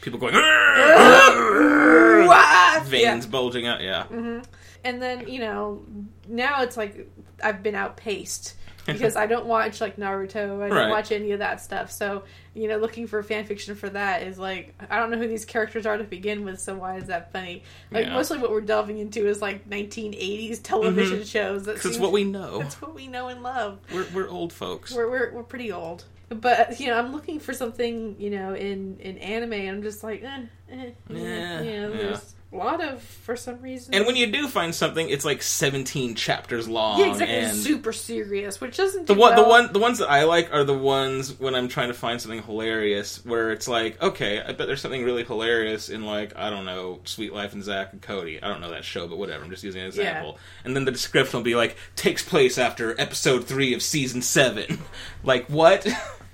people 0.00 0.18
going 0.18 0.34
veins 2.84 3.26
bulging 3.26 3.66
out. 3.66 3.80
Yeah. 3.80 4.04
Yeah. 4.12 4.42
And 4.84 5.00
then 5.00 5.28
you 5.28 5.38
know, 5.40 5.84
now 6.28 6.62
it's 6.62 6.76
like 6.76 7.08
I've 7.42 7.62
been 7.62 7.74
outpaced. 7.74 8.56
because 8.86 9.14
I 9.14 9.26
don't 9.26 9.46
watch 9.46 9.80
like 9.80 9.96
Naruto. 9.96 10.60
I 10.60 10.68
don't 10.68 10.70
Right. 10.76 10.88
watch 10.90 11.12
any 11.12 11.30
of 11.30 11.38
that 11.38 11.60
stuff. 11.60 11.92
So 11.92 12.24
you 12.52 12.66
know, 12.66 12.78
looking 12.78 13.06
for 13.06 13.22
fan 13.22 13.44
fiction 13.44 13.76
for 13.76 13.88
that 13.90 14.24
is 14.24 14.40
like 14.40 14.74
I 14.90 14.96
don't 14.98 15.12
know 15.12 15.18
who 15.18 15.28
these 15.28 15.44
characters 15.44 15.86
are 15.86 15.96
to 15.96 16.02
begin 16.02 16.44
with. 16.44 16.58
So 16.58 16.74
why 16.74 16.96
is 16.96 17.04
that 17.06 17.30
funny? 17.30 17.62
Like 17.92 18.06
Yeah. 18.06 18.14
mostly 18.14 18.38
what 18.38 18.50
we're 18.50 18.60
delving 18.60 18.98
into 18.98 19.28
is 19.28 19.40
like 19.40 19.68
1980s 19.70 20.58
television 20.64 21.20
Mhm. 21.20 21.26
shows. 21.30 21.62
That 21.66 21.74
Because 21.76 21.92
it's 21.92 22.00
what 22.00 22.10
we 22.10 22.24
know. 22.24 22.58
That's 22.62 22.82
what 22.82 22.92
we 22.92 23.06
know 23.06 23.28
and 23.28 23.44
love. 23.44 23.78
We're, 23.92 24.06
we're 24.12 24.28
old 24.28 24.52
folks. 24.52 24.92
We're, 24.92 25.08
we're 25.08 25.30
we're 25.32 25.42
pretty 25.44 25.70
old. 25.70 26.04
But 26.28 26.80
you 26.80 26.88
know, 26.88 26.98
I'm 26.98 27.12
looking 27.12 27.38
for 27.38 27.52
something 27.52 28.16
you 28.18 28.30
know 28.30 28.54
in 28.54 28.96
in 28.98 29.16
anime, 29.18 29.52
and 29.52 29.68
I'm 29.76 29.82
just 29.84 30.02
like, 30.02 30.24
eh, 30.24 30.40
eh, 30.72 30.74
eh, 30.76 30.90
Yeah, 31.08 31.62
you 31.62 31.70
know, 31.82 31.90
yeah. 31.92 31.96
there's 31.98 32.34
a 32.52 32.56
lot 32.56 32.82
of 32.82 33.02
for 33.02 33.34
some 33.34 33.60
reason. 33.60 33.94
And 33.94 34.06
when 34.06 34.16
you 34.16 34.26
do 34.30 34.46
find 34.46 34.74
something, 34.74 35.08
it's 35.08 35.24
like 35.24 35.42
17 35.42 36.14
chapters 36.14 36.68
long. 36.68 37.00
yeah, 37.00 37.12
exactly, 37.12 37.36
And 37.36 37.56
super 37.56 37.92
serious, 37.92 38.60
which 38.60 38.76
doesn't 38.76 39.06
the 39.06 39.14
do 39.14 39.20
one, 39.20 39.36
the 39.36 39.42
one, 39.44 39.72
the 39.72 39.78
ones 39.78 39.98
that 39.98 40.10
I 40.10 40.24
like 40.24 40.52
are 40.52 40.64
the 40.64 40.76
ones 40.76 41.38
when 41.38 41.54
I'm 41.54 41.68
trying 41.68 41.88
to 41.88 41.94
find 41.94 42.20
something 42.20 42.42
hilarious, 42.42 43.24
where 43.24 43.52
it's 43.52 43.68
like, 43.68 44.00
okay, 44.02 44.40
I 44.40 44.52
bet 44.52 44.66
there's 44.66 44.80
something 44.80 45.04
really 45.04 45.24
hilarious 45.24 45.88
in 45.88 46.04
like 46.04 46.36
I 46.36 46.50
don't 46.50 46.66
know, 46.66 47.00
Suite 47.04 47.32
Life 47.32 47.54
and 47.54 47.64
Zach 47.64 47.92
and 47.92 48.02
Cody. 48.02 48.42
I 48.42 48.48
don't 48.48 48.60
know 48.60 48.70
that 48.70 48.84
show, 48.84 49.08
but 49.08 49.18
whatever. 49.18 49.44
I'm 49.44 49.50
just 49.50 49.64
using 49.64 49.80
an 49.80 49.86
example. 49.86 50.38
And 50.64 50.76
then 50.76 50.84
the 50.84 50.92
description 50.92 51.38
will 51.38 51.44
be 51.44 51.54
like, 51.54 51.76
takes 51.96 52.22
place 52.22 52.58
after 52.58 53.00
episode 53.00 53.44
three 53.46 53.72
of 53.74 53.82
season 53.82 54.20
seven. 54.22 54.78
like 55.24 55.46
what? 55.46 55.86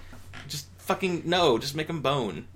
just 0.48 0.66
fucking 0.78 1.22
no. 1.26 1.58
Just 1.58 1.76
make 1.76 1.86
them 1.86 2.02
bone. 2.02 2.48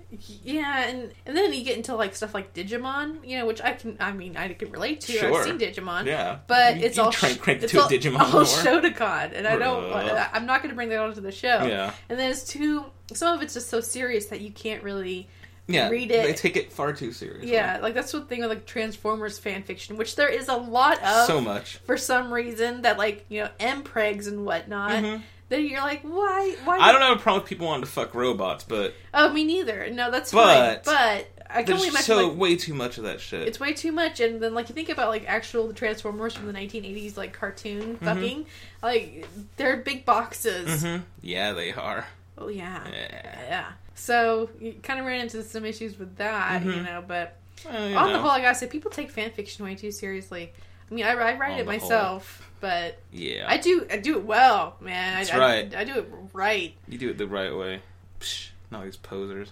Yeah, 0.43 0.85
and 0.87 1.11
and 1.25 1.35
then 1.35 1.53
you 1.53 1.63
get 1.63 1.77
into 1.77 1.95
like 1.95 2.15
stuff 2.15 2.33
like 2.33 2.53
Digimon, 2.53 3.27
you 3.27 3.37
know, 3.37 3.45
which 3.45 3.61
I 3.61 3.73
can, 3.73 3.97
I 3.99 4.11
mean, 4.11 4.37
I 4.37 4.53
can 4.53 4.71
relate 4.71 5.01
to. 5.01 5.11
Sure. 5.13 5.39
I've 5.39 5.43
seen 5.45 5.57
Digimon, 5.59 6.05
Yeah, 6.05 6.39
but 6.47 6.77
You- 6.77 6.85
it's 6.85 6.97
you 6.97 7.03
all 7.03 7.11
crank, 7.11 7.39
crank 7.41 7.63
it's 7.63 7.73
all, 7.75 7.89
Digimon 7.89 8.19
all 8.19 8.31
more. 8.31 8.43
Shotacon, 8.43 9.31
and 9.35 9.47
I 9.47 9.55
don't. 9.57 9.91
I'm 10.33 10.45
not 10.45 10.61
going 10.61 10.69
to 10.69 10.75
bring 10.75 10.89
that 10.89 10.99
onto 10.99 11.21
the 11.21 11.31
show. 11.31 11.63
Yeah. 11.65 11.93
and 12.09 12.19
then 12.19 12.31
it's 12.31 12.43
too. 12.43 12.85
Some 13.13 13.35
of 13.35 13.41
it's 13.43 13.53
just 13.53 13.69
so 13.69 13.79
serious 13.81 14.27
that 14.27 14.41
you 14.41 14.51
can't 14.51 14.83
really. 14.83 15.29
Yeah, 15.65 15.87
read 15.89 16.11
it. 16.11 16.25
They 16.25 16.33
take 16.33 16.57
it 16.57 16.73
far 16.73 16.91
too 16.91 17.13
seriously. 17.13 17.53
Yeah, 17.53 17.79
like 17.81 17.93
that's 17.93 18.11
the 18.11 18.19
thing 18.21 18.41
with 18.41 18.49
like 18.49 18.65
Transformers 18.65 19.39
fan 19.39 19.63
fiction, 19.63 19.95
which 19.95 20.17
there 20.17 20.27
is 20.27 20.49
a 20.49 20.57
lot 20.57 21.01
of 21.01 21.25
so 21.25 21.39
much. 21.39 21.77
for 21.85 21.95
some 21.95 22.33
reason 22.33 22.81
that 22.81 22.97
like 22.97 23.23
you 23.29 23.43
know 23.43 23.49
mpregs 23.61 24.27
and 24.27 24.45
whatnot. 24.45 24.91
Mhm. 24.91 25.21
Then 25.53 25.65
you're 25.67 25.81
like, 25.81 26.01
why? 26.01 26.55
Why? 26.63 26.79
I 26.79 26.91
don't 26.91 27.01
have 27.01 27.17
a 27.17 27.21
problem 27.21 27.43
with 27.43 27.49
people 27.49 27.67
wanting 27.67 27.85
to 27.85 27.91
fuck 27.91 28.15
robots, 28.15 28.63
but 28.63 28.95
Oh, 29.13 29.31
me 29.31 29.43
neither. 29.43 29.87
No, 29.91 30.09
that's 30.09 30.31
But- 30.31 30.83
fine. 30.85 30.95
But 30.95 31.27
I 31.55 31.61
can 31.61 31.75
only 31.75 31.89
imagine 31.89 32.05
so 32.05 32.27
like 32.29 32.37
way 32.39 32.55
too 32.55 32.73
much 32.73 32.97
of 32.97 33.03
that 33.03 33.21
shit. 33.21 33.47
it's 33.47 33.59
way 33.59 33.73
too 33.73 33.91
much. 33.91 34.19
And 34.19 34.41
then 34.41 34.55
like 34.55 34.69
you 34.69 34.73
think 34.75 34.89
about 34.89 35.09
like 35.09 35.25
actual 35.27 35.71
Transformers 35.73 36.33
from 36.33 36.47
the 36.47 36.53
1980s, 36.53 37.15
like 37.15 37.33
cartoon 37.33 37.97
Mm-hmm. 37.97 38.05
fucking, 38.05 38.45
like 38.81 39.27
they're 39.57 39.77
big 39.77 40.05
boxes. 40.05 40.81
hmm 40.81 40.97
Yeah, 41.21 41.53
they 41.53 41.71
are. 41.71 42.07
Oh 42.39 42.47
yeah. 42.47 42.81
Yeah. 42.91 43.39
yeah. 43.47 43.65
So 43.93 44.49
you 44.59 44.73
kind 44.81 44.99
of 44.99 45.05
ran 45.05 45.21
into 45.21 45.43
some 45.43 45.65
issues 45.65 45.99
with 45.99 46.15
that, 46.17 46.63
you 46.65 46.71
Mhm. 46.71 46.85
know. 46.85 47.03
But 47.07 47.37
Well, 47.65 47.89
you 47.89 47.95
on 47.95 48.07
the 48.07 48.13
know. 48.13 48.21
whole, 48.23 48.31
I 48.31 48.41
gotta 48.41 48.55
say, 48.55 48.65
people 48.65 48.89
take 48.89 49.11
fan 49.11 49.29
fiction 49.29 49.63
way 49.63 49.75
too 49.75 49.91
seriously. 49.91 50.51
I 50.89 50.93
mean, 50.93 51.05
I, 51.05 51.11
I 51.11 51.37
write 51.37 51.53
On 51.53 51.59
it 51.59 51.65
myself. 51.67 52.39
whole. 52.39 52.47
But 52.63 52.97
yeah, 53.11 53.43
I 53.45 53.57
do 53.57 53.85
I 53.91 53.97
do 53.97 54.17
it 54.17 54.23
well, 54.23 54.77
man. 54.79 55.17
That's 55.17 55.33
I, 55.33 55.37
right. 55.37 55.75
I, 55.75 55.81
I 55.81 55.83
do 55.83 55.95
it 55.95 56.09
right. 56.31 56.73
you 56.87 56.97
do 56.97 57.09
it 57.09 57.17
the 57.17 57.27
right 57.27 57.53
way. 57.53 57.81
Psh, 58.21 58.51
not 58.71 58.85
these 58.85 58.95
posers. 58.95 59.51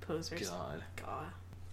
Posers. 0.00 0.50
God. 0.50 0.82
God. 0.96 1.26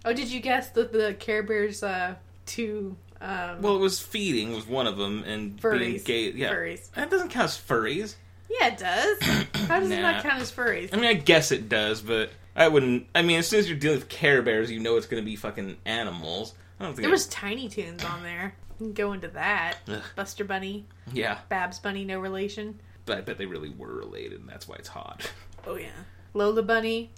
Oh, 0.04 0.12
did 0.12 0.30
you 0.30 0.38
guess 0.38 0.68
that 0.70 0.92
the 0.92 1.14
Care 1.14 1.42
Bears 1.42 1.82
uh, 1.82 2.14
two 2.46 2.96
um, 3.20 3.62
Well, 3.62 3.74
it 3.74 3.80
was 3.80 3.98
feeding 3.98 4.54
was 4.54 4.64
one 4.64 4.86
of 4.86 4.96
them, 4.96 5.24
and 5.26 5.60
being 5.60 6.00
gay. 6.04 6.30
Yeah, 6.30 6.54
Furries. 6.54 6.88
that 6.92 7.10
doesn't 7.10 7.30
count 7.30 7.46
as 7.46 7.58
furries. 7.58 8.14
Yeah, 8.48 8.68
it 8.68 8.78
does. 8.78 9.22
How 9.66 9.80
does 9.80 9.90
it 9.90 10.00
not 10.00 10.22
count 10.22 10.40
as 10.40 10.52
furries? 10.52 10.90
I 10.92 10.98
mean, 10.98 11.06
I 11.06 11.14
guess 11.14 11.50
it 11.50 11.68
does, 11.68 12.00
but 12.00 12.30
I 12.54 12.68
wouldn't. 12.68 13.08
I 13.12 13.22
mean, 13.22 13.40
as 13.40 13.48
soon 13.48 13.58
as 13.58 13.68
you're 13.68 13.76
dealing 13.76 13.98
with 13.98 14.08
Care 14.08 14.40
Bears, 14.40 14.70
you 14.70 14.78
know 14.78 14.96
it's 14.98 15.06
going 15.06 15.20
to 15.20 15.26
be 15.28 15.34
fucking 15.34 15.78
animals. 15.84 16.54
I 16.78 16.84
don't 16.84 16.94
think 16.94 17.02
There 17.02 17.10
was 17.10 17.26
Tiny 17.26 17.68
Toons 17.68 18.04
on 18.04 18.22
there. 18.22 18.54
Can 18.82 18.92
go 18.92 19.12
into 19.12 19.28
that. 19.28 19.76
Ugh. 19.88 20.02
Buster 20.16 20.44
Bunny, 20.44 20.86
Yeah, 21.12 21.38
Babs 21.48 21.78
Bunny, 21.78 22.04
no 22.04 22.18
relation. 22.20 22.80
but 23.06 23.18
I 23.18 23.20
bet 23.20 23.38
they 23.38 23.46
really 23.46 23.70
were 23.70 23.92
related, 23.94 24.40
and 24.40 24.48
that's 24.48 24.66
why 24.68 24.76
it's 24.78 24.88
hot. 24.88 25.30
Oh 25.66 25.76
yeah. 25.76 25.90
Lola 26.34 26.62
Bunny. 26.62 27.10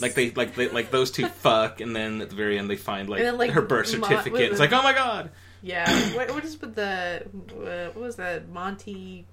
Like 0.00 0.14
they, 0.14 0.30
like 0.30 0.54
they, 0.54 0.68
like 0.68 0.90
those 0.92 1.10
two 1.10 1.26
fuck, 1.42 1.80
and 1.80 1.94
then 1.96 2.20
at 2.20 2.30
the 2.30 2.36
very 2.36 2.58
end 2.58 2.70
they 2.70 2.76
find 2.76 3.08
like, 3.08 3.20
then, 3.22 3.36
like, 3.38 3.50
her 3.50 3.62
birth 3.62 3.88
certificate. 3.88 4.32
with 4.32 4.40
it's 4.42 4.60
like, 4.60 4.72
oh 4.72 4.82
my 4.82 4.92
god, 4.92 5.30
Yeah. 5.62 5.90
what, 6.16 6.30
what 6.32 6.44
is 6.44 6.60
with 6.60 6.76
the 6.76 7.24
uh, 7.26 7.86
what 7.92 7.96
was 7.96 8.16
that 8.16 8.48
Monty 8.50 9.26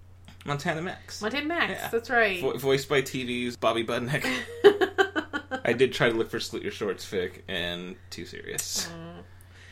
Montana 0.46 0.82
Max, 0.82 1.22
Montana 1.22 1.46
Max? 1.46 1.72
Yeah. 1.74 1.90
That's 1.92 2.10
right. 2.10 2.42
Vo- 2.42 2.58
voiced 2.58 2.90
by 2.90 3.02
TV's 3.04 3.56
Bobby 3.56 3.84
Budnick. 3.84 4.26
I 5.66 5.74
did 5.74 5.94
try 5.94 6.10
to 6.10 6.16
look 6.16 6.32
for 6.32 6.40
Salute 6.40 6.64
Your 6.64 6.72
Shorts 6.72 7.06
fic, 7.06 7.42
and 7.48 7.96
too 8.10 8.26
serious, 8.26 8.88
Mm. 8.92 9.09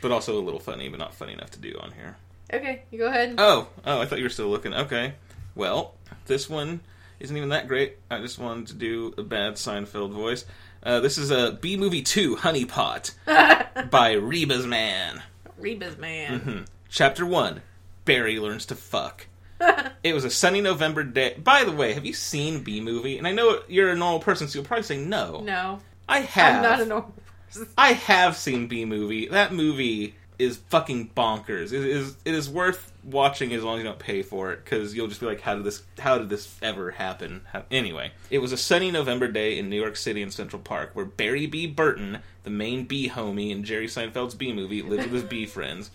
But 0.08 0.14
also 0.14 0.40
a 0.40 0.42
little 0.42 0.62
funny, 0.62 0.88
but 0.88 1.00
not 1.00 1.14
funny 1.14 1.34
enough 1.34 1.52
to 1.52 1.60
do 1.60 1.78
on 1.82 1.92
here. 1.92 2.16
okay, 2.54 2.84
you 2.92 2.98
go 2.98 3.08
ahead. 3.08 3.36
Oh, 3.38 3.68
oh, 3.86 4.00
I 4.00 4.06
thought 4.06 4.20
you 4.20 4.24
were 4.24 4.30
still 4.30 4.48
looking. 4.48 4.74
Okay. 4.74 5.16
Well, 5.54 5.96
this 6.28 6.50
one 6.50 6.80
isn't 7.20 7.36
even 7.36 7.50
that 7.50 7.68
great. 7.68 7.98
I 8.10 8.22
just 8.22 8.40
wanted 8.40 8.68
to 8.68 8.74
do 8.76 9.14
a 9.18 9.24
bad 9.24 9.56
Seinfeld 9.56 10.12
voice. 10.14 10.46
Uh, 10.82 11.02
this 11.02 11.18
is 11.18 11.30
a 11.30 11.52
Bee 11.60 11.76
Movie 11.76 12.04
2 12.04 12.38
Honey 12.38 12.64
Pot 12.64 13.14
by 13.26 14.14
Reba's 14.14 14.66
Man. 14.66 15.22
Reba's 15.58 15.98
man. 15.98 16.40
hmm 16.40 16.60
Chapter 16.88 17.26
1 17.26 17.62
Barry 18.06 18.40
learns 18.40 18.66
to 18.68 18.76
fuck. 18.76 19.28
It 20.06 20.14
was 20.14 20.24
a 20.24 20.30
sunny 20.30 20.62
November 20.62 21.04
day. 21.04 21.36
By 21.38 21.66
the 21.66 21.72
way, 21.74 21.92
have 21.92 22.06
you 22.06 22.14
seen 22.14 22.64
Bee 22.64 22.80
Movie? 22.80 23.18
And 23.18 23.28
I 23.28 23.34
know 23.34 23.60
you're 23.68 23.90
a 23.90 23.96
normal 23.98 24.22
person, 24.22 24.48
so 24.48 24.60
you'll 24.60 24.66
probably 24.66 24.84
say 24.84 24.96
no. 24.98 25.42
no, 25.42 25.80
I 26.08 26.20
have. 26.20 26.56
I'm 26.56 26.62
not 26.62 26.80
a 26.80 26.86
normal. 26.86 27.14
I 27.78 27.94
have 27.94 28.36
seen 28.36 28.68
Bee 28.68 28.86
Movie. 28.86 29.28
That 29.28 29.54
movie 29.54 30.16
is 30.40 30.58
fucking 30.70 31.10
bonkers. 31.16 31.74
It 31.74 31.84
is 31.84 32.16
it 32.24 32.34
is 32.34 32.50
worth 32.50 32.92
watching 33.04 33.54
as 33.54 33.64
long 33.64 33.76
as 33.76 33.80
you 33.80 33.84
don't 33.86 34.00
pay 34.00 34.22
for 34.22 34.52
it 34.52 34.64
because 34.64 34.94
you'll 34.94 35.08
just 35.08 35.20
be 35.20 35.26
like, 35.26 35.42
how 35.42 35.56
did 35.56 35.64
this 35.64 35.84
how 36.00 36.18
did 36.18 36.30
this 36.30 36.58
ever 36.62 36.92
happen? 36.92 37.42
How, 37.52 37.64
anyway, 37.72 38.12
it 38.30 38.40
was 38.40 38.52
a 38.52 38.58
sunny 38.58 38.92
November 38.92 39.28
day 39.28 39.58
in 39.58 39.70
New 39.70 39.80
York 39.80 39.96
City 39.96 40.22
in 40.22 40.32
Central 40.32 40.62
Park 40.62 40.92
where 40.94 41.06
Barry 41.06 41.48
B. 41.48 41.66
Burton, 41.68 42.20
the 42.44 42.50
main 42.50 42.86
bee 42.86 43.10
homie 43.10 43.50
in 43.52 43.64
Jerry 43.64 43.88
Seinfeld's 43.88 44.36
Bee 44.36 44.54
Movie, 44.54 44.82
lives 44.82 45.06
with 45.06 45.14
his 45.14 45.24
bee 45.24 45.46
friends. 45.48 45.90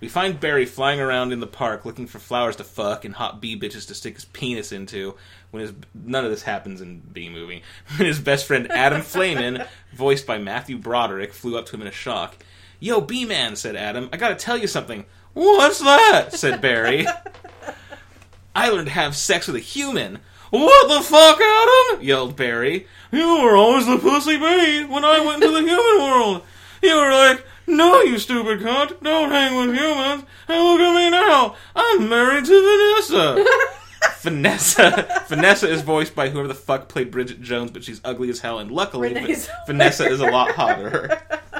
We 0.00 0.08
find 0.08 0.38
Barry 0.38 0.64
flying 0.64 1.00
around 1.00 1.32
in 1.32 1.40
the 1.40 1.46
park 1.46 1.84
looking 1.84 2.06
for 2.06 2.20
flowers 2.20 2.56
to 2.56 2.64
fuck 2.64 3.04
and 3.04 3.14
hot 3.14 3.40
bee 3.40 3.58
bitches 3.58 3.86
to 3.88 3.94
stick 3.94 4.14
his 4.14 4.26
penis 4.26 4.70
into. 4.70 5.16
When 5.50 5.60
his 5.62 5.72
none 5.92 6.24
of 6.24 6.30
this 6.30 6.42
happens 6.42 6.80
in 6.80 7.00
Bee 7.00 7.28
Movie. 7.28 7.62
When 7.96 8.06
his 8.06 8.20
best 8.20 8.46
friend 8.46 8.70
Adam 8.70 9.00
Flayman, 9.00 9.66
voiced 9.94 10.26
by 10.26 10.38
Matthew 10.38 10.78
Broderick, 10.78 11.32
flew 11.32 11.58
up 11.58 11.66
to 11.66 11.74
him 11.74 11.82
in 11.82 11.88
a 11.88 11.92
shock. 11.92 12.36
"Yo, 12.78 13.00
B 13.00 13.24
man," 13.24 13.56
said 13.56 13.74
Adam, 13.74 14.08
"I 14.12 14.18
gotta 14.18 14.36
tell 14.36 14.56
you 14.56 14.68
something." 14.68 15.04
"What's 15.34 15.80
that?" 15.80 16.32
said 16.32 16.60
Barry. 16.60 17.06
I 18.54 18.70
learned 18.70 18.86
to 18.88 18.92
have 18.92 19.16
sex 19.16 19.46
with 19.46 19.56
a 19.56 19.60
human. 19.60 20.18
What 20.50 20.88
the 20.88 21.02
fuck, 21.02 21.40
Adam? 21.40 22.02
yelled 22.02 22.36
Barry. 22.36 22.86
You 23.12 23.42
were 23.42 23.56
always 23.56 23.86
the 23.86 23.98
pussy 23.98 24.36
bee 24.36 24.84
when 24.84 25.04
I 25.04 25.20
went 25.20 25.42
into 25.42 25.54
the 25.54 25.60
human 25.60 26.02
world. 26.02 26.42
You 26.82 26.96
were 26.96 27.10
like, 27.10 27.44
no, 27.68 28.02
you 28.02 28.18
stupid 28.18 28.60
cunt, 28.60 29.00
don't 29.02 29.30
hang 29.30 29.56
with 29.56 29.76
humans. 29.76 30.24
And 30.48 30.64
look 30.64 30.80
at 30.80 30.94
me 30.94 31.10
now, 31.10 31.54
I'm 31.76 32.08
married 32.08 32.44
to 32.46 32.96
Vanessa. 33.04 33.44
Vanessa. 34.20 35.24
Vanessa 35.28 35.68
is 35.68 35.82
voiced 35.82 36.14
by 36.14 36.28
whoever 36.28 36.48
the 36.48 36.54
fuck 36.54 36.88
played 36.88 37.10
Bridget 37.10 37.40
Jones, 37.40 37.70
but 37.70 37.84
she's 37.84 38.00
ugly 38.04 38.30
as 38.30 38.40
hell, 38.40 38.58
and 38.58 38.70
luckily, 38.70 39.14
Renee 39.14 39.36
Vanessa 39.66 40.06
is 40.06 40.20
a 40.20 40.30
lot 40.30 40.52
hotter. 40.52 41.20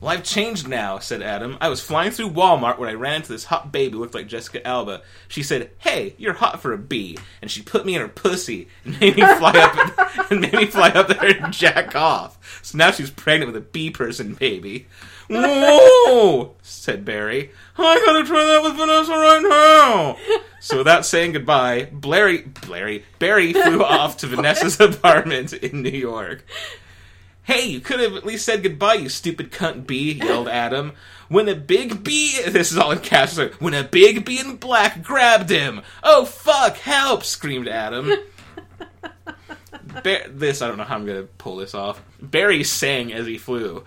Well, 0.00 0.10
I've 0.10 0.24
changed 0.24 0.66
now, 0.66 0.98
said 0.98 1.20
Adam. 1.20 1.58
I 1.60 1.68
was 1.68 1.82
flying 1.82 2.10
through 2.10 2.30
Walmart 2.30 2.78
when 2.78 2.88
I 2.88 2.94
ran 2.94 3.16
into 3.16 3.32
this 3.32 3.44
hot 3.44 3.70
babe 3.70 3.92
who 3.92 3.98
looked 3.98 4.14
like 4.14 4.28
Jessica 4.28 4.66
Alba. 4.66 5.02
She 5.28 5.42
said, 5.42 5.70
Hey, 5.78 6.14
you're 6.16 6.32
hot 6.32 6.62
for 6.62 6.72
a 6.72 6.78
bee. 6.78 7.18
And 7.42 7.50
she 7.50 7.60
put 7.60 7.84
me 7.84 7.94
in 7.94 8.00
her 8.00 8.08
pussy 8.08 8.68
and 8.84 8.98
made 8.98 9.16
me 9.16 9.22
fly 9.36 9.52
up 9.52 10.30
and 10.30 10.40
made 10.40 10.54
me 10.54 10.66
fly 10.66 10.88
up 10.88 11.08
there 11.08 11.42
and 11.42 11.52
jack 11.52 11.94
off. 11.94 12.38
So 12.62 12.78
now 12.78 12.92
she's 12.92 13.10
pregnant 13.10 13.52
with 13.52 13.62
a 13.62 13.66
bee 13.66 13.90
person 13.90 14.34
baby. 14.34 14.86
Whoa, 15.28 16.56
said 16.62 17.04
Barry. 17.04 17.50
I 17.78 18.02
gotta 18.04 18.24
try 18.24 18.44
that 18.44 18.62
with 18.62 18.76
Vanessa 18.76 19.12
right 19.12 19.42
now. 19.42 20.16
So 20.60 20.78
without 20.78 21.06
saying 21.06 21.32
goodbye, 21.32 21.88
Blairy, 21.92 22.38
Blairy, 22.66 23.04
Barry 23.18 23.52
flew 23.52 23.84
off 23.84 24.16
to 24.18 24.26
Vanessa's 24.26 24.80
apartment 24.80 25.52
in 25.52 25.82
New 25.82 25.90
York. 25.90 26.44
Hey, 27.50 27.66
you 27.66 27.80
could 27.80 27.98
have 27.98 28.14
at 28.14 28.24
least 28.24 28.44
said 28.46 28.62
goodbye, 28.62 28.94
you 28.94 29.08
stupid 29.08 29.50
cunt 29.50 29.84
bee, 29.86 30.12
yelled 30.12 30.46
Adam. 30.66 30.92
When 31.28 31.48
a 31.48 31.54
big 31.56 32.04
bee, 32.04 32.40
this 32.46 32.70
is 32.70 32.78
all 32.78 32.92
in 32.92 33.00
caps, 33.00 33.38
when 33.58 33.74
a 33.74 33.82
big 33.82 34.24
bee 34.24 34.38
in 34.38 34.56
black 34.56 35.02
grabbed 35.02 35.50
him. 35.50 35.82
Oh 36.04 36.24
fuck, 36.24 36.76
help, 36.76 37.24
screamed 37.24 37.66
Adam. 37.68 38.12
Ba- 40.04 40.28
this, 40.28 40.62
I 40.62 40.68
don't 40.68 40.76
know 40.78 40.84
how 40.84 40.94
I'm 40.94 41.06
gonna 41.06 41.24
pull 41.24 41.56
this 41.56 41.74
off. 41.74 42.00
Barry 42.22 42.62
sang 42.62 43.12
as 43.12 43.26
he 43.26 43.36
flew. 43.38 43.84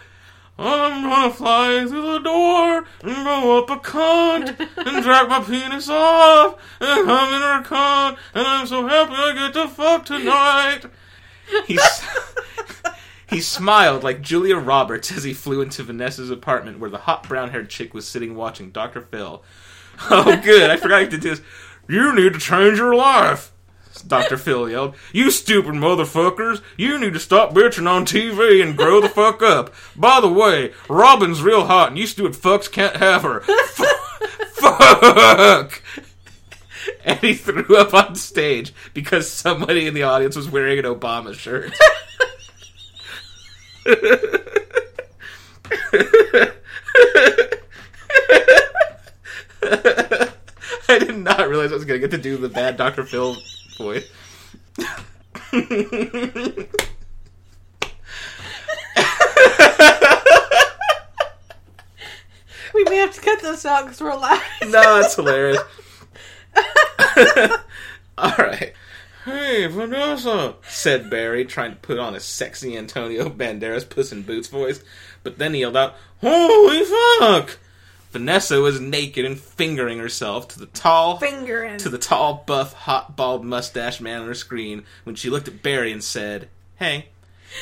I'm 0.59 1.03
gonna 1.09 1.33
fly 1.33 1.85
through 1.87 2.01
the 2.13 2.19
door 2.19 2.85
and 3.01 3.25
go 3.25 3.57
up 3.63 3.69
a 3.69 3.77
cunt 3.77 4.59
and 4.77 5.03
drag 5.03 5.29
my 5.29 5.39
penis 5.39 5.89
off 5.89 6.59
and 6.79 7.09
I'm 7.09 7.33
in 7.33 7.41
her 7.41 7.63
cunt 7.63 8.17
and 8.35 8.45
I'm 8.45 8.67
so 8.67 8.85
happy 8.87 9.13
I 9.15 9.33
get 9.33 9.53
to 9.53 9.67
fuck 9.69 10.05
tonight. 10.05 10.81
He, 11.65 11.79
s- 11.79 12.05
he 13.33 13.41
smiled 13.41 14.03
like 14.03 14.21
Julia 14.21 14.57
Roberts 14.57 15.11
as 15.11 15.23
he 15.23 15.33
flew 15.33 15.61
into 15.61 15.83
Vanessa's 15.83 16.29
apartment 16.29 16.79
where 16.79 16.89
the 16.89 16.99
hot 16.99 17.27
brown 17.27 17.49
haired 17.49 17.69
chick 17.69 17.93
was 17.93 18.07
sitting 18.07 18.35
watching 18.35 18.71
Dr. 18.71 19.01
Phil. 19.01 19.43
Oh, 20.09 20.39
good. 20.43 20.69
I 20.69 20.77
forgot 20.77 20.99
to 20.99 21.07
do 21.07 21.17
this. 21.17 21.41
You 21.87 22.15
need 22.15 22.33
to 22.33 22.39
change 22.39 22.77
your 22.77 22.95
life. 22.95 23.51
Dr. 24.07 24.37
Phil 24.37 24.69
yelled. 24.69 24.95
You 25.11 25.31
stupid 25.31 25.73
motherfuckers. 25.73 26.61
You 26.77 26.97
need 26.99 27.13
to 27.13 27.19
stop 27.19 27.53
bitching 27.53 27.89
on 27.89 28.05
TV 28.05 28.61
and 28.63 28.77
grow 28.77 28.99
the 29.01 29.09
fuck 29.09 29.41
up. 29.41 29.73
By 29.95 30.19
the 30.19 30.29
way, 30.29 30.73
Robin's 30.89 31.41
real 31.41 31.65
hot 31.65 31.89
and 31.89 31.97
you 31.97 32.07
stupid 32.07 32.33
fucks 32.33 32.71
can't 32.71 32.97
have 32.97 33.23
her. 33.23 33.41
fuck! 34.53 35.81
And 37.05 37.19
he 37.19 37.33
threw 37.33 37.77
up 37.77 37.93
on 37.93 38.15
stage 38.15 38.73
because 38.93 39.29
somebody 39.29 39.87
in 39.87 39.93
the 39.93 40.03
audience 40.03 40.35
was 40.35 40.49
wearing 40.49 40.79
an 40.79 40.85
Obama 40.85 41.33
shirt. 41.33 41.73
I 43.85 43.89
did 50.99 51.17
not 51.17 51.49
realize 51.49 51.71
I 51.71 51.75
was 51.75 51.85
going 51.85 51.99
to 51.99 52.07
get 52.07 52.11
to 52.11 52.21
do 52.21 52.37
the 52.37 52.49
bad 52.49 52.77
Dr. 52.77 53.03
Phil 53.03 53.35
voice. 53.77 54.09
We 62.73 62.83
may 62.85 62.97
have 62.97 63.13
to 63.13 63.21
cut 63.21 63.41
this 63.41 63.65
out 63.65 63.85
because 63.85 64.01
we're 64.01 64.15
laughing. 64.15 64.71
no, 64.71 64.99
it's 64.99 65.15
hilarious. 65.15 65.61
All 68.17 68.33
right. 68.37 68.73
Hey, 69.25 69.67
Vanessa, 69.67 70.55
said 70.67 71.09
Barry, 71.09 71.45
trying 71.45 71.71
to 71.71 71.77
put 71.77 71.97
on 71.97 72.13
a 72.13 72.19
sexy 72.19 72.75
Antonio 72.75 73.29
Banderas 73.29 73.89
Puss 73.89 74.11
in 74.11 74.23
Boots 74.23 74.49
voice, 74.49 74.83
but 75.23 75.37
then 75.37 75.53
he 75.53 75.61
yelled 75.61 75.77
out, 75.77 75.95
Holy 76.19 76.83
fuck! 76.83 77.57
Vanessa 78.11 78.59
was 78.59 78.79
naked 78.79 79.23
and 79.25 79.39
fingering 79.39 79.97
herself 79.97 80.47
to 80.49 80.59
the 80.59 80.65
tall, 80.67 81.17
Fingering. 81.17 81.77
to 81.79 81.89
the 81.89 81.97
tall, 81.97 82.43
buff, 82.45 82.73
hot, 82.73 83.15
bald, 83.15 83.45
mustache 83.45 84.01
man 84.01 84.21
on 84.21 84.27
her 84.27 84.33
screen 84.35 84.83
when 85.03 85.15
she 85.15 85.29
looked 85.29 85.47
at 85.47 85.63
Barry 85.63 85.91
and 85.91 86.03
said, 86.03 86.49
Hey. 86.75 87.07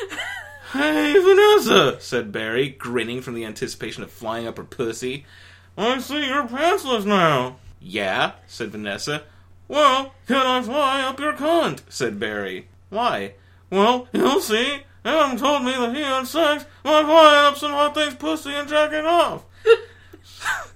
hey, 0.73 1.13
Vanessa, 1.13 2.01
said 2.01 2.31
Barry, 2.31 2.69
grinning 2.69 3.21
from 3.21 3.35
the 3.35 3.45
anticipation 3.45 4.03
of 4.03 4.11
flying 4.11 4.47
up 4.47 4.57
her 4.57 4.63
pussy. 4.63 5.25
I 5.77 5.99
see 5.99 6.27
you're 6.27 6.47
pantsless 6.47 7.05
now. 7.05 7.57
Yeah, 7.79 8.33
said 8.47 8.71
Vanessa. 8.71 9.23
Well, 9.71 10.13
can 10.27 10.45
I 10.45 10.61
fly 10.61 11.01
up 11.01 11.17
your 11.17 11.31
cunt? 11.31 11.79
said 11.87 12.19
Barry. 12.19 12.67
Why? 12.89 13.35
Well, 13.69 14.09
you'll 14.11 14.41
see. 14.41 14.81
Adam 15.05 15.37
told 15.37 15.63
me 15.63 15.71
that 15.71 15.95
he 15.95 16.01
had 16.01 16.27
sex 16.27 16.65
by 16.83 17.01
flying 17.03 17.45
up 17.45 17.57
some 17.57 17.71
hot 17.71 17.95
thing's 17.95 18.15
pussy 18.15 18.51
and 18.51 18.67
jacking 18.67 19.05
off. 19.05 19.45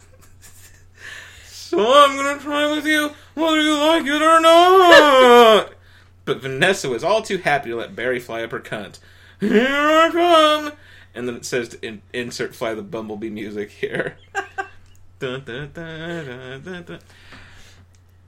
so 1.45 1.77
I'm 1.77 2.15
gonna 2.15 2.39
try 2.39 2.73
with 2.73 2.85
you, 2.85 3.11
whether 3.33 3.59
you 3.59 3.77
like 3.77 4.05
it 4.05 4.21
or 4.21 4.39
not. 4.39 5.73
but 6.23 6.41
Vanessa 6.41 6.87
was 6.87 7.03
all 7.03 7.21
too 7.21 7.39
happy 7.39 7.71
to 7.71 7.75
let 7.75 7.97
Barry 7.97 8.21
fly 8.21 8.43
up 8.43 8.51
her 8.51 8.61
cunt. 8.61 8.99
Here 9.41 9.67
I 9.67 10.09
come! 10.09 10.71
And 11.13 11.27
then 11.27 11.35
it 11.35 11.43
says 11.43 11.67
to 11.67 11.85
in- 11.85 12.01
insert 12.13 12.55
fly 12.55 12.73
the 12.73 12.81
bumblebee 12.81 13.29
music 13.29 13.71
here. 13.71 14.15
Dun, 15.19 15.43
dun, 15.45 15.71
dun. 15.73 16.99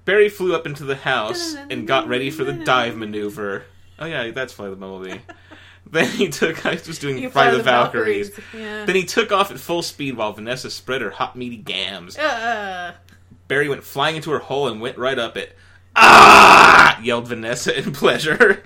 Barry 0.08 0.30
flew 0.30 0.56
up 0.56 0.66
into 0.66 0.86
the 0.86 0.96
house 0.96 1.54
and 1.70 1.86
got 1.86 2.08
ready 2.08 2.32
for 2.32 2.46
the 2.46 2.54
dive 2.54 2.96
maneuver. 2.96 3.66
Oh 4.00 4.06
yeah, 4.06 4.32
that's 4.32 4.54
Fly 4.54 4.70
the 4.70 4.76
Bumblebee. 4.78 5.20
then 5.92 6.08
he 6.08 6.30
took. 6.30 6.66
I 6.66 6.80
was 6.88 6.98
doing 6.98 7.20
Fly 7.20 7.30
fly 7.30 7.52
the 7.52 7.62
Valkyries. 7.62 8.32
Yeah. 8.56 8.86
Then 8.86 8.96
he 8.96 9.04
took 9.04 9.34
off 9.34 9.52
at 9.52 9.60
full 9.60 9.84
speed 9.84 10.16
while 10.16 10.32
Vanessa 10.32 10.72
spread 10.72 11.02
her 11.02 11.10
hot 11.10 11.36
meaty 11.36 11.58
gams. 11.58 12.18
Uh, 12.18 12.94
Barry 13.50 13.68
went 13.68 13.84
flying 13.84 14.16
into 14.16 14.32
her 14.32 14.40
hole 14.40 14.70
and 14.70 14.80
went 14.80 14.98
right 14.98 15.20
up 15.20 15.36
it. 15.36 15.58
Ah! 15.94 16.98
yelled 17.04 17.28
Vanessa 17.28 17.78
in 17.78 17.92
pleasure. 17.92 18.64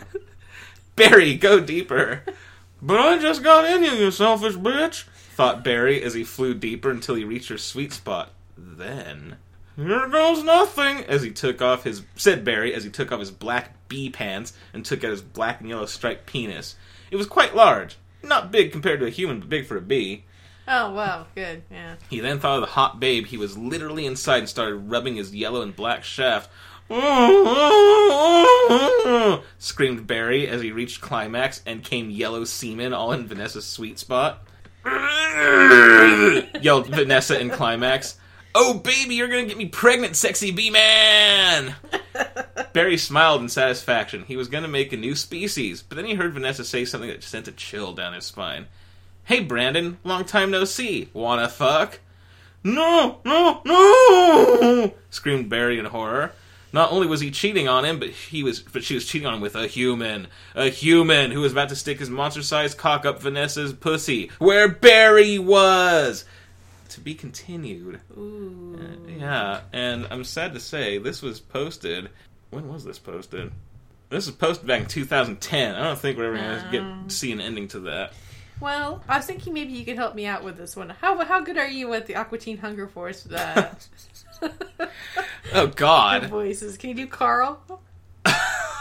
Barry, 0.95 1.33
go 1.33 1.59
deeper. 1.59 2.21
But 2.83 2.99
I 2.99 3.17
just 3.17 3.41
got 3.41 3.65
in 3.65 3.83
you, 3.83 3.91
you 3.93 4.11
selfish 4.11 4.55
bitch, 4.55 5.05
thought 5.05 5.63
Barry 5.63 6.03
as 6.03 6.13
he 6.13 6.23
flew 6.23 6.53
deeper 6.53 6.91
until 6.91 7.15
he 7.15 7.23
reached 7.23 7.49
her 7.49 7.57
sweet 7.57 7.93
spot. 7.93 8.31
Then. 8.55 9.37
Here 9.76 10.07
goes 10.07 10.43
nothing, 10.43 11.03
as 11.05 11.24
he 11.24 11.32
took 11.32 11.61
off 11.61 11.84
his. 11.84 12.03
said 12.15 12.43
Barry 12.43 12.74
as 12.74 12.84
he 12.84 12.89
took 12.89 13.11
off 13.11 13.19
his 13.19 13.32
black 13.32 13.76
bee 13.88 14.09
pants 14.09 14.53
and 14.74 14.84
took 14.86 15.03
out 15.03 15.11
his 15.11 15.22
black 15.22 15.59
and 15.59 15.69
yellow 15.69 15.86
striped 15.86 16.26
penis. 16.26 16.76
It 17.09 17.15
was 17.15 17.28
quite 17.28 17.55
large. 17.55 17.97
Not 18.24 18.51
big 18.51 18.72
compared 18.72 18.99
to 18.99 19.07
a 19.07 19.11
human, 19.11 19.39
but 19.39 19.49
big 19.49 19.65
for 19.65 19.78
a 19.78 19.82
bee. 19.82 20.26
oh 20.67 20.91
wow, 20.91 21.26
good. 21.36 21.63
Yeah. 21.72 21.95
He 22.09 22.19
then 22.19 22.39
thought 22.39 22.55
of 22.55 22.61
the 22.61 22.67
hot 22.74 22.99
babe 22.99 23.28
he 23.28 23.38
was 23.38 23.57
literally 23.57 24.05
inside 24.05 24.39
and 24.39 24.49
started 24.49 24.76
rubbing 24.76 25.15
his 25.15 25.34
yellow 25.36 25.61
and 25.61 25.76
black 25.76 26.03
shaft. 26.03 26.49
Screamed 29.57 30.05
Barry 30.07 30.47
as 30.47 30.61
he 30.61 30.72
reached 30.74 30.99
climax 31.01 31.61
and 31.65 31.84
came 31.84 32.09
yellow 32.09 32.43
semen 32.43 32.93
all 32.93 33.13
in 33.13 33.28
Vanessa's 33.28 33.65
sweet 33.65 33.97
spot. 33.97 34.45
Yelled 36.61 36.88
Vanessa 36.88 37.39
in 37.39 37.49
climax. 37.49 38.17
Oh, 38.53 38.73
baby, 38.73 39.15
you're 39.15 39.27
gonna 39.27 39.45
get 39.45 39.57
me 39.57 39.67
pregnant, 39.67 40.15
sexy 40.15 40.51
bee 40.51 40.69
man! 40.69 41.75
Barry 42.73 42.97
smiled 42.97 43.41
in 43.41 43.49
satisfaction. 43.49 44.25
He 44.27 44.35
was 44.35 44.47
gonna 44.47 44.67
make 44.67 44.91
a 44.91 44.97
new 44.97 45.15
species, 45.15 45.81
but 45.81 45.95
then 45.95 46.05
he 46.05 46.15
heard 46.15 46.33
Vanessa 46.33 46.65
say 46.65 46.83
something 46.85 47.09
that 47.09 47.23
sent 47.23 47.47
a 47.47 47.51
chill 47.51 47.93
down 47.93 48.13
his 48.13 48.25
spine. 48.25 48.67
Hey, 49.23 49.39
Brandon, 49.39 49.99
long 50.03 50.25
time 50.25 50.51
no 50.51 50.65
see. 50.65 51.09
Wanna 51.13 51.47
fuck? 51.47 51.99
No, 52.63 53.19
no, 53.25 53.61
no! 53.65 54.93
screamed 55.09 55.49
Barry 55.49 55.79
in 55.79 55.85
horror. 55.85 56.33
Not 56.73 56.91
only 56.91 57.07
was 57.07 57.19
he 57.19 57.31
cheating 57.31 57.67
on 57.67 57.83
him, 57.83 57.99
but 57.99 58.09
he 58.09 58.43
was 58.43 58.59
but 58.61 58.83
she 58.83 58.93
was 58.93 59.05
cheating 59.05 59.27
on 59.27 59.35
him 59.35 59.41
with 59.41 59.55
a 59.55 59.67
human. 59.67 60.27
A 60.55 60.69
human 60.69 61.31
who 61.31 61.41
was 61.41 61.51
about 61.51 61.69
to 61.69 61.75
stick 61.75 61.99
his 61.99 62.09
monster 62.09 62.43
sized 62.43 62.77
cock 62.77 63.05
up 63.05 63.21
Vanessa's 63.21 63.73
pussy, 63.73 64.31
where 64.39 64.69
Barry 64.69 65.37
was. 65.37 66.23
To 66.91 66.99
be 67.01 67.13
continued. 67.15 67.99
Ooh. 68.17 68.77
Yeah, 69.07 69.61
and 69.73 70.07
I'm 70.11 70.23
sad 70.23 70.53
to 70.53 70.59
say 70.59 70.97
this 70.97 71.21
was 71.21 71.39
posted. 71.39 72.09
When 72.49 72.67
was 72.67 72.83
this 72.83 72.99
posted? 72.99 73.51
This 74.09 74.25
was 74.25 74.35
posted 74.35 74.67
back 74.67 74.81
in 74.81 74.87
2010. 74.87 75.75
I 75.75 75.83
don't 75.83 75.97
think 75.97 76.17
we're 76.17 76.25
ever 76.35 76.35
going 76.37 76.71
to 76.71 76.79
Um. 76.81 77.03
get 77.03 77.11
see 77.11 77.31
an 77.31 77.39
ending 77.39 77.69
to 77.69 77.79
that. 77.81 78.11
Well, 78.59 79.01
I 79.07 79.17
was 79.17 79.25
thinking 79.25 79.53
maybe 79.53 79.71
you 79.73 79.85
could 79.85 79.95
help 79.95 80.13
me 80.15 80.25
out 80.25 80.43
with 80.43 80.57
this 80.57 80.75
one. 80.75 80.89
How 80.89 81.23
how 81.25 81.39
good 81.39 81.57
are 81.57 81.67
you 81.67 81.87
with 81.87 82.07
the 82.07 82.15
Aqua 82.15 82.37
Teen 82.37 82.57
Hunger 82.57 82.87
Force? 82.87 83.25
Uh, 83.25 83.73
Oh 85.53 85.67
God, 85.67 86.25
voices. 86.29 86.77
Can 86.77 86.89
you 86.89 86.95
do 86.95 87.07
Carl? 87.07 87.61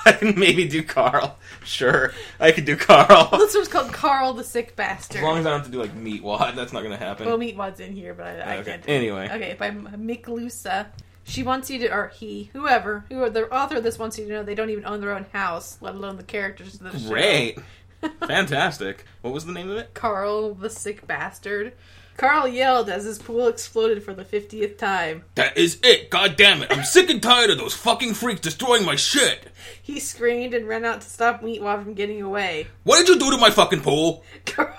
I 0.04 0.12
can 0.18 0.38
maybe 0.38 0.66
do 0.68 0.82
Carl. 0.82 1.38
Sure, 1.64 2.12
I 2.38 2.52
could 2.52 2.64
do 2.64 2.76
Carl. 2.76 3.28
This 3.38 3.54
one's 3.54 3.68
called 3.68 3.92
Carl 3.92 4.32
the 4.32 4.44
Sick 4.44 4.76
Bastard. 4.76 5.18
As 5.18 5.22
long 5.24 5.38
as 5.38 5.46
I 5.46 5.50
don't 5.50 5.58
have 5.60 5.66
to 5.66 5.72
do 5.72 5.80
like 5.80 5.94
Meatwad, 5.94 6.54
that's 6.56 6.72
not 6.72 6.80
going 6.82 6.96
to 6.96 7.04
happen. 7.04 7.26
well, 7.26 7.38
Meatwad's 7.38 7.80
in 7.80 7.92
here, 7.92 8.14
but 8.14 8.26
I, 8.26 8.40
I 8.40 8.56
Okay. 8.58 8.70
can't. 8.72 8.88
Anyway. 8.88 9.28
Okay, 9.30 9.56
by 9.58 9.70
Mick 9.70 10.22
Lusa. 10.24 10.86
She 11.24 11.42
wants 11.42 11.70
you 11.70 11.78
to, 11.80 11.92
or 11.94 12.08
he, 12.08 12.50
whoever, 12.54 13.04
who 13.08 13.28
the 13.30 13.52
author 13.54 13.76
of 13.76 13.84
this 13.84 13.98
wants 13.98 14.18
you 14.18 14.26
to 14.26 14.32
know 14.32 14.42
they 14.42 14.54
don't 14.54 14.70
even 14.70 14.84
own 14.86 15.00
their 15.00 15.12
own 15.12 15.26
house, 15.32 15.78
let 15.80 15.94
alone 15.94 16.16
the 16.16 16.22
characters 16.24 16.74
of 16.80 16.90
the 16.92 16.98
show. 16.98 17.08
Great, 17.08 17.58
fantastic. 18.26 19.04
What 19.22 19.32
was 19.32 19.44
the 19.46 19.52
name 19.52 19.70
of 19.70 19.76
it? 19.76 19.94
Carl 19.94 20.54
the 20.54 20.70
Sick 20.70 21.06
Bastard. 21.06 21.72
Carl 22.20 22.48
yelled 22.48 22.90
as 22.90 23.04
his 23.04 23.18
pool 23.18 23.48
exploded 23.48 24.02
for 24.02 24.12
the 24.12 24.26
50th 24.26 24.76
time. 24.76 25.24
That 25.36 25.56
is 25.56 25.78
it. 25.82 26.10
God 26.10 26.36
damn 26.36 26.60
it! 26.60 26.70
I'm 26.70 26.84
sick 26.84 27.08
and 27.08 27.22
tired 27.22 27.48
of 27.48 27.56
those 27.56 27.72
fucking 27.72 28.12
freaks 28.12 28.42
destroying 28.42 28.84
my 28.84 28.94
shit. 28.94 29.48
He 29.82 29.98
screamed 29.98 30.52
and 30.52 30.68
ran 30.68 30.84
out 30.84 31.00
to 31.00 31.08
stop 31.08 31.40
Meatwad 31.40 31.82
from 31.82 31.94
getting 31.94 32.20
away. 32.20 32.66
What 32.84 32.98
did 32.98 33.08
you 33.08 33.18
do 33.18 33.30
to 33.30 33.38
my 33.38 33.48
fucking 33.48 33.80
pool? 33.80 34.22
Carl 34.44 34.76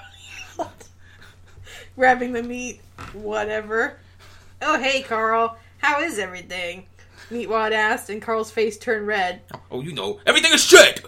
yelled, 0.56 0.90
grabbing 1.96 2.34
the 2.34 2.44
meat. 2.44 2.80
Whatever. 3.14 3.98
Oh, 4.62 4.80
hey, 4.80 5.02
Carl. 5.02 5.58
How 5.80 6.02
is 6.02 6.20
everything? 6.20 6.86
Meatwad 7.32 7.72
asked, 7.72 8.12
and 8.12 8.22
Carl's 8.22 8.52
face 8.52 8.78
turned 8.78 9.08
red. 9.08 9.42
Oh, 9.72 9.82
you 9.82 9.94
know, 9.94 10.20
everything 10.28 10.54
is 10.54 10.64
shit. 10.64 11.04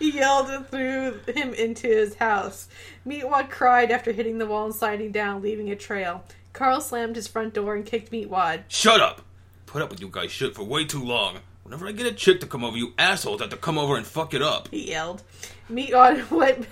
He 0.00 0.12
yelled 0.12 0.48
and 0.48 0.66
threw 0.66 1.20
him 1.28 1.52
into 1.52 1.86
his 1.86 2.14
house. 2.14 2.68
Meatwad 3.06 3.50
cried 3.50 3.90
after 3.90 4.12
hitting 4.12 4.38
the 4.38 4.46
wall 4.46 4.64
and 4.64 4.74
sliding 4.74 5.12
down, 5.12 5.42
leaving 5.42 5.70
a 5.70 5.76
trail. 5.76 6.24
Carl 6.54 6.80
slammed 6.80 7.16
his 7.16 7.28
front 7.28 7.52
door 7.52 7.74
and 7.76 7.84
kicked 7.84 8.10
Meatwad. 8.10 8.62
Shut 8.68 9.00
up. 9.00 9.20
Put 9.66 9.82
up 9.82 9.90
with 9.90 10.00
you 10.00 10.08
guys 10.10 10.32
shit 10.32 10.54
for 10.54 10.64
way 10.64 10.86
too 10.86 11.04
long. 11.04 11.40
Whenever 11.70 11.86
I 11.86 11.92
get 11.92 12.06
a 12.06 12.12
chick 12.12 12.40
to 12.40 12.48
come 12.48 12.64
over, 12.64 12.76
you 12.76 12.94
assholes 12.98 13.40
have 13.40 13.50
to 13.50 13.56
come 13.56 13.78
over 13.78 13.96
and 13.96 14.04
fuck 14.04 14.34
it 14.34 14.42
up. 14.42 14.66
He 14.72 14.90
yelled. 14.90 15.22
Meatwad 15.70 16.28
went 16.32 16.66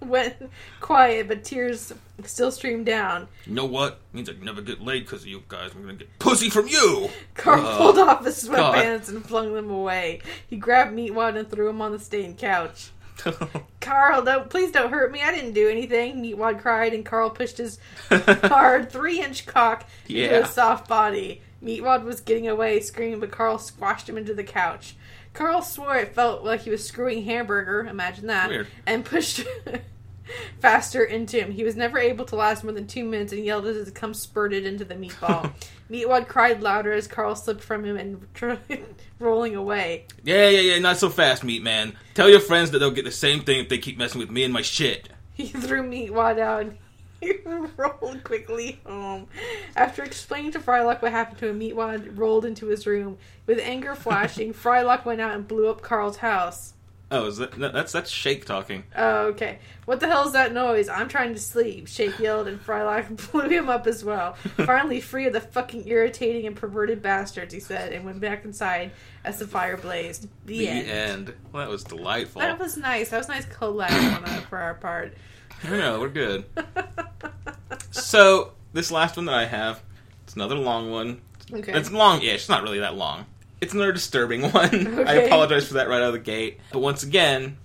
went 0.00 0.36
quiet, 0.80 1.26
but 1.26 1.42
tears 1.42 1.92
still 2.22 2.52
streamed 2.52 2.86
down. 2.86 3.26
You 3.44 3.54
know 3.54 3.64
what? 3.64 3.98
means 4.12 4.30
I 4.30 4.34
can 4.34 4.44
never 4.44 4.62
get 4.62 4.80
laid 4.80 5.00
because 5.00 5.22
of 5.22 5.26
you 5.26 5.42
guys. 5.48 5.72
I'm 5.74 5.82
gonna 5.82 5.94
get 5.94 6.16
pussy 6.20 6.48
from 6.48 6.68
you. 6.68 7.10
Carl 7.34 7.66
Uh, 7.66 7.76
pulled 7.76 7.98
off 7.98 8.24
his 8.24 8.44
God. 8.48 8.76
sweatpants 8.76 9.08
and 9.08 9.26
flung 9.26 9.52
them 9.52 9.68
away. 9.68 10.20
He 10.46 10.54
grabbed 10.58 10.96
Meatwad 10.96 11.36
and 11.36 11.50
threw 11.50 11.68
him 11.68 11.82
on 11.82 11.90
the 11.90 11.98
stained 11.98 12.38
couch. 12.38 12.90
Carl, 13.80 14.22
don't 14.22 14.48
please 14.48 14.70
don't 14.70 14.90
hurt 14.90 15.10
me. 15.10 15.22
I 15.22 15.34
didn't 15.34 15.54
do 15.54 15.68
anything. 15.68 16.22
Meatwad 16.22 16.60
cried, 16.60 16.94
and 16.94 17.04
Carl 17.04 17.30
pushed 17.30 17.58
his 17.58 17.80
hard 18.10 18.92
three-inch 18.92 19.46
cock 19.46 19.88
into 20.08 20.20
Yeah. 20.20 20.42
his 20.42 20.50
soft 20.50 20.86
body. 20.86 21.42
Meatwad 21.66 22.04
was 22.04 22.20
getting 22.20 22.48
away, 22.48 22.80
screaming, 22.80 23.20
but 23.20 23.30
Carl 23.30 23.58
squashed 23.58 24.08
him 24.08 24.16
into 24.16 24.34
the 24.34 24.44
couch. 24.44 24.94
Carl 25.32 25.60
swore 25.62 25.96
it 25.96 26.14
felt 26.14 26.44
like 26.44 26.60
he 26.62 26.70
was 26.70 26.86
screwing 26.86 27.24
Hamburger. 27.24 27.86
Imagine 27.86 28.28
that. 28.28 28.48
Weird. 28.48 28.68
And 28.86 29.04
pushed 29.04 29.44
faster 30.60 31.04
into 31.04 31.38
him. 31.38 31.50
He 31.50 31.64
was 31.64 31.76
never 31.76 31.98
able 31.98 32.24
to 32.26 32.36
last 32.36 32.64
more 32.64 32.72
than 32.72 32.86
two 32.86 33.04
minutes 33.04 33.32
and 33.32 33.44
yelled 33.44 33.66
as 33.66 33.88
it 33.88 33.94
cum 33.94 34.14
spurted 34.14 34.64
into 34.64 34.84
the 34.84 34.94
meatball. 34.94 35.52
Meatwad 35.90 36.26
cried 36.26 36.62
louder 36.62 36.92
as 36.92 37.06
Carl 37.06 37.36
slipped 37.36 37.62
from 37.62 37.84
him 37.84 37.96
and 37.96 38.58
rolling 39.18 39.54
away. 39.54 40.06
yeah, 40.24 40.48
yeah, 40.48 40.60
yeah. 40.60 40.78
Not 40.78 40.96
so 40.96 41.10
fast, 41.10 41.44
meat 41.44 41.62
man. 41.62 41.96
Tell 42.14 42.30
your 42.30 42.40
friends 42.40 42.70
that 42.70 42.78
they'll 42.78 42.90
get 42.90 43.04
the 43.04 43.12
same 43.12 43.40
thing 43.40 43.60
if 43.60 43.68
they 43.68 43.78
keep 43.78 43.98
messing 43.98 44.20
with 44.20 44.30
me 44.30 44.42
and 44.42 44.52
my 44.52 44.62
shit. 44.62 45.08
He 45.34 45.48
threw 45.48 45.82
Meatwad 45.82 46.38
out 46.38 46.62
and 46.62 46.78
he 47.20 47.32
rolled 47.76 48.24
quickly 48.24 48.80
home. 48.84 49.26
After 49.74 50.02
explaining 50.02 50.52
to 50.52 50.58
Frylock 50.60 51.02
what 51.02 51.12
happened 51.12 51.38
to 51.38 51.48
him, 51.48 51.60
Meatwad 51.60 52.16
rolled 52.18 52.44
into 52.44 52.66
his 52.66 52.86
room. 52.86 53.18
With 53.46 53.58
anger 53.60 53.94
flashing, 53.94 54.52
Frylock 54.54 55.04
went 55.04 55.20
out 55.20 55.34
and 55.34 55.46
blew 55.46 55.68
up 55.68 55.82
Carl's 55.82 56.18
house. 56.18 56.72
Oh, 57.08 57.26
is 57.26 57.36
that 57.36 57.52
that's 57.56 57.92
that's 57.92 58.10
Shake 58.10 58.46
talking. 58.46 58.82
Oh, 58.96 59.26
okay. 59.28 59.60
What 59.84 60.00
the 60.00 60.08
hell 60.08 60.26
is 60.26 60.32
that 60.32 60.52
noise? 60.52 60.88
I'm 60.88 61.06
trying 61.06 61.34
to 61.34 61.40
sleep. 61.40 61.86
Shake 61.86 62.18
yelled, 62.18 62.48
and 62.48 62.60
Frylock 62.60 63.30
blew 63.30 63.48
him 63.48 63.68
up 63.68 63.86
as 63.86 64.02
well. 64.04 64.32
Finally, 64.56 65.00
free 65.00 65.28
of 65.28 65.32
the 65.32 65.40
fucking 65.40 65.86
irritating 65.86 66.48
and 66.48 66.56
perverted 66.56 67.02
bastards, 67.02 67.54
he 67.54 67.60
said, 67.60 67.92
and 67.92 68.04
went 68.04 68.18
back 68.18 68.44
inside 68.44 68.90
as 69.22 69.38
the 69.38 69.46
fire 69.46 69.76
blazed. 69.76 70.26
The, 70.46 70.58
The 70.58 70.68
end. 70.68 70.88
end. 70.88 71.34
Well, 71.52 71.62
that 71.64 71.70
was 71.70 71.84
delightful. 71.84 72.40
That 72.40 72.58
was 72.58 72.76
nice. 72.76 73.10
That 73.10 73.18
was 73.18 73.28
nice 73.28 73.46
collab 73.46 74.16
on 74.16 74.24
that 74.24 74.42
for 74.48 74.58
our 74.58 74.74
part. 74.74 75.14
I 75.64 75.70
know 75.70 76.00
we're 76.00 76.08
good. 76.08 76.44
So 77.90 78.52
this 78.72 78.90
last 78.90 79.16
one 79.16 79.26
that 79.26 79.34
I 79.34 79.46
have, 79.46 79.82
it's 80.24 80.34
another 80.34 80.54
long 80.54 80.90
one. 80.90 81.20
Okay. 81.52 81.72
It's 81.72 81.90
long. 81.90 82.20
Yeah, 82.22 82.32
it's 82.32 82.48
not 82.48 82.62
really 82.62 82.80
that 82.80 82.94
long. 82.96 83.26
It's 83.60 83.72
another 83.72 83.92
disturbing 83.92 84.42
one. 84.52 84.86
Okay. 84.98 85.04
I 85.04 85.14
apologize 85.24 85.66
for 85.68 85.74
that 85.74 85.88
right 85.88 85.96
out 86.02 86.08
of 86.08 86.12
the 86.12 86.18
gate. 86.18 86.60
But 86.72 86.80
once 86.80 87.02
again, 87.02 87.56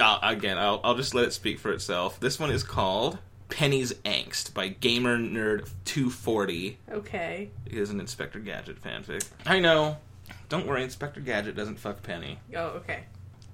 I'll, 0.00 0.20
again, 0.22 0.58
I'll, 0.58 0.80
I'll 0.84 0.94
just 0.96 1.14
let 1.14 1.24
it 1.24 1.32
speak 1.32 1.58
for 1.58 1.72
itself. 1.72 2.20
This 2.20 2.38
one 2.38 2.50
is 2.50 2.62
called 2.62 3.18
Penny's 3.48 3.92
Angst 4.04 4.54
by 4.54 4.68
Gamer 4.68 5.18
Nerd 5.18 5.68
240. 5.86 6.78
Okay. 6.92 7.50
It 7.66 7.74
is 7.74 7.90
an 7.90 7.98
Inspector 8.00 8.38
Gadget 8.40 8.80
fanfic. 8.82 9.26
I 9.44 9.58
know. 9.58 9.96
Don't 10.48 10.66
worry, 10.66 10.82
Inspector 10.84 11.20
Gadget 11.20 11.56
doesn't 11.56 11.78
fuck 11.78 12.02
Penny. 12.02 12.38
Oh, 12.54 12.66
okay. 12.78 13.04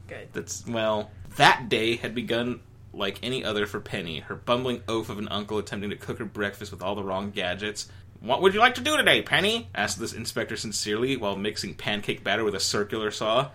Good. 0.09 0.29
That's 0.33 0.67
well, 0.67 1.11
that 1.37 1.69
day 1.69 1.97
had 1.97 2.15
begun 2.15 2.61
like 2.97 3.21
any 3.23 3.45
other 3.45 3.67
for 3.67 3.81
Penny, 3.81 4.21
her 4.21 4.35
bumbling 4.35 4.83
oaf 4.89 5.11
of 5.11 5.19
an 5.19 5.29
uncle 5.29 5.59
attempting 5.59 5.91
to 5.91 5.97
cook 5.97 6.19
her 6.19 6.25
breakfast 6.25 6.73
with 6.73 6.83
all 6.83 6.95
the 6.95 7.05
wrong 7.05 7.31
gadgets. 7.31 7.89
What 8.21 8.41
would 8.43 8.55
you 8.55 8.61
like 8.61 8.75
to 8.77 8.81
do 8.81 8.97
today, 8.97 9.23
Penny? 9.23 9.69
asked 9.75 10.01
this 10.01 10.15
inspector 10.15 10.57
sincerely 10.57 11.17
while 11.17 11.37
mixing 11.37 11.75
pancake 11.75 12.25
batter 12.25 12.43
with 12.43 12.55
a 12.55 12.61
circular 12.61 13.11
saw. 13.11 13.51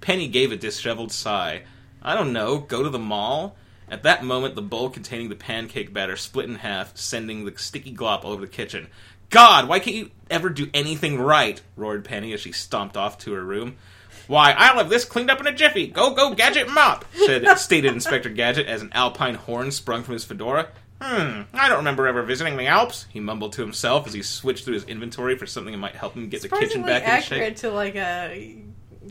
Penny 0.00 0.28
gave 0.28 0.50
a 0.50 0.56
disheveled 0.56 1.12
sigh. 1.12 1.62
I 2.02 2.14
don't 2.14 2.32
know, 2.32 2.58
go 2.58 2.82
to 2.82 2.90
the 2.90 2.98
mall? 2.98 3.56
At 3.88 4.02
that 4.02 4.24
moment, 4.24 4.54
the 4.54 4.62
bowl 4.62 4.90
containing 4.90 5.28
the 5.28 5.36
pancake 5.36 5.92
batter 5.92 6.16
split 6.16 6.48
in 6.48 6.56
half, 6.56 6.96
sending 6.96 7.44
the 7.44 7.56
sticky 7.56 7.94
glop 7.94 8.24
all 8.24 8.32
over 8.32 8.40
the 8.40 8.48
kitchen. 8.48 8.88
God, 9.30 9.68
why 9.68 9.78
can't 9.78 9.96
you 9.96 10.10
ever 10.30 10.48
do 10.48 10.70
anything 10.72 11.20
right? 11.20 11.60
roared 11.76 12.04
Penny 12.04 12.32
as 12.32 12.40
she 12.40 12.52
stomped 12.52 12.96
off 12.96 13.18
to 13.18 13.32
her 13.34 13.44
room. 13.44 13.76
Why, 14.26 14.52
I'll 14.52 14.78
have 14.78 14.88
this 14.88 15.04
cleaned 15.04 15.30
up 15.30 15.40
in 15.40 15.46
a 15.46 15.52
jiffy. 15.52 15.86
Go, 15.86 16.14
go, 16.14 16.34
Gadget 16.34 16.68
Mop, 16.68 17.04
said 17.14 17.46
stated 17.58 17.92
Inspector 17.92 18.28
Gadget 18.30 18.66
as 18.66 18.82
an 18.82 18.90
alpine 18.92 19.34
horn 19.34 19.70
sprung 19.70 20.02
from 20.02 20.14
his 20.14 20.24
fedora. 20.24 20.68
Hmm, 21.00 21.42
I 21.52 21.68
don't 21.68 21.78
remember 21.78 22.06
ever 22.06 22.22
visiting 22.22 22.56
the 22.56 22.66
Alps, 22.66 23.06
he 23.10 23.20
mumbled 23.20 23.52
to 23.54 23.60
himself 23.60 24.06
as 24.06 24.14
he 24.14 24.22
switched 24.22 24.64
through 24.64 24.74
his 24.74 24.84
inventory 24.84 25.36
for 25.36 25.46
something 25.46 25.72
that 25.72 25.78
might 25.78 25.94
help 25.94 26.14
him 26.14 26.28
get 26.30 26.40
the 26.40 26.48
kitchen 26.48 26.82
back 26.82 27.02
in 27.02 27.22
shape. 27.22 27.32
accurate 27.32 27.56
to 27.58 27.70
like 27.70 27.96
a 27.96 28.56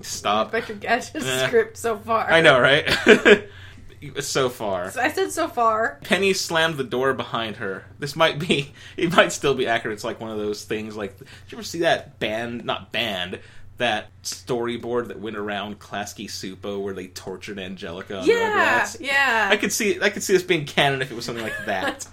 Stop. 0.01 0.53
Inspector 0.53 0.73
Gadget 0.75 1.15
Eh. 1.23 1.47
script 1.47 1.77
so 1.77 1.97
far. 1.97 2.29
I 2.29 2.41
know, 2.41 2.59
right? 2.59 2.89
so 4.19 4.49
far. 4.49 4.91
So 4.91 4.99
I 5.01 5.09
said 5.09 5.31
so 5.31 5.47
far. 5.47 5.99
Penny 6.03 6.33
slammed 6.33 6.77
the 6.77 6.83
door 6.83 7.13
behind 7.13 7.57
her. 7.57 7.85
This 7.99 8.15
might 8.15 8.39
be, 8.39 8.73
it 8.97 9.15
might 9.15 9.31
still 9.31 9.53
be 9.53 9.67
accurate. 9.67 9.93
It's 9.95 10.03
like 10.03 10.19
one 10.19 10.31
of 10.31 10.37
those 10.37 10.63
things. 10.63 10.95
Like, 10.97 11.17
did 11.17 11.27
you 11.49 11.57
ever 11.57 11.63
see 11.63 11.79
that 11.79 12.19
band? 12.19 12.65
Not 12.65 12.91
band. 12.91 13.39
That 13.77 14.07
storyboard 14.23 15.09
that 15.09 15.19
went 15.19 15.35
around 15.35 15.79
Klasky 15.79 16.27
Csupo 16.27 16.81
where 16.81 16.93
they 16.93 17.07
tortured 17.07 17.59
Angelica 17.59 18.19
on 18.19 18.25
Yeah, 18.25 18.87
yeah. 18.99 19.49
I 19.51 19.57
could 19.57 19.73
see, 19.73 19.99
I 20.01 20.09
could 20.09 20.23
see 20.23 20.33
this 20.33 20.43
being 20.43 20.65
canon 20.65 21.01
if 21.01 21.11
it 21.11 21.15
was 21.15 21.25
something 21.25 21.43
like 21.43 21.53
that. 21.65 22.07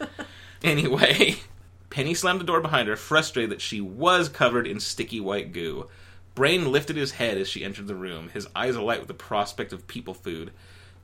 anyway, 0.64 1.36
Penny 1.90 2.14
slammed 2.14 2.40
the 2.40 2.44
door 2.44 2.60
behind 2.60 2.88
her, 2.88 2.96
frustrated 2.96 3.50
that 3.50 3.60
she 3.60 3.80
was 3.80 4.28
covered 4.28 4.66
in 4.66 4.80
sticky 4.80 5.20
white 5.20 5.52
goo. 5.52 5.88
Brain 6.34 6.72
lifted 6.72 6.96
his 6.96 7.12
head 7.12 7.36
as 7.38 7.48
she 7.48 7.64
entered 7.64 7.86
the 7.86 7.94
room, 7.94 8.30
his 8.30 8.48
eyes 8.56 8.74
alight 8.74 8.98
with 8.98 9.08
the 9.08 9.14
prospect 9.14 9.72
of 9.72 9.86
people 9.86 10.14
food. 10.14 10.50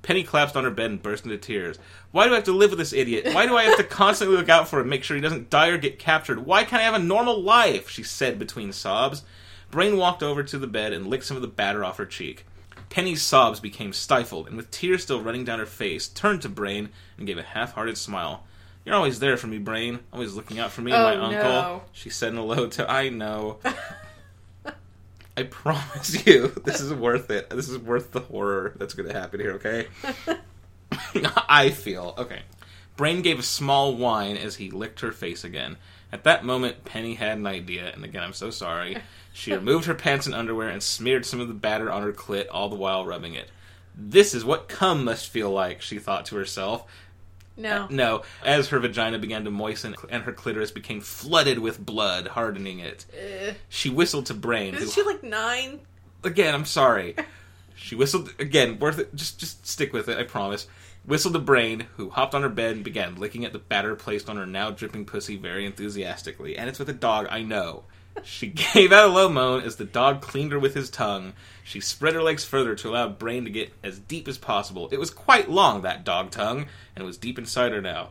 Penny 0.00 0.22
collapsed 0.22 0.56
on 0.56 0.64
her 0.64 0.70
bed 0.70 0.90
and 0.90 1.02
burst 1.02 1.24
into 1.24 1.36
tears. 1.36 1.78
Why 2.12 2.26
do 2.26 2.32
I 2.32 2.36
have 2.36 2.44
to 2.44 2.52
live 2.52 2.70
with 2.70 2.78
this 2.78 2.92
idiot? 2.92 3.34
Why 3.34 3.46
do 3.46 3.56
I 3.56 3.64
have 3.64 3.76
to 3.78 3.84
constantly 3.84 4.36
look 4.36 4.48
out 4.48 4.68
for 4.68 4.80
him, 4.80 4.88
make 4.88 5.02
sure 5.04 5.16
he 5.16 5.20
doesn't 5.20 5.50
die 5.50 5.68
or 5.68 5.76
get 5.78 5.98
captured? 5.98 6.46
Why 6.46 6.64
can't 6.64 6.80
I 6.80 6.84
have 6.84 6.94
a 6.94 7.00
normal 7.00 7.42
life? 7.42 7.90
She 7.90 8.02
said 8.02 8.38
between 8.38 8.72
sobs. 8.72 9.22
Brain 9.70 9.96
walked 9.96 10.22
over 10.22 10.42
to 10.42 10.58
the 10.58 10.66
bed 10.66 10.92
and 10.92 11.06
licked 11.06 11.24
some 11.24 11.36
of 11.36 11.42
the 11.42 11.48
batter 11.48 11.84
off 11.84 11.98
her 11.98 12.06
cheek. 12.06 12.44
Penny's 12.90 13.20
sobs 13.22 13.60
became 13.60 13.92
stifled, 13.92 14.46
and 14.48 14.56
with 14.56 14.70
tears 14.70 15.02
still 15.02 15.20
running 15.20 15.44
down 15.44 15.58
her 15.58 15.66
face, 15.66 16.08
turned 16.08 16.40
to 16.42 16.48
Brain 16.48 16.88
and 17.18 17.26
gave 17.26 17.36
a 17.36 17.42
half-hearted 17.42 17.98
smile. 17.98 18.44
You're 18.84 18.94
always 18.94 19.18
there 19.20 19.36
for 19.36 19.46
me, 19.46 19.58
Brain. 19.58 19.98
Always 20.12 20.32
looking 20.34 20.58
out 20.58 20.70
for 20.72 20.80
me 20.80 20.92
and 20.92 21.00
Oh, 21.02 21.04
my 21.04 21.14
uncle. 21.16 21.42
no. 21.52 21.82
She 21.92 22.08
said 22.08 22.32
in 22.32 22.38
a 22.38 22.44
low 22.44 22.68
tone. 22.68 22.86
I 22.88 23.10
know. 23.10 23.58
I 25.36 25.42
promise 25.44 26.26
you, 26.26 26.48
this 26.64 26.80
is 26.80 26.92
worth 26.92 27.30
it. 27.30 27.50
This 27.50 27.68
is 27.68 27.78
worth 27.78 28.10
the 28.12 28.20
horror 28.20 28.72
that's 28.76 28.94
going 28.94 29.08
to 29.08 29.14
happen 29.14 29.38
here, 29.38 29.52
okay? 29.52 29.86
I 31.48 31.70
feel. 31.70 32.14
Okay. 32.18 32.40
Brain 32.96 33.22
gave 33.22 33.38
a 33.38 33.42
small 33.44 33.94
whine 33.94 34.36
as 34.36 34.56
he 34.56 34.70
licked 34.70 35.00
her 35.00 35.12
face 35.12 35.44
again. 35.44 35.76
At 36.10 36.24
that 36.24 36.44
moment, 36.44 36.84
Penny 36.84 37.14
had 37.14 37.38
an 37.38 37.46
idea, 37.46 37.92
and 37.94 38.04
again, 38.04 38.22
I'm 38.24 38.32
so 38.32 38.50
sorry. 38.50 38.96
She 39.38 39.52
removed 39.52 39.84
her 39.84 39.94
pants 39.94 40.26
and 40.26 40.34
underwear 40.34 40.68
and 40.68 40.82
smeared 40.82 41.24
some 41.24 41.38
of 41.38 41.46
the 41.46 41.54
batter 41.54 41.92
on 41.92 42.02
her 42.02 42.12
clit, 42.12 42.46
all 42.50 42.68
the 42.68 42.74
while 42.74 43.06
rubbing 43.06 43.34
it. 43.34 43.48
This 43.94 44.34
is 44.34 44.44
what 44.44 44.68
cum 44.68 45.04
must 45.04 45.28
feel 45.28 45.48
like, 45.48 45.80
she 45.80 46.00
thought 46.00 46.26
to 46.26 46.34
herself. 46.36 46.84
no. 47.56 47.86
No, 47.88 48.22
as 48.44 48.68
her 48.70 48.80
vagina 48.80 49.16
began 49.20 49.44
to 49.44 49.50
moisten 49.52 49.94
and 50.10 50.24
her 50.24 50.32
clitoris 50.32 50.72
became 50.72 51.00
flooded 51.00 51.60
with 51.60 51.84
blood, 51.84 52.26
hardening 52.28 52.80
it. 52.80 53.04
Eh. 53.16 53.54
She 53.68 53.88
whistled 53.90 54.26
to 54.26 54.34
Brain, 54.34 54.74
who 54.74 54.82
Isn't 54.82 54.92
she 54.92 55.02
like 55.08 55.22
nine? 55.22 55.80
again, 56.24 56.52
I'm 56.52 56.64
sorry. 56.64 57.14
She 57.80 57.94
whistled 57.94 58.34
again. 58.40 58.80
Worth 58.80 58.98
it. 58.98 59.14
Just, 59.14 59.38
just 59.38 59.64
stick 59.64 59.92
with 59.92 60.08
it. 60.08 60.18
I 60.18 60.24
promise. 60.24 60.66
Whistled 61.06 61.34
to 61.34 61.38
Brain, 61.38 61.86
who 61.96 62.10
hopped 62.10 62.34
on 62.34 62.42
her 62.42 62.48
bed 62.48 62.74
and 62.74 62.84
began 62.84 63.14
licking 63.14 63.44
at 63.44 63.52
the 63.52 63.60
batter 63.60 63.94
placed 63.94 64.28
on 64.28 64.36
her 64.36 64.46
now 64.46 64.72
dripping 64.72 65.04
pussy 65.04 65.36
very 65.36 65.64
enthusiastically. 65.64 66.58
And 66.58 66.68
it's 66.68 66.80
with 66.80 66.88
a 66.88 66.92
dog, 66.92 67.28
I 67.30 67.42
know. 67.42 67.84
She 68.24 68.46
gave 68.74 68.92
out 68.92 69.08
a 69.08 69.12
low 69.12 69.28
moan 69.28 69.62
as 69.62 69.76
the 69.76 69.84
dog 69.84 70.20
cleaned 70.20 70.52
her 70.52 70.58
with 70.58 70.74
his 70.74 70.90
tongue. 70.90 71.32
She 71.64 71.80
spread 71.80 72.14
her 72.14 72.22
legs 72.22 72.44
further 72.44 72.74
to 72.76 72.88
allow 72.90 73.08
Brain 73.08 73.44
to 73.44 73.50
get 73.50 73.72
as 73.82 73.98
deep 73.98 74.26
as 74.28 74.38
possible. 74.38 74.88
It 74.90 74.98
was 74.98 75.10
quite 75.10 75.50
long, 75.50 75.82
that 75.82 76.04
dog 76.04 76.30
tongue, 76.30 76.66
and 76.96 77.02
it 77.02 77.06
was 77.06 77.18
deep 77.18 77.38
inside 77.38 77.72
her 77.72 77.80
now. 77.82 78.08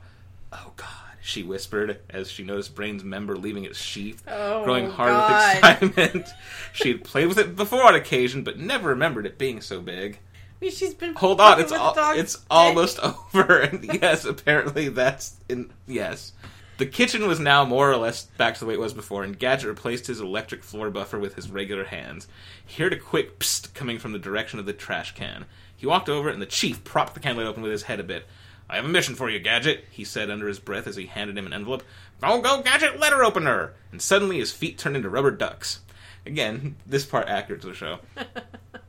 Oh 0.54 0.72
God, 0.76 0.88
she 1.22 1.44
whispered 1.44 2.00
as 2.10 2.30
she 2.32 2.44
noticed 2.44 2.76
Brain's 2.76 3.04
member 3.04 3.36
leaving 3.36 3.66
its 3.66 3.80
sheath, 3.82 4.22
Oh, 4.28 4.64
growing 4.64 4.90
hard 4.90 5.10
God. 5.10 5.30
with 5.40 5.58
excitement. 5.98 6.28
she 6.74 6.90
had 6.94 7.04
played 7.04 7.28
with 7.28 7.38
it 7.40 7.56
before 7.56 7.84
on 7.84 7.96
occasion, 7.96 8.44
but 8.44 8.60
never 8.60 8.90
remembered 8.90 9.26
it 9.26 9.38
being 9.38 9.60
so 9.60 9.82
big. 9.82 10.20
I 10.60 10.66
mean, 10.66 10.72
she's 10.72 10.94
been 10.94 11.14
Hold 11.16 11.42
on, 11.42 11.60
it's 11.60 11.72
with 11.72 11.80
al- 11.82 11.94
the 11.94 12.02
dog's 12.02 12.20
it's 12.20 12.34
dick. 12.36 12.44
almost 12.50 13.00
over. 13.04 13.60
And 13.60 13.84
yes, 14.02 14.24
apparently 14.26 14.88
that's 14.90 15.36
in 15.50 15.72
yes. 15.88 16.32
The 16.78 16.86
kitchen 16.86 17.26
was 17.26 17.40
now 17.40 17.66
more 17.66 17.92
or 17.92 17.98
less 17.98 18.26
back 18.38 18.54
to 18.54 18.60
the 18.60 18.68
way 18.68 18.76
it 18.76 18.80
was 18.80 18.94
before, 18.94 19.24
and 19.24 19.38
Gadget 19.38 19.68
replaced 19.68 20.06
his 20.06 20.20
electric 20.20 20.64
floor 20.64 20.92
buffer 20.92 21.18
with 21.18 21.34
his 21.34 21.50
regular 21.50 21.86
hands. 21.86 22.28
He 22.64 22.84
heard 22.84 22.94
a 22.94 23.00
quick 23.00 23.40
psst 23.40 23.74
coming 23.74 23.98
from 23.98 24.12
the 24.12 24.20
direction 24.20 24.60
of 24.60 24.68
the 24.68 24.74
trash 24.74 25.16
can. 25.16 25.46
He 25.76 25.88
walked 25.88 26.08
over, 26.08 26.30
and 26.30 26.40
the 26.40 26.46
chief 26.46 26.84
propped 26.84 27.16
the 27.16 27.20
candle 27.20 27.48
open 27.48 27.64
with 27.64 27.72
his 27.72 27.84
head 27.84 28.00
a 28.00 28.04
bit. 28.04 28.28
I 28.70 28.76
have 28.76 28.86
a 28.86 28.90
mission 28.90 29.16
for 29.16 29.28
you, 29.28 29.40
Gadget, 29.40 29.86
he 29.90 30.04
said 30.04 30.30
under 30.30 30.48
his 30.48 30.60
breath 30.60 30.86
as 30.86 30.98
he 30.98 31.08
handed 31.08 31.36
him 31.36 31.48
an 31.48 31.54
envelope. 31.54 31.82
Go, 32.22 32.42
go, 32.42 32.62
Gadget, 32.62 33.00
letter 33.00 33.24
opener! 33.24 33.74
And 33.92 34.00
suddenly 34.00 34.38
his 34.38 34.52
feet 34.52 34.78
turned 34.78 34.96
into 34.96 35.10
rubber 35.10 35.32
ducks. 35.32 35.80
Again, 36.28 36.76
this 36.86 37.06
part 37.06 37.28
accurate 37.28 37.62
to 37.62 37.68
the 37.68 37.74
show. 37.74 38.00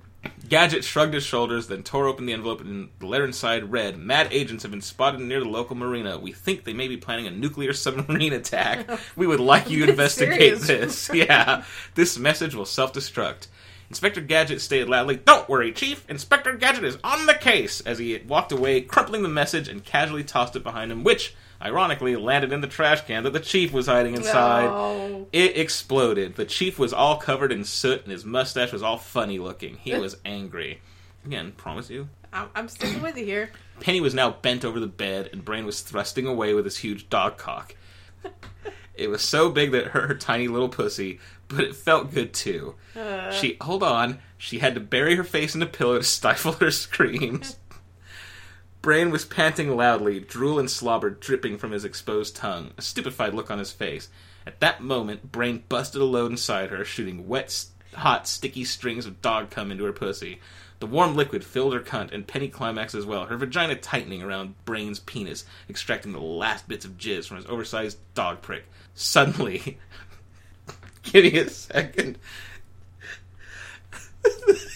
Gadget 0.48 0.84
shrugged 0.84 1.14
his 1.14 1.24
shoulders, 1.24 1.66
then 1.66 1.82
tore 1.82 2.06
open 2.06 2.26
the 2.26 2.32
envelope, 2.32 2.60
and 2.60 2.88
the 2.98 3.06
letter 3.06 3.24
inside 3.24 3.70
read, 3.70 3.98
Mad 3.98 4.28
agents 4.30 4.62
have 4.62 4.72
been 4.72 4.80
spotted 4.80 5.20
near 5.20 5.40
the 5.40 5.48
local 5.48 5.76
marina. 5.76 6.18
We 6.18 6.32
think 6.32 6.64
they 6.64 6.72
may 6.72 6.88
be 6.88 6.96
planning 6.96 7.26
a 7.26 7.30
nuclear 7.30 7.72
submarine 7.74 8.32
attack. 8.32 8.88
We 9.16 9.26
would 9.26 9.40
like 9.40 9.68
you 9.68 9.84
to 9.84 9.90
investigate 9.90 10.60
this. 10.60 11.10
Yeah. 11.14 11.64
This 11.94 12.18
message 12.18 12.54
will 12.54 12.64
self 12.64 12.92
destruct. 12.92 13.48
Inspector 13.88 14.20
Gadget 14.22 14.60
stated 14.60 14.88
loudly, 14.88 15.16
Don't 15.16 15.48
worry, 15.48 15.72
Chief. 15.72 16.08
Inspector 16.08 16.52
Gadget 16.56 16.84
is 16.84 16.98
on 17.02 17.26
the 17.26 17.34
case, 17.34 17.80
as 17.80 17.98
he 17.98 18.18
walked 18.26 18.52
away, 18.52 18.80
crumpling 18.82 19.22
the 19.22 19.28
message 19.28 19.68
and 19.68 19.84
casually 19.84 20.24
tossed 20.24 20.56
it 20.56 20.62
behind 20.62 20.92
him, 20.92 21.04
which, 21.04 21.34
ironically, 21.60 22.16
landed 22.16 22.52
in 22.52 22.60
the 22.60 22.66
trash 22.66 23.00
can 23.06 23.22
that 23.24 23.32
the 23.32 23.40
Chief 23.40 23.72
was 23.72 23.86
hiding 23.86 24.14
inside. 24.14 24.66
No. 24.66 25.26
It 25.32 25.56
exploded. 25.56 26.36
The 26.36 26.44
chief 26.44 26.78
was 26.78 26.92
all 26.92 27.16
covered 27.16 27.52
in 27.52 27.64
soot, 27.64 28.02
and 28.02 28.12
his 28.12 28.24
mustache 28.24 28.72
was 28.72 28.82
all 28.82 28.96
funny 28.96 29.38
looking. 29.38 29.76
He 29.76 29.94
was 29.94 30.16
angry. 30.24 30.80
Again, 31.24 31.52
promise 31.56 31.90
you. 31.90 32.08
I'm, 32.32 32.48
I'm 32.54 32.68
sticking 32.68 33.02
with 33.02 33.16
you 33.16 33.24
here. 33.24 33.50
Penny 33.80 34.00
was 34.00 34.14
now 34.14 34.30
bent 34.30 34.64
over 34.64 34.78
the 34.80 34.86
bed, 34.86 35.30
and 35.32 35.44
Brain 35.44 35.64
was 35.66 35.80
thrusting 35.80 36.26
away 36.26 36.54
with 36.54 36.64
his 36.64 36.78
huge 36.78 37.08
dog 37.08 37.36
cock. 37.38 37.74
It 38.94 39.08
was 39.08 39.22
so 39.22 39.48
big 39.50 39.70
that 39.72 39.82
it 39.82 39.86
hurt 39.88 40.08
her 40.08 40.14
tiny 40.16 40.48
little 40.48 40.68
pussy, 40.68 41.20
but 41.46 41.60
it 41.60 41.76
felt 41.76 42.12
good 42.12 42.34
too. 42.34 42.74
Uh, 42.96 43.30
She 43.30 43.56
hold 43.60 43.82
on. 43.84 44.18
She 44.36 44.58
had 44.58 44.74
to 44.74 44.80
bury 44.80 45.14
her 45.14 45.22
face 45.24 45.54
in 45.54 45.62
a 45.62 45.66
pillow 45.66 45.98
to 45.98 46.04
stifle 46.04 46.52
her 46.54 46.70
screams. 46.72 47.56
Brain 48.80 49.10
was 49.10 49.24
panting 49.24 49.76
loudly, 49.76 50.20
drool 50.20 50.58
and 50.58 50.70
slobber 50.70 51.10
dripping 51.10 51.58
from 51.58 51.72
his 51.72 51.84
exposed 51.84 52.36
tongue, 52.36 52.70
a 52.78 52.82
stupefied 52.82 53.34
look 53.34 53.50
on 53.50 53.58
his 53.58 53.72
face. 53.72 54.08
At 54.46 54.60
that 54.60 54.80
moment, 54.80 55.32
Brain 55.32 55.64
busted 55.68 56.00
a 56.00 56.04
load 56.04 56.30
inside 56.30 56.70
her, 56.70 56.84
shooting 56.84 57.26
wet, 57.26 57.66
hot, 57.94 58.28
sticky 58.28 58.64
strings 58.64 59.04
of 59.04 59.20
dog 59.20 59.50
cum 59.50 59.72
into 59.72 59.84
her 59.84 59.92
pussy. 59.92 60.40
The 60.78 60.86
warm 60.86 61.16
liquid 61.16 61.44
filled 61.44 61.74
her 61.74 61.80
cunt, 61.80 62.12
and 62.12 62.26
Penny 62.26 62.46
climaxed 62.48 62.94
as 62.94 63.04
well, 63.04 63.26
her 63.26 63.36
vagina 63.36 63.74
tightening 63.74 64.22
around 64.22 64.54
Brain's 64.64 65.00
penis, 65.00 65.44
extracting 65.68 66.12
the 66.12 66.20
last 66.20 66.68
bits 66.68 66.84
of 66.84 66.96
jizz 66.96 67.26
from 67.26 67.38
his 67.38 67.46
oversized 67.46 67.98
dog 68.14 68.42
prick. 68.42 68.64
Suddenly, 68.94 69.78
give 71.02 71.24
me 71.24 71.36
a 71.36 71.50
second. 71.50 72.18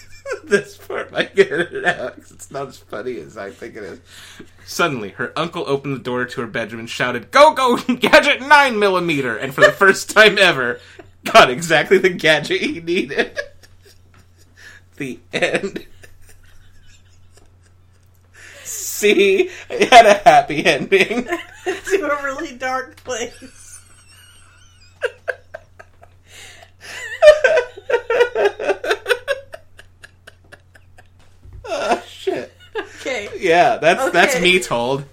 this 0.48 0.76
part 0.76 1.12
might 1.12 1.34
get 1.34 1.50
it 1.52 1.84
out 1.84 2.16
'cause 2.16 2.30
it's 2.30 2.50
not 2.50 2.68
as 2.68 2.78
funny 2.78 3.18
as 3.18 3.36
I 3.36 3.50
think 3.50 3.76
it 3.76 3.82
is. 3.84 4.00
Suddenly, 4.66 5.10
her 5.10 5.32
uncle 5.36 5.64
opened 5.66 5.94
the 5.96 6.00
door 6.02 6.24
to 6.24 6.40
her 6.40 6.46
bedroom 6.46 6.80
and 6.80 6.90
shouted, 6.90 7.30
"Go, 7.30 7.52
go, 7.54 7.76
gadget 8.00 8.40
nine 8.40 8.78
millimeter!" 8.78 9.36
And 9.36 9.54
for 9.54 9.60
the 9.62 9.72
first 9.72 10.10
time 10.10 10.38
ever, 10.38 10.80
got 11.24 11.50
exactly 11.50 11.98
the 11.98 12.10
gadget 12.10 12.60
he 12.60 12.80
needed. 12.80 13.38
the 14.96 15.18
end. 15.32 15.86
See, 18.64 19.50
it 19.68 19.92
had 19.92 20.06
a 20.06 20.14
happy 20.14 20.64
ending. 20.64 21.24
to 21.64 22.10
a 22.10 22.22
really 22.24 22.56
dark 22.56 22.96
place. 23.04 23.80
oh 31.64 32.02
shit. 32.22 32.52
Okay. 33.00 33.28
Yeah, 33.38 33.76
that's 33.76 34.10
that's 34.12 34.40
me 34.40 34.58
told. 34.58 35.04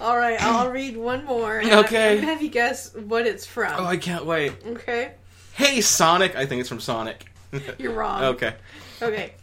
All 0.00 0.16
right, 0.16 0.42
I'll 0.42 0.68
read 0.70 0.96
one 0.96 1.24
more. 1.24 1.58
and 1.58 1.70
Okay. 1.70 2.12
I'm 2.14 2.16
gonna 2.16 2.32
have 2.32 2.42
you 2.42 2.48
guess 2.48 2.92
what 2.94 3.24
it's 3.24 3.46
from. 3.46 3.72
Oh, 3.78 3.84
I 3.84 3.98
can't 3.98 4.26
wait. 4.26 4.54
okay. 4.66 5.12
Hey, 5.52 5.80
Sonic. 5.80 6.34
I 6.34 6.44
think 6.46 6.58
it's 6.60 6.68
from 6.68 6.80
Sonic. 6.80 7.30
You're 7.78 7.92
wrong. 7.92 8.24
okay. 8.24 8.54
Okay. 9.00 9.34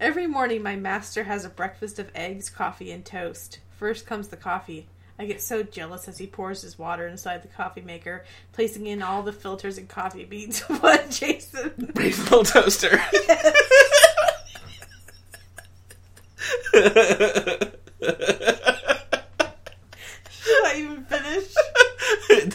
Every 0.00 0.26
morning, 0.26 0.62
my 0.62 0.76
master 0.76 1.24
has 1.24 1.44
a 1.44 1.50
breakfast 1.50 1.98
of 1.98 2.10
eggs, 2.14 2.48
coffee, 2.48 2.90
and 2.92 3.04
toast. 3.04 3.58
First 3.78 4.06
comes 4.06 4.28
the 4.28 4.36
coffee. 4.38 4.86
I 5.18 5.26
get 5.26 5.42
so 5.42 5.62
jealous 5.62 6.08
as 6.08 6.16
he 6.18 6.26
pours 6.26 6.62
his 6.62 6.78
water 6.78 7.06
inside 7.06 7.42
the 7.42 7.48
coffee 7.48 7.80
maker, 7.82 8.24
placing 8.52 8.86
in 8.86 9.02
all 9.02 9.22
the 9.22 9.32
filters 9.32 9.76
and 9.78 9.88
coffee 9.88 10.24
beans. 10.24 10.60
what, 10.80 11.10
Jason? 11.10 11.92
Little 11.94 12.44
toaster. 12.44 13.00
Should 20.30 20.64
I 20.64 20.74
even 20.76 21.04
finish? 21.04 21.54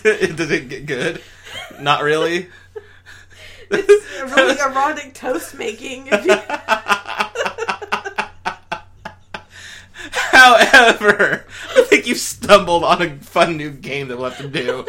It 0.04 0.70
get 0.70 0.86
good? 0.86 1.22
Not 1.80 2.04
really. 2.04 2.48
It's 3.70 4.32
really 4.36 4.60
erotic 4.60 5.14
toast 5.14 5.58
making. 5.58 6.08
However, 10.32 11.46
I 11.76 11.82
think 11.84 12.08
you've 12.08 12.18
stumbled 12.18 12.84
on 12.84 13.02
a 13.02 13.18
fun 13.18 13.58
new 13.58 13.70
game 13.72 14.08
that 14.08 14.18
we'll 14.18 14.30
have 14.30 14.40
to 14.42 14.48
do 14.48 14.88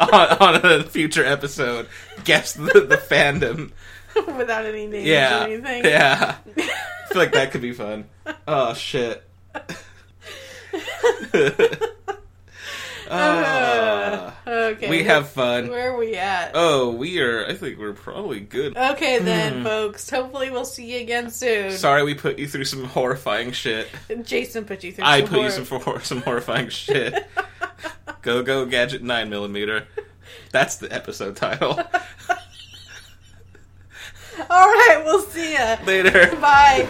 on, 0.00 0.10
on 0.10 0.64
a 0.64 0.82
future 0.84 1.24
episode. 1.24 1.88
Guess 2.24 2.54
the, 2.54 2.86
the 2.88 2.96
fandom. 2.96 3.72
Without 4.36 4.64
any 4.66 4.86
names 4.86 5.06
Yeah. 5.06 5.40
or 5.42 5.46
anything. 5.48 5.84
Yeah. 5.84 6.36
I 6.46 6.60
feel 7.08 7.18
like 7.22 7.32
that 7.32 7.50
could 7.50 7.62
be 7.62 7.72
fun. 7.72 8.06
Oh, 8.48 8.74
shit. 8.74 9.22
Uh, 13.10 14.30
okay. 14.46 14.88
we 14.88 15.04
have 15.04 15.28
fun. 15.28 15.68
Where 15.68 15.92
are 15.92 15.96
we 15.98 16.14
at? 16.16 16.52
Oh, 16.54 16.90
we 16.90 17.20
are. 17.20 17.46
I 17.46 17.54
think 17.54 17.78
we're 17.78 17.92
probably 17.92 18.40
good. 18.40 18.76
Okay 18.76 19.18
then, 19.18 19.58
Hmm. 19.58 19.64
folks. 19.64 20.08
Hopefully 20.08 20.50
we'll 20.50 20.64
see 20.64 20.94
you 20.94 21.00
again 21.00 21.30
soon. 21.30 21.72
Sorry, 21.72 22.02
we 22.02 22.14
put 22.14 22.38
you 22.38 22.48
through 22.48 22.64
some 22.64 22.84
horrifying 22.84 23.52
shit. 23.52 23.88
Jason 24.22 24.64
put 24.64 24.82
you 24.84 24.92
through. 24.92 25.04
I 25.04 25.20
some 25.20 25.28
put 25.28 25.34
you 25.36 25.40
horror. 25.42 25.50
some 25.50 25.64
for 25.64 26.00
some 26.00 26.22
horrifying 26.22 26.68
shit. 26.70 27.28
Go 28.22 28.42
go 28.42 28.64
gadget 28.64 29.02
nine 29.02 29.28
millimeter. 29.28 29.86
That's 30.50 30.76
the 30.76 30.90
episode 30.92 31.36
title. 31.36 31.78
All 34.50 34.66
right, 34.66 35.02
we'll 35.04 35.22
see 35.22 35.52
you 35.52 35.86
Later. 35.86 36.34
Bye. 36.40 36.88